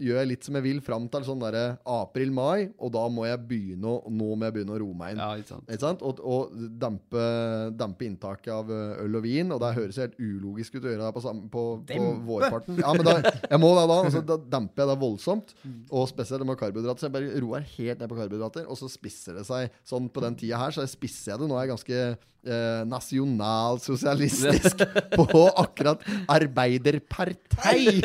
gjør 0.00 0.18
jeg 0.18 0.28
litt 0.30 0.46
som 0.46 0.56
jeg 0.58 0.64
vil 0.64 0.80
fram 0.82 1.06
til 1.12 1.24
sånn 1.26 1.42
derre 1.42 1.76
april-mai, 1.86 2.70
og 2.82 2.90
da 2.96 3.04
må 3.12 3.26
jeg 3.28 3.40
begynne 3.46 3.92
å, 3.92 4.00
nå 4.10 4.30
må 4.34 4.48
jeg 4.48 4.56
begynne 4.56 4.74
å 4.74 4.80
roe 4.82 4.96
meg 4.98 5.14
inn. 5.14 5.22
Ja, 5.22 5.28
ikke 5.38 5.52
sant. 5.52 5.68
Ikke 5.68 5.84
sant? 5.84 6.02
Og, 6.06 6.22
og 6.26 6.56
dempe, 6.82 7.26
dempe 7.78 8.08
inntaket 8.08 8.50
av 8.56 8.72
øl 8.74 9.20
og 9.20 9.24
vin. 9.26 9.54
Og 9.54 9.62
det 9.62 9.72
høres 9.78 10.00
helt 10.02 10.18
ulogisk 10.18 10.78
ut 10.78 10.82
å 10.82 10.90
gjøre 10.90 11.06
det 11.06 11.14
på, 11.14 11.34
på, 11.54 11.64
på 11.92 12.10
vårparten. 12.26 12.82
Ja, 12.82 12.92
men 12.96 13.06
da, 13.06 13.16
jeg 13.22 13.62
må 13.62 13.70
det 13.78 13.86
da. 13.92 14.00
Altså, 14.08 14.24
da 14.26 14.38
demper 14.58 14.84
jeg 14.84 14.92
det 14.92 15.00
voldsomt. 15.04 15.56
Og 15.94 16.10
spesielt 16.10 16.46
med 16.48 16.58
karbohydrater. 16.60 17.04
Så 17.04 17.10
jeg 17.10 17.16
bare 17.16 17.42
roer 17.46 17.66
helt 17.76 18.02
ned 18.02 18.10
på 18.10 18.18
karbohydrater, 18.18 18.66
og 18.66 18.80
så 18.80 18.90
spisser 18.90 19.38
det 19.38 19.46
seg 19.48 19.74
sånn 19.86 20.10
på 20.10 20.24
den 20.26 20.38
tida 20.42 20.58
her. 20.60 20.74
Så 20.74 20.86
spisser 20.90 21.34
jeg 21.34 21.44
det. 21.44 21.50
Nå 21.50 21.58
er 21.58 21.68
jeg 21.68 21.76
ganske 21.76 22.00
eh, 22.02 22.82
nasjonalsosialistisk 22.90 24.84
på 25.18 25.46
akkurat 25.62 26.02
arbeiderpartei. 26.34 28.00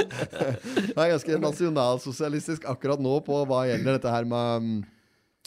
Jeg 0.14 0.96
er 0.96 1.12
ganske 1.14 1.38
nasjonalsosialistisk 1.42 2.66
akkurat 2.70 3.02
nå 3.02 3.18
på 3.26 3.42
hva 3.48 3.64
gjelder 3.68 3.98
dette 3.98 4.12
her 4.12 4.26
med, 4.28 4.84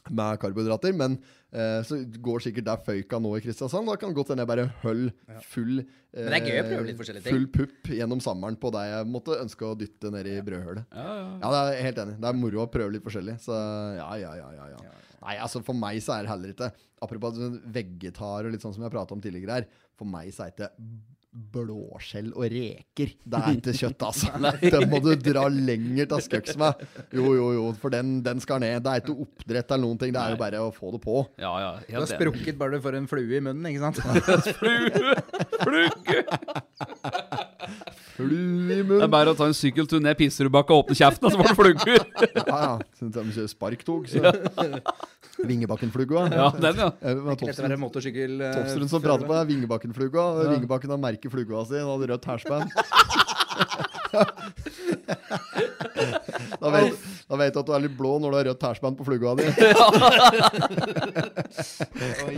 med 0.10 0.40
karbohydrater. 0.42 0.96
Men 0.98 1.18
eh, 1.52 1.80
så 1.88 2.00
går 2.24 2.46
sikkert 2.48 2.68
der 2.70 2.84
føyka 2.86 3.20
nå 3.24 3.34
i 3.38 3.44
Kristiansand. 3.46 3.90
Da 3.90 3.98
kan 4.02 4.16
godt 4.16 4.34
hende 4.34 4.46
jeg 4.46 4.52
bare 4.52 4.68
holder 4.84 5.42
full 5.48 5.82
eh. 5.82 7.26
Full 7.28 7.50
pupp 7.54 7.92
gjennom 7.94 8.24
sommeren 8.24 8.60
på 8.60 8.72
det 8.76 8.86
jeg 8.92 9.10
måtte 9.12 9.40
ønske 9.42 9.68
å 9.68 9.76
dytte 9.80 10.14
ned 10.14 10.30
i 10.32 10.38
brødhølet. 10.46 10.88
Ja, 10.94 11.10
ja. 11.22 11.28
Ja, 11.44 11.52
det 11.54 11.64
er 11.66 11.90
helt 11.90 12.04
enig. 12.06 12.18
Det 12.24 12.32
er 12.32 12.42
moro 12.46 12.64
å 12.66 12.72
prøve 12.72 12.96
litt 12.96 13.06
forskjellig. 13.06 13.38
Så 13.44 13.58
ja, 14.00 14.10
ja, 14.24 14.34
ja, 14.40 14.50
ja, 14.62 14.72
ja. 14.76 14.96
Nei, 15.18 15.36
altså 15.42 15.64
for 15.66 15.76
meg 15.76 15.98
så 16.06 16.14
er 16.14 16.28
det 16.28 16.30
heller 16.32 16.52
ikke 16.54 16.70
Apropos 17.04 17.36
sånn 17.38 17.60
vegetar 17.74 18.48
og 18.48 18.54
litt 18.54 18.64
sånn 18.64 18.74
som 18.74 18.82
jeg 18.86 18.94
prata 18.94 19.14
om 19.14 19.20
tidligere 19.22 19.60
her. 19.60 19.66
For 19.98 20.10
meg 20.10 20.32
så 20.34 20.48
er 20.48 20.50
det 20.50 20.66
ikke 20.66 21.17
blåskjell 21.38 22.32
og 22.34 22.46
reker. 22.52 23.12
Det 23.22 23.40
er 23.40 23.58
ikke 23.58 23.74
kjøtt, 23.78 24.06
altså. 24.08 24.32
Den 24.74 24.88
må 24.92 25.00
du 25.04 25.12
dra 25.22 25.46
lenger 25.52 26.10
til 26.14 26.24
skøks 26.26 26.58
med. 26.60 26.84
Jo, 27.14 27.32
jo, 27.38 27.48
jo, 27.56 27.66
for 27.82 27.94
den, 27.94 28.18
den 28.26 28.42
skal 28.44 28.62
ned. 28.64 28.80
Det 28.86 28.94
er 28.94 29.04
ikke 29.04 29.16
oppdrett 29.28 29.74
eller 29.76 29.84
noen 29.86 30.02
ting. 30.02 30.14
Det 30.16 30.24
er 30.24 30.36
jo 30.36 30.40
bare 30.42 30.64
å 30.66 30.72
få 30.74 30.94
det 30.96 31.02
på. 31.04 31.22
ja, 31.42 31.54
ja 31.62 31.72
Du 31.86 32.00
har 32.00 32.10
sprukket 32.10 32.58
bare 32.60 32.78
du 32.78 32.84
får 32.84 32.98
en 33.00 33.10
flue 33.10 33.38
i 33.38 33.44
munnen, 33.44 33.70
ikke 33.70 33.84
sant? 33.86 34.02
Flue! 34.60 35.16
Flugge! 35.62 36.24
Flue 38.18 38.34
i 38.34 38.82
munnen. 38.82 38.98
Det 38.98 39.06
er 39.06 39.14
bare 39.14 39.34
å 39.34 39.38
ta 39.38 39.48
en 39.50 39.58
sykkeltur 39.58 40.02
ned 40.04 40.18
Pisserudbakka 40.20 40.74
og 40.74 40.86
åpne 40.86 40.98
kjeften, 40.98 41.28
og 41.28 41.36
så 41.36 41.38
får 41.42 41.48
du 41.48 41.62
flugger. 41.62 42.06
Ja, 42.40 42.58
ja. 42.64 42.74
Syns 42.98 43.14
de 43.14 43.26
kjører 43.36 43.52
Sparktog. 43.52 44.10
Så. 44.10 44.22
Vingebakkenflugga. 45.46 46.24
Ja, 46.34 46.48
den, 46.58 46.82
ja. 46.82 46.90
Eh, 47.02 47.22
være 47.62 47.78
motorsykkel... 47.82 48.42
eh, 48.42 48.88
som 48.90 49.04
prater 49.04 49.28
på 49.30 49.38
er 49.38 49.46
Vingebakkenflugga. 49.52 50.24
og 50.24 50.52
Vingebakken 50.56 50.94
har 50.96 51.02
merket 51.02 51.34
flugua 51.34 51.66
si. 51.68 51.78
Han 51.78 51.94
hadde 51.94 52.12
rødt 52.14 52.26
hashband. 52.26 52.74
da, 56.62 56.70
vet, 56.74 56.94
da 57.28 57.36
vet 57.42 57.54
du 57.54 57.60
at 57.62 57.68
du 57.68 57.74
er 57.76 57.84
litt 57.86 57.98
blå 57.98 58.14
når 58.22 58.30
du 58.30 58.38
har 58.40 58.46
rødt 58.52 58.66
hashband 58.70 58.96
på 59.00 59.08
flugga 59.08 59.36
di. 59.40 59.46
oi, 62.28 62.38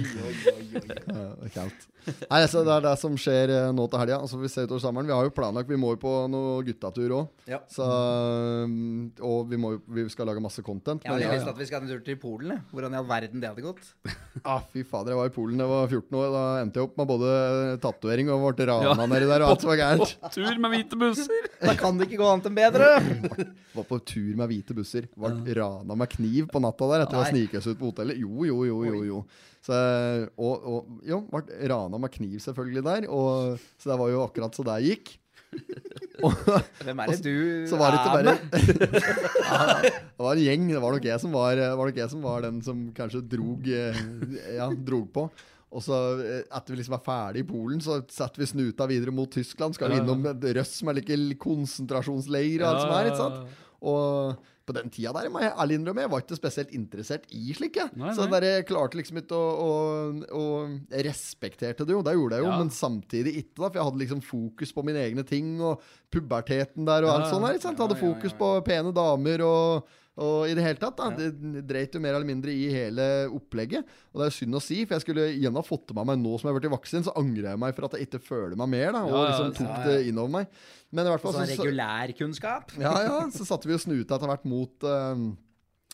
det 0.73 0.97
er 0.97 1.53
kaldt. 1.53 1.87
Nei, 2.09 2.39
altså, 2.41 2.63
det 2.65 2.73
er 2.73 2.85
det 2.85 2.93
som 3.01 3.15
skjer 3.19 3.51
eh, 3.53 3.67
nå 3.75 3.85
til 3.91 4.01
helga. 4.01 4.19
Altså, 4.23 4.39
vi 4.41 4.49
ser 4.51 4.67
utover 4.67 4.81
sommeren. 4.83 5.09
Vi 5.09 5.15
har 5.15 5.27
jo 5.27 5.33
planlagt 5.35 5.69
Vi 5.69 5.77
må 5.79 5.93
jo 5.93 5.99
på 6.01 6.13
noe 6.31 6.61
guttatur 6.65 7.15
òg. 7.19 7.25
Ja. 7.49 7.59
Og 9.29 9.49
vi, 9.49 9.59
må, 9.61 9.75
vi 9.89 10.05
skal 10.11 10.29
lage 10.29 10.43
masse 10.43 10.63
content. 10.65 11.05
Jeg 11.05 11.19
litt 11.19 11.33
lyst 11.35 11.45
til 11.47 11.53
at 11.53 11.59
vi 11.59 11.67
skal 11.69 11.81
ha 11.81 11.85
en 11.85 11.91
tur 11.91 12.01
til 12.05 12.19
Polen. 12.21 12.55
Hvordan 12.73 12.95
i 12.95 12.99
all 13.01 13.09
verden 13.09 13.43
det 13.43 13.51
hadde 13.51 13.65
gått. 13.65 13.93
Ah, 14.47 14.61
fy 14.71 14.85
fader, 14.87 15.11
jeg 15.11 15.19
var 15.19 15.27
i 15.27 15.33
Polen 15.35 15.59
da 15.59 15.65
jeg 15.65 15.71
var 15.73 15.89
14 15.91 16.15
år. 16.15 16.27
Da 16.31 16.43
endte 16.61 16.79
jeg 16.79 16.87
opp 16.87 16.93
med 17.01 17.07
både 17.09 17.31
tatovering 17.83 18.29
og 18.31 18.45
ble 18.55 18.67
rana 18.69 19.07
nedi 19.11 19.27
der, 19.27 19.43
og 19.43 19.51
alt 19.51 19.65
som 19.65 19.71
var 19.73 19.79
gærent. 19.81 20.13
Tur 20.31 20.61
med 20.63 20.71
hvite 20.71 20.99
busser. 21.01 21.49
Da 21.59 21.75
kan 21.75 21.97
det 21.99 22.07
ikke 22.07 22.19
gå 22.21 22.27
annet 22.29 22.47
enn 22.49 22.57
bedre! 22.57 22.89
Var 23.75 23.87
på 23.87 23.99
tur 24.07 24.31
med 24.39 24.47
hvite 24.51 24.75
busser. 24.77 25.07
Ble 25.19 25.55
rana 25.57 25.97
med 25.99 26.11
kniv 26.11 26.47
på 26.51 26.61
natta 26.63 26.87
der 26.93 27.05
etter 27.05 27.19
å 27.19 27.23
ha 27.23 27.29
sniket 27.29 27.65
seg 27.65 27.75
ut 27.75 27.81
på 27.81 27.91
hotellet. 27.91 28.19
Jo, 28.21 28.45
jo, 28.47 28.61
jo, 28.69 28.81
jo. 28.87 29.01
jo. 29.07 29.23
Så, 29.65 29.75
og, 30.39 30.69
og 30.71 31.07
jo, 31.07 31.23
ble 31.31 31.71
rana 31.71 31.99
med 31.99 32.13
kniv 32.13 32.39
selvfølgelig 32.45 32.85
der. 32.87 33.09
Og, 33.11 33.59
så 33.79 33.91
det 33.91 33.99
var 33.99 34.13
jo 34.13 34.23
akkurat 34.23 34.55
så 34.55 34.65
det 34.71 34.79
gikk. 34.87 35.17
Og, 36.19 36.35
Hvem 36.83 36.99
er 36.99 37.09
det 37.09 37.21
du 37.23 37.37
så 37.69 37.77
var 37.79 37.93
det 37.95 38.01
ikke 38.01 38.11
bare 38.11 38.33
ja, 38.35 39.59
Det 40.19 40.25
var 40.25 40.33
en 40.33 40.43
gjeng. 40.43 40.65
Det 40.73 40.81
var 40.83 40.95
nok 40.95 41.07
jeg 41.07 41.23
som 41.23 41.35
var, 41.35 41.61
var, 41.79 41.93
jeg 41.95 42.11
som 42.11 42.25
var 42.27 42.43
den 42.45 42.59
som 42.65 42.81
kanskje 42.95 43.23
drog, 43.31 43.69
eh, 43.71 44.03
ja, 44.57 44.67
drog 44.91 45.07
på. 45.15 45.29
Og 45.71 45.83
så 45.85 45.95
eh, 46.23 46.43
etter 46.49 46.73
vi 46.73 46.79
liksom 46.79 46.95
er 46.97 47.03
ferdig 47.05 47.43
i 47.43 47.49
Polen, 47.49 47.81
så 47.85 47.99
setter 48.09 48.41
vi 48.41 48.47
snuta 48.49 48.87
videre 48.89 49.13
mot 49.13 49.29
Tyskland. 49.29 49.75
Skal 49.77 49.91
vi 49.93 49.99
innom 50.01 50.23
Røss 50.41 50.79
som 50.79 50.89
er 50.89 50.97
like 50.97 51.17
konsentrasjonsleir 51.43 52.63
og 52.63 52.69
alt 52.71 52.85
som 52.85 52.95
er. 52.95 53.09
ikke 53.11 53.19
sant? 53.23 53.59
Og 53.79 54.47
på 54.69 54.73
den 54.75 54.89
tida 54.93 55.09
der 55.15 55.29
må 55.33 55.39
jeg 55.41 55.49
ærlig 55.57 55.77
innrømme, 55.79 56.03
jeg 56.03 56.11
var 56.11 56.21
ikke 56.21 56.37
spesielt 56.37 56.73
interessert 56.77 57.23
i 57.33 57.53
slike. 57.57 57.87
Nei, 57.97 58.11
Så 58.13 58.27
der 58.29 58.45
jeg 58.45 58.65
klarte 58.69 58.99
liksom 58.99 59.17
ikke 59.21 59.37
å, 59.37 59.47
å, 59.65 59.71
å 60.37 60.43
Jeg 60.91 61.05
respekterte 61.07 61.87
det 61.89 61.95
jo, 61.95 62.03
det 62.05 62.13
gjorde 62.17 62.37
jeg 62.37 62.45
jo, 62.45 62.51
Ja. 62.51 62.57
men 62.59 62.69
samtidig 62.69 63.33
ikke, 63.43 63.55
da. 63.63 63.69
For 63.71 63.79
jeg 63.79 63.87
hadde 63.87 64.01
liksom 64.03 64.21
fokus 64.25 64.73
på 64.75 64.83
mine 64.85 65.01
egne 65.07 65.25
ting 65.25 65.55
og 65.61 65.81
puberteten 66.13 66.85
der 66.85 67.05
og 67.07 67.09
Ja, 67.09 67.15
alt 67.21 67.31
sånt 67.33 67.45
der. 67.47 67.57
ikke 67.57 67.65
sant? 67.65 67.79
Jeg 67.81 67.87
hadde 67.87 68.01
fokus 68.03 68.37
på 68.37 68.51
pene 68.67 68.93
damer 68.93 69.45
og 69.47 69.89
og 70.19 70.49
i 70.51 70.55
det 70.57 70.65
hele 70.65 70.79
tatt, 70.81 70.99
da, 70.99 71.09
det 71.15 71.63
dreit 71.69 71.95
jo 71.95 72.01
mer 72.03 72.17
eller 72.17 72.27
mindre 72.27 72.51
i 72.51 72.67
hele 72.73 73.05
opplegget. 73.31 73.87
Og 74.11 74.21
det 74.21 74.27
er 74.27 74.35
synd 74.35 74.59
å 74.59 74.63
si, 74.63 74.81
for 74.83 74.97
jeg 74.97 75.05
skulle 75.05 75.29
igjen 75.31 75.55
ha 75.55 75.63
fått 75.65 75.87
det 75.89 75.97
med 75.97 76.09
meg 76.11 76.21
nå 76.21 76.35
som 76.35 76.49
jeg 76.49 76.55
har 76.55 76.59
blitt 76.59 76.75
voksen, 76.75 77.07
så 77.07 77.15
angrer 77.19 77.51
jeg 77.53 77.61
meg 77.63 77.75
for 77.77 77.87
at 77.87 77.95
jeg 77.95 78.09
ikke 78.09 78.23
føler 78.27 78.57
meg 78.59 78.73
mer, 78.75 78.89
da, 78.97 79.03
og 79.07 79.15
Ja, 79.15 79.27
liksom 79.29 79.53
tok 79.61 79.71
ja. 79.71 79.83
det 79.87 79.99
innover 80.11 80.35
meg. 80.39 80.63
Men 80.89 81.05
i 81.05 81.13
hvert 81.13 81.23
fall 81.23 81.37
Sånn 81.37 81.45
så, 81.45 81.53
så, 81.55 81.67
regulær 81.67 82.15
kunnskap. 82.17 82.73
ja, 82.85 82.95
ja, 83.05 83.21
så 83.33 83.47
satte 83.47 83.69
vi 83.69 83.77
jo 83.77 83.83
snuta 83.85 84.17
etter 84.17 84.31
hvert 84.33 84.49
mot 84.49 84.89
uh, 84.89 85.29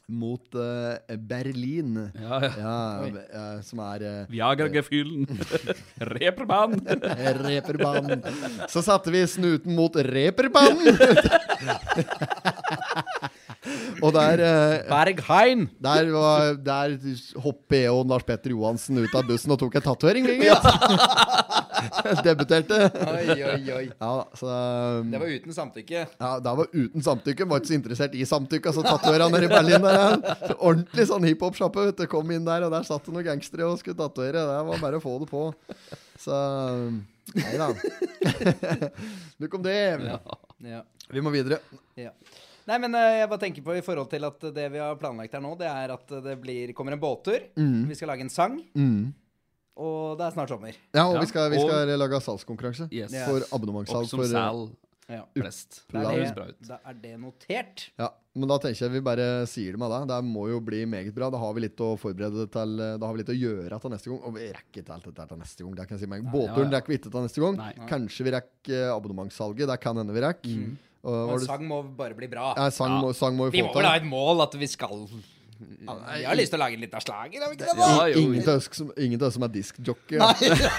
mot 0.08 0.56
uh, 0.56 1.18
Berlin. 1.18 2.12
Ja, 2.14 2.40
ja. 2.44 2.52
Ja, 2.60 2.78
uh, 3.10 3.62
som 3.66 3.82
er 3.86 4.06
uh, 4.06 4.30
Viagra-gefühlen. 4.30 5.26
Reperbanen. 6.16 6.82
Reperbanen. 7.46 8.22
Så 8.70 8.86
satte 8.86 9.14
vi 9.14 9.26
snuten 9.28 9.76
mot 9.76 9.96
Reeperbahn. 9.96 10.82
Og 14.02 14.14
der 14.16 14.42
Bergheim! 14.90 14.90
Berghain. 14.90 15.66
Der, 15.84 16.10
var, 16.14 16.54
der 16.66 16.96
hoppet 17.44 17.82
jeg 17.86 17.92
og 17.94 18.06
Lars 18.10 18.26
Petter 18.28 18.54
Johansen 18.54 19.00
ut 19.04 19.16
av 19.16 19.26
bussen 19.28 19.54
og 19.56 19.60
tok 19.62 19.76
en 19.80 19.86
tatovering, 19.90 20.30
Ja. 20.46 20.58
Debuterte. 22.26 22.78
Oi, 23.06 23.36
oi, 23.46 23.72
oi. 23.76 23.84
Ja, 24.00 24.12
så 24.38 24.48
um, 25.02 25.10
Det 25.12 25.20
var 25.22 25.32
uten 25.36 25.54
samtykke. 25.56 26.04
ja, 26.20 26.30
Det 26.44 26.54
var 26.60 26.70
uten 26.74 27.04
samtykke. 27.04 27.48
Var 27.50 27.62
ikke 27.62 27.70
så 27.72 27.78
interessert 27.78 28.16
i 28.16 28.26
samtykke. 28.26 28.74
Så 28.74 28.84
tatovera 28.86 29.28
nede 29.30 29.48
i 29.50 29.52
Berlin 29.52 29.84
der. 29.84 30.00
ja. 30.00 30.38
Så 30.48 30.58
Ordentlig 30.60 31.08
sånn 31.12 31.28
hiphop-sjappe. 31.28 32.08
Kom 32.12 32.32
inn 32.34 32.48
der, 32.48 32.66
og 32.68 32.74
der 32.74 32.88
satt 32.88 33.06
det 33.06 33.14
noen 33.16 33.28
gangstere 33.28 33.68
og 33.68 33.78
skulle 33.82 33.98
tatovere. 34.00 34.46
Det 34.48 34.64
var 34.72 34.82
bare 34.88 35.02
å 35.02 35.04
få 35.04 35.18
det 35.24 35.30
på. 35.32 35.44
Så 36.22 36.32
um, 36.34 37.04
Nei 37.36 37.56
da. 37.60 37.70
Nok 39.42 39.60
om 39.60 39.64
det. 39.66 39.78
Ja. 40.66 40.82
Vi 41.12 41.24
må 41.26 41.34
videre. 41.34 41.60
Ja. 42.00 42.12
Nei, 42.66 42.78
men 42.82 42.96
eh, 42.98 43.20
jeg 43.22 43.30
bare 43.30 43.44
tenker 43.44 43.62
på 43.66 43.76
i 43.78 43.84
forhold 43.86 44.10
til 44.10 44.24
at 44.26 44.40
det 44.56 44.72
vi 44.74 44.80
har 44.82 44.96
planlagt 44.98 45.34
her 45.38 45.44
nå, 45.44 45.52
det 45.60 45.68
er 45.70 45.92
at 45.94 46.08
det 46.26 46.38
blir, 46.42 46.74
kommer 46.74 46.96
en 46.96 47.00
båttur. 47.04 47.40
Vi 47.56 47.96
skal 48.00 48.10
lage 48.10 48.26
en 48.26 48.30
sang. 48.34 48.58
Mm. 48.74 49.14
Og 49.76 50.16
det 50.18 50.24
er 50.30 50.32
snart 50.38 50.50
sommer. 50.50 50.74
Ja, 50.96 51.04
og 51.10 51.16
Ja, 51.18 51.20
vi 51.22 51.28
skal, 51.28 51.50
vi 51.52 51.58
og- 51.60 52.00
lage 52.00 52.22
salgskonkurranse. 52.24 52.88
Yes. 52.92 53.12
For 53.26 53.44
Opp 53.44 53.54
abonnementssalg. 53.60 54.08
som 54.08 54.20
For, 54.20 54.26
sæl 54.32 54.70
Ja. 55.08 55.22
flest. 55.38 55.84
Da 55.92 56.00
Det 56.00 56.08
er 56.18 56.34
det, 56.34 56.68
da 56.68 56.80
er 56.90 56.94
det 56.94 57.20
notert. 57.20 57.90
ja, 58.00 58.10
men 58.34 58.48
da 58.50 58.58
tenker 58.58 58.80
jeg 58.80 58.92
vi 58.92 59.00
bare 59.02 59.46
sier 59.46 59.72
det 59.74 59.78
med 59.78 59.92
deg. 59.92 60.08
Det 60.08 60.24
må 60.26 60.48
jo 60.50 60.60
bli 60.60 60.86
meget 60.86 61.14
bra. 61.14 61.30
Da 61.30 61.38
har 61.38 61.54
vi 61.54 61.62
litt 61.62 61.78
å 61.78 61.96
forberede 62.00 62.50
til 62.50 62.78
Da 62.78 63.06
har 63.06 63.14
vi 63.14 63.20
litt 63.22 63.30
å 63.30 63.38
gjøre 63.38 63.80
til 63.82 63.90
neste 63.92 64.06
gang. 64.10 64.22
Og 64.24 64.34
vi 64.34 64.48
rekker 64.52 64.82
ikke 64.82 64.94
alt 64.96 65.04
dette 65.04 65.28
til 65.28 65.38
neste 65.38 65.62
gang. 65.62 65.76
Det 65.76 65.88
kan 65.88 65.98
jeg 66.00 66.08
si 66.08 66.10
meg. 66.10 66.24
Båtturen 66.24 66.72
ja, 66.72 66.72
ja. 66.72 66.80
rekker 66.80 66.88
vi 66.88 66.98
ikke 66.98 67.12
til 67.12 67.22
neste 67.22 67.42
gang. 67.46 67.56
Nei. 67.58 67.74
Kanskje 67.88 68.24
vi 68.24 68.32
rekker 68.32 68.96
abonnementssalget. 68.98 69.68
Det 69.68 69.80
kan 69.82 69.96
hende 69.98 70.14
vi 70.14 70.22
rekker. 70.22 70.58
Og, 70.72 70.78
Og 71.06 71.30
var 71.30 71.38
en 71.38 71.46
sang 71.46 71.64
må 71.70 71.80
bare 71.98 72.18
bli 72.18 72.28
bra. 72.32 72.52
ja, 72.58 72.68
sang, 72.74 72.98
må, 73.04 73.14
sang 73.14 73.38
må 73.38 73.50
vi 73.52 73.60
Vi 73.60 73.66
må 73.66 73.74
vel 73.76 73.86
ha 73.86 73.96
et 74.00 74.08
mål 74.10 74.42
at 74.48 74.58
vi 74.58 74.70
skal 74.70 75.06
Vi 75.06 76.24
har 76.26 76.36
lyst 76.36 76.52
til 76.52 76.60
å 76.60 76.64
lage 76.64 76.76
en 76.80 76.84
liten 76.84 77.04
slager, 77.04 77.44
har 77.46 77.52
vi 77.52 77.60
ikke 77.60 77.70
det? 77.70 77.76
Ja. 77.80 78.08
Ingen 79.06 79.22
av 79.22 79.28
oss 79.30 79.38
som, 79.38 79.46
er 79.46 79.54
diskjockey. 79.54 80.20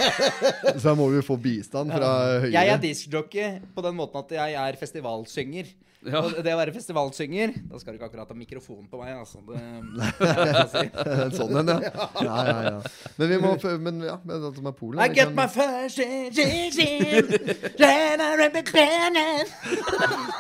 Så 0.81 0.83
da 0.83 0.97
må 0.99 1.07
vi 1.15 1.23
få 1.25 1.39
bistand 1.41 1.95
fra 1.95 2.11
Høyre. 2.43 2.53
Jeg 2.53 2.75
er 2.75 2.83
diskjockey 2.83 3.61
på 3.77 3.87
den 3.87 3.97
måten 3.97 4.21
at 4.21 4.35
jeg 4.37 4.59
er 4.67 4.81
festivalsynger. 4.83 5.71
Ja. 6.07 6.21
Og 6.23 6.37
det 6.45 6.53
å 6.55 6.59
være 6.61 6.73
festivalsynger 6.75 7.53
Da 7.71 7.79
skal 7.83 7.93
du 7.93 7.99
ikke 7.99 8.07
akkurat 8.11 8.29
ha 8.31 8.37
mikrofon 8.39 8.85
på 8.91 9.01
meg, 9.01 9.17
altså. 9.19 9.41
Det, 9.49 9.59
si. 10.71 10.85
sånn 11.39 11.57
en, 11.63 11.73
ja. 11.83 11.91
ja, 12.23 12.37
ja, 12.47 12.57
ja. 12.69 12.81
Men 13.19 13.33
vi 13.33 13.39
må 13.43 13.55
Men 13.83 14.01
ja, 14.07 14.17
men 14.23 14.45
det 14.45 14.53
som 14.59 14.69
er 14.71 14.77
Polen 14.79 15.03
I 15.03 15.09
get 15.13 15.33
kan- 15.33 15.37
my 15.39 15.47
first. 15.51 15.99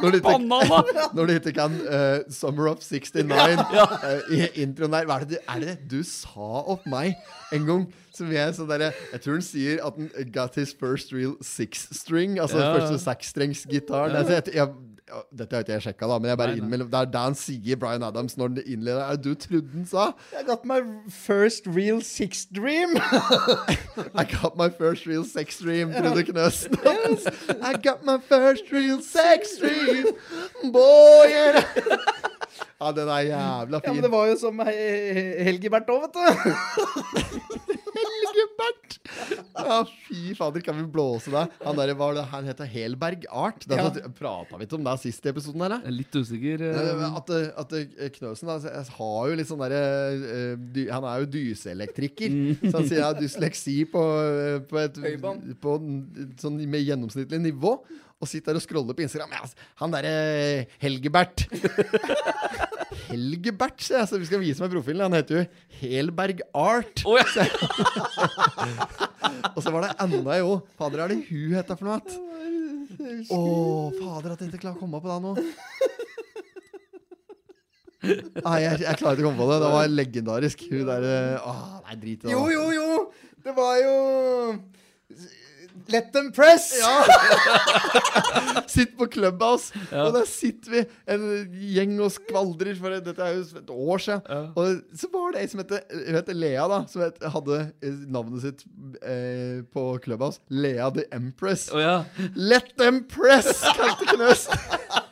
Når 0.02 0.10
du 0.10 0.16
ikke, 0.20 0.38
når 1.16 1.26
du 1.26 1.32
ikke 1.38 1.52
kan 1.56 1.76
uh, 1.86 2.18
Summer 2.32 2.68
of 2.72 2.82
69 2.84 3.32
uh, 3.32 4.34
i 4.34 4.42
introen 4.62 4.92
der 4.94 5.06
Hva 5.08 5.20
er 5.22 5.28
det, 5.30 5.40
er 5.48 5.62
det 5.62 5.68
det 5.76 5.78
du 5.90 6.02
sa 6.06 6.62
opp 6.68 6.84
meg 6.90 7.14
en 7.54 7.66
gang? 7.68 7.86
Som 8.16 8.30
jeg, 8.32 8.54
sånn 8.56 8.68
derre- 8.70 8.94
jeg 9.12 9.20
tror 9.24 9.34
han 9.36 9.44
sier 9.44 9.80
at 9.84 9.96
han 9.98 10.30
got 10.32 10.54
his 10.56 10.70
first 10.72 11.10
real 11.12 11.34
six 11.44 11.82
string. 11.92 12.38
Altså 12.40 12.62
Ja. 12.62 12.70
første 12.78 12.96
seksstrengsgitar. 13.02 14.08
Ja. 14.14 14.22
jeg- 14.24 14.54
jeg- 14.54 14.72
Dette 15.30 15.54
har 15.54 15.62
ikke 15.62 15.72
jeg 15.76 15.82
sjekka, 15.84 16.06
da, 16.10 16.16
men 16.18 16.30
jeg 16.32 16.38
bare 16.40 16.50
Nei, 16.50 16.56
nei. 16.56 16.64
innmelder- 16.66 16.88
det 16.90 16.98
er 16.98 17.10
det 17.14 17.20
han 17.22 17.34
sier, 17.38 17.76
Bryan 17.78 18.02
Adams, 18.02 18.34
når 18.36 18.48
han 18.48 18.56
innleder. 18.66 19.02
Er 19.06 19.16
det 19.16 19.22
du 19.22 19.34
trodde 19.44 19.70
han 19.72 19.84
sa? 19.86 20.06
I 20.40 20.42
got 20.48 20.64
my 20.66 20.80
first 21.08 21.66
real 21.66 22.00
sex 22.02 22.44
dream. 22.50 22.96
I 22.98 24.24
got 24.32 24.56
my 24.58 24.68
first 24.68 25.06
real 25.06 25.22
sex 25.24 25.60
dream, 25.62 25.92
Trude 25.94 26.24
Knøsen. 26.26 26.74
I 27.62 27.74
got 27.86 28.02
my 28.04 28.18
first 28.18 28.72
real 28.72 28.98
sex 29.00 29.58
dream, 29.62 30.10
boy. 30.74 31.30
Ja, 32.80 32.90
den 32.92 33.08
er 33.08 33.22
jævla 33.30 33.78
fin. 33.78 33.86
Ja, 33.86 33.92
men 33.94 34.02
det 34.02 34.10
var 34.12 34.26
jo 34.26 34.36
som 34.42 34.58
He- 34.66 35.44
Helgebert 35.46 35.88
òg, 35.88 36.02
vet 36.08 36.14
du. 36.18 37.72
Helgebert! 38.56 38.98
Ja, 39.56 39.78
fy 40.06 40.34
fader, 40.36 40.62
kan 40.64 40.76
vi 40.78 40.84
blåse 40.92 41.30
deg? 41.32 41.52
Han 41.64 41.76
der, 41.78 41.92
var 41.98 42.14
det, 42.16 42.24
han 42.30 42.46
heter 42.48 42.68
Helberg 42.70 43.26
Art. 43.30 43.64
Det 43.68 43.76
er 43.76 43.88
sånn, 43.88 44.14
Prata 44.16 44.58
vi 44.60 44.66
ikke 44.66 44.78
om 44.78 44.86
det 44.86 44.94
sist 45.02 45.26
i 45.26 45.30
episoden 45.32 45.64
her. 45.66 45.76
Jeg 45.80 45.90
er 45.92 45.96
litt 45.96 46.16
usikker. 46.16 46.64
eh, 46.70 47.04
At, 47.20 47.32
at 47.64 47.76
eh, 47.76 48.08
Knøsen 48.16 48.50
har 48.50 49.28
jo 49.30 49.36
litt 49.38 49.50
sånn 49.50 49.62
derre 49.64 49.82
eh, 50.16 50.82
Han 50.92 51.08
er 51.10 51.22
jo 51.24 51.30
dyseelektriker. 51.36 52.36
Så 52.64 52.72
han 52.78 52.88
sier 52.88 53.00
jeg 53.02 53.06
har 53.08 53.20
dysleksi 53.20 53.78
på, 53.92 54.02
på 54.70 54.82
et 54.82 55.00
på, 55.62 55.76
sånn 56.42 56.60
med 56.66 56.84
gjennomsnittlig 56.86 57.42
nivå. 57.50 57.76
Og 58.16 58.24
sitter 58.30 58.48
der 58.54 58.60
og 58.60 58.64
scroller 58.64 58.94
på 58.96 59.04
Instagram. 59.04 59.32
Ja, 59.36 59.40
altså, 59.44 59.56
han 59.82 59.92
derre 59.92 60.12
Helgebert. 60.80 61.38
Helgebert, 63.10 63.78
sier 63.84 63.98
jeg. 64.00 64.08
Så 64.08 64.16
vi 64.22 64.28
skal 64.28 64.40
vise 64.40 64.62
meg 64.64 64.72
profilen. 64.72 65.04
Han 65.04 65.16
heter 65.18 65.34
jo 65.36 65.42
Helberg 65.82 66.38
Art. 66.56 66.96
Oh, 67.04 67.16
ja. 67.20 67.26
Og 69.56 69.60
så 69.60 69.68
var 69.74 69.80
det 69.84 69.92
enda 70.06 70.32
jo. 70.40 70.50
Fader, 70.80 70.98
er 71.04 71.08
det 71.12 71.20
hun 71.28 71.52
heter 71.58 71.76
for 71.76 71.84
noe? 71.90 72.00
Å, 72.96 73.38
fader, 73.98 74.30
at 74.32 74.40
jeg 74.40 74.48
ikke 74.48 74.64
klarer 74.64 74.78
å 74.78 74.80
komme 74.80 74.96
på 75.02 75.08
det 75.12 75.20
nå. 75.26 75.32
Nei, 78.06 78.58
jeg, 78.62 78.78
jeg 78.84 78.98
klarer 79.00 79.16
ikke 79.18 79.26
å 79.26 79.28
komme 79.28 79.42
på 79.42 79.48
det. 79.50 79.58
Det 79.60 79.70
var 79.74 79.84
legendarisk. 79.92 80.58
Hun 80.70 80.84
derre 80.88 81.16
Å, 81.42 81.44
nei, 81.84 81.94
drit 82.00 82.20
i 82.24 82.26
det. 82.28 82.30
Jo, 82.32 82.42
jo, 82.52 82.64
jo. 82.72 83.12
Det 83.44 83.52
var 83.56 83.74
jo 83.82 83.94
Let 85.88 86.12
them 86.12 86.32
press. 86.32 86.68
Sitt 88.74 88.96
på 88.98 89.06
Clubhouse, 89.12 89.74
og 89.92 90.12
der 90.16 90.26
sitter 90.28 90.72
vi, 90.72 90.82
en 91.12 91.26
gjeng 91.54 91.94
og 92.02 92.10
skvaldrer, 92.16 92.74
for 92.78 92.96
dette 92.96 93.22
er 93.22 93.36
jo 93.36 93.44
et 93.60 93.72
år 93.72 94.02
siden. 94.02 94.52
Og 94.58 94.98
så 94.98 95.10
var 95.12 95.34
det 95.34 95.44
ei 95.44 95.50
som 95.52 95.62
heter, 95.62 95.84
hun 96.10 96.34
Lea, 96.36 96.66
da, 96.72 96.82
som 96.90 97.04
het, 97.06 97.22
hadde 97.36 97.60
eh, 97.84 97.98
navnet 98.10 98.44
sitt 98.44 98.66
eh, 99.02 99.62
på 99.72 99.88
Clubhouse. 100.04 100.42
Lea 100.50 100.90
the 100.90 101.06
Empress. 101.14 101.68
Oh, 101.72 101.80
ja. 101.80 102.04
Let 102.34 102.74
them 102.80 103.04
press, 103.08 103.62
kalte 103.76 104.10
Knøs. 104.14 104.48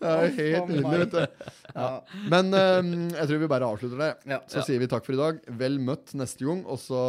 Det 0.00 0.08
er 0.10 0.30
helt 0.32 0.70
nydelig, 0.70 0.98
vet 1.02 1.12
du. 1.12 1.48
Ja. 1.74 1.88
Men 2.32 2.48
um, 2.56 2.92
jeg 3.12 3.28
tror 3.28 3.40
vi 3.42 3.48
bare 3.52 3.68
avslutter 3.68 4.00
det. 4.00 4.08
Ja. 4.32 4.38
Så 4.48 4.64
sier 4.64 4.80
vi 4.80 4.88
takk 4.88 5.04
for 5.04 5.12
i 5.16 5.20
dag. 5.20 5.42
Vel 5.60 5.76
møtt 5.84 6.14
neste 6.16 6.46
gang. 6.48 6.62
Og 6.64 6.80
så 6.80 7.00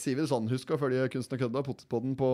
sier 0.00 0.16
vi 0.16 0.24
det 0.24 0.30
sånn. 0.32 0.48
Husk 0.48 0.72
å 0.72 0.80
følge 0.80 1.10
Kunsten 1.12 1.36
og 1.36 1.44
kødda, 1.44 1.62
Pottetpodden 1.66 2.16
på 2.18 2.30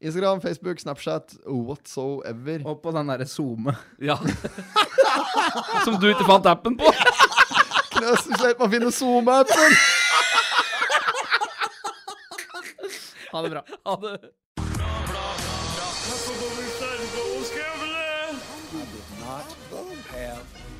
Instagram, 0.00 0.40
Facebook, 0.44 0.80
Snapchat, 0.80 1.36
whatsoever. 1.44 2.64
Og 2.64 2.80
på 2.80 2.96
den 2.96 3.12
derre 3.12 3.28
SoMe. 3.28 3.76
ja. 4.10 4.16
Som 5.84 6.00
du 6.00 6.08
ikke 6.08 6.28
fant 6.28 6.48
appen 6.48 6.80
på? 6.80 6.94
Knøsen 7.98 8.40
slipper 8.40 8.64
å 8.64 8.72
finne 8.72 8.92
SoMe-appen! 8.96 9.80
Ha 13.30 13.42
det 13.44 13.50
bra. 13.52 13.60
Ha 13.86 14.00
det. 14.02 14.14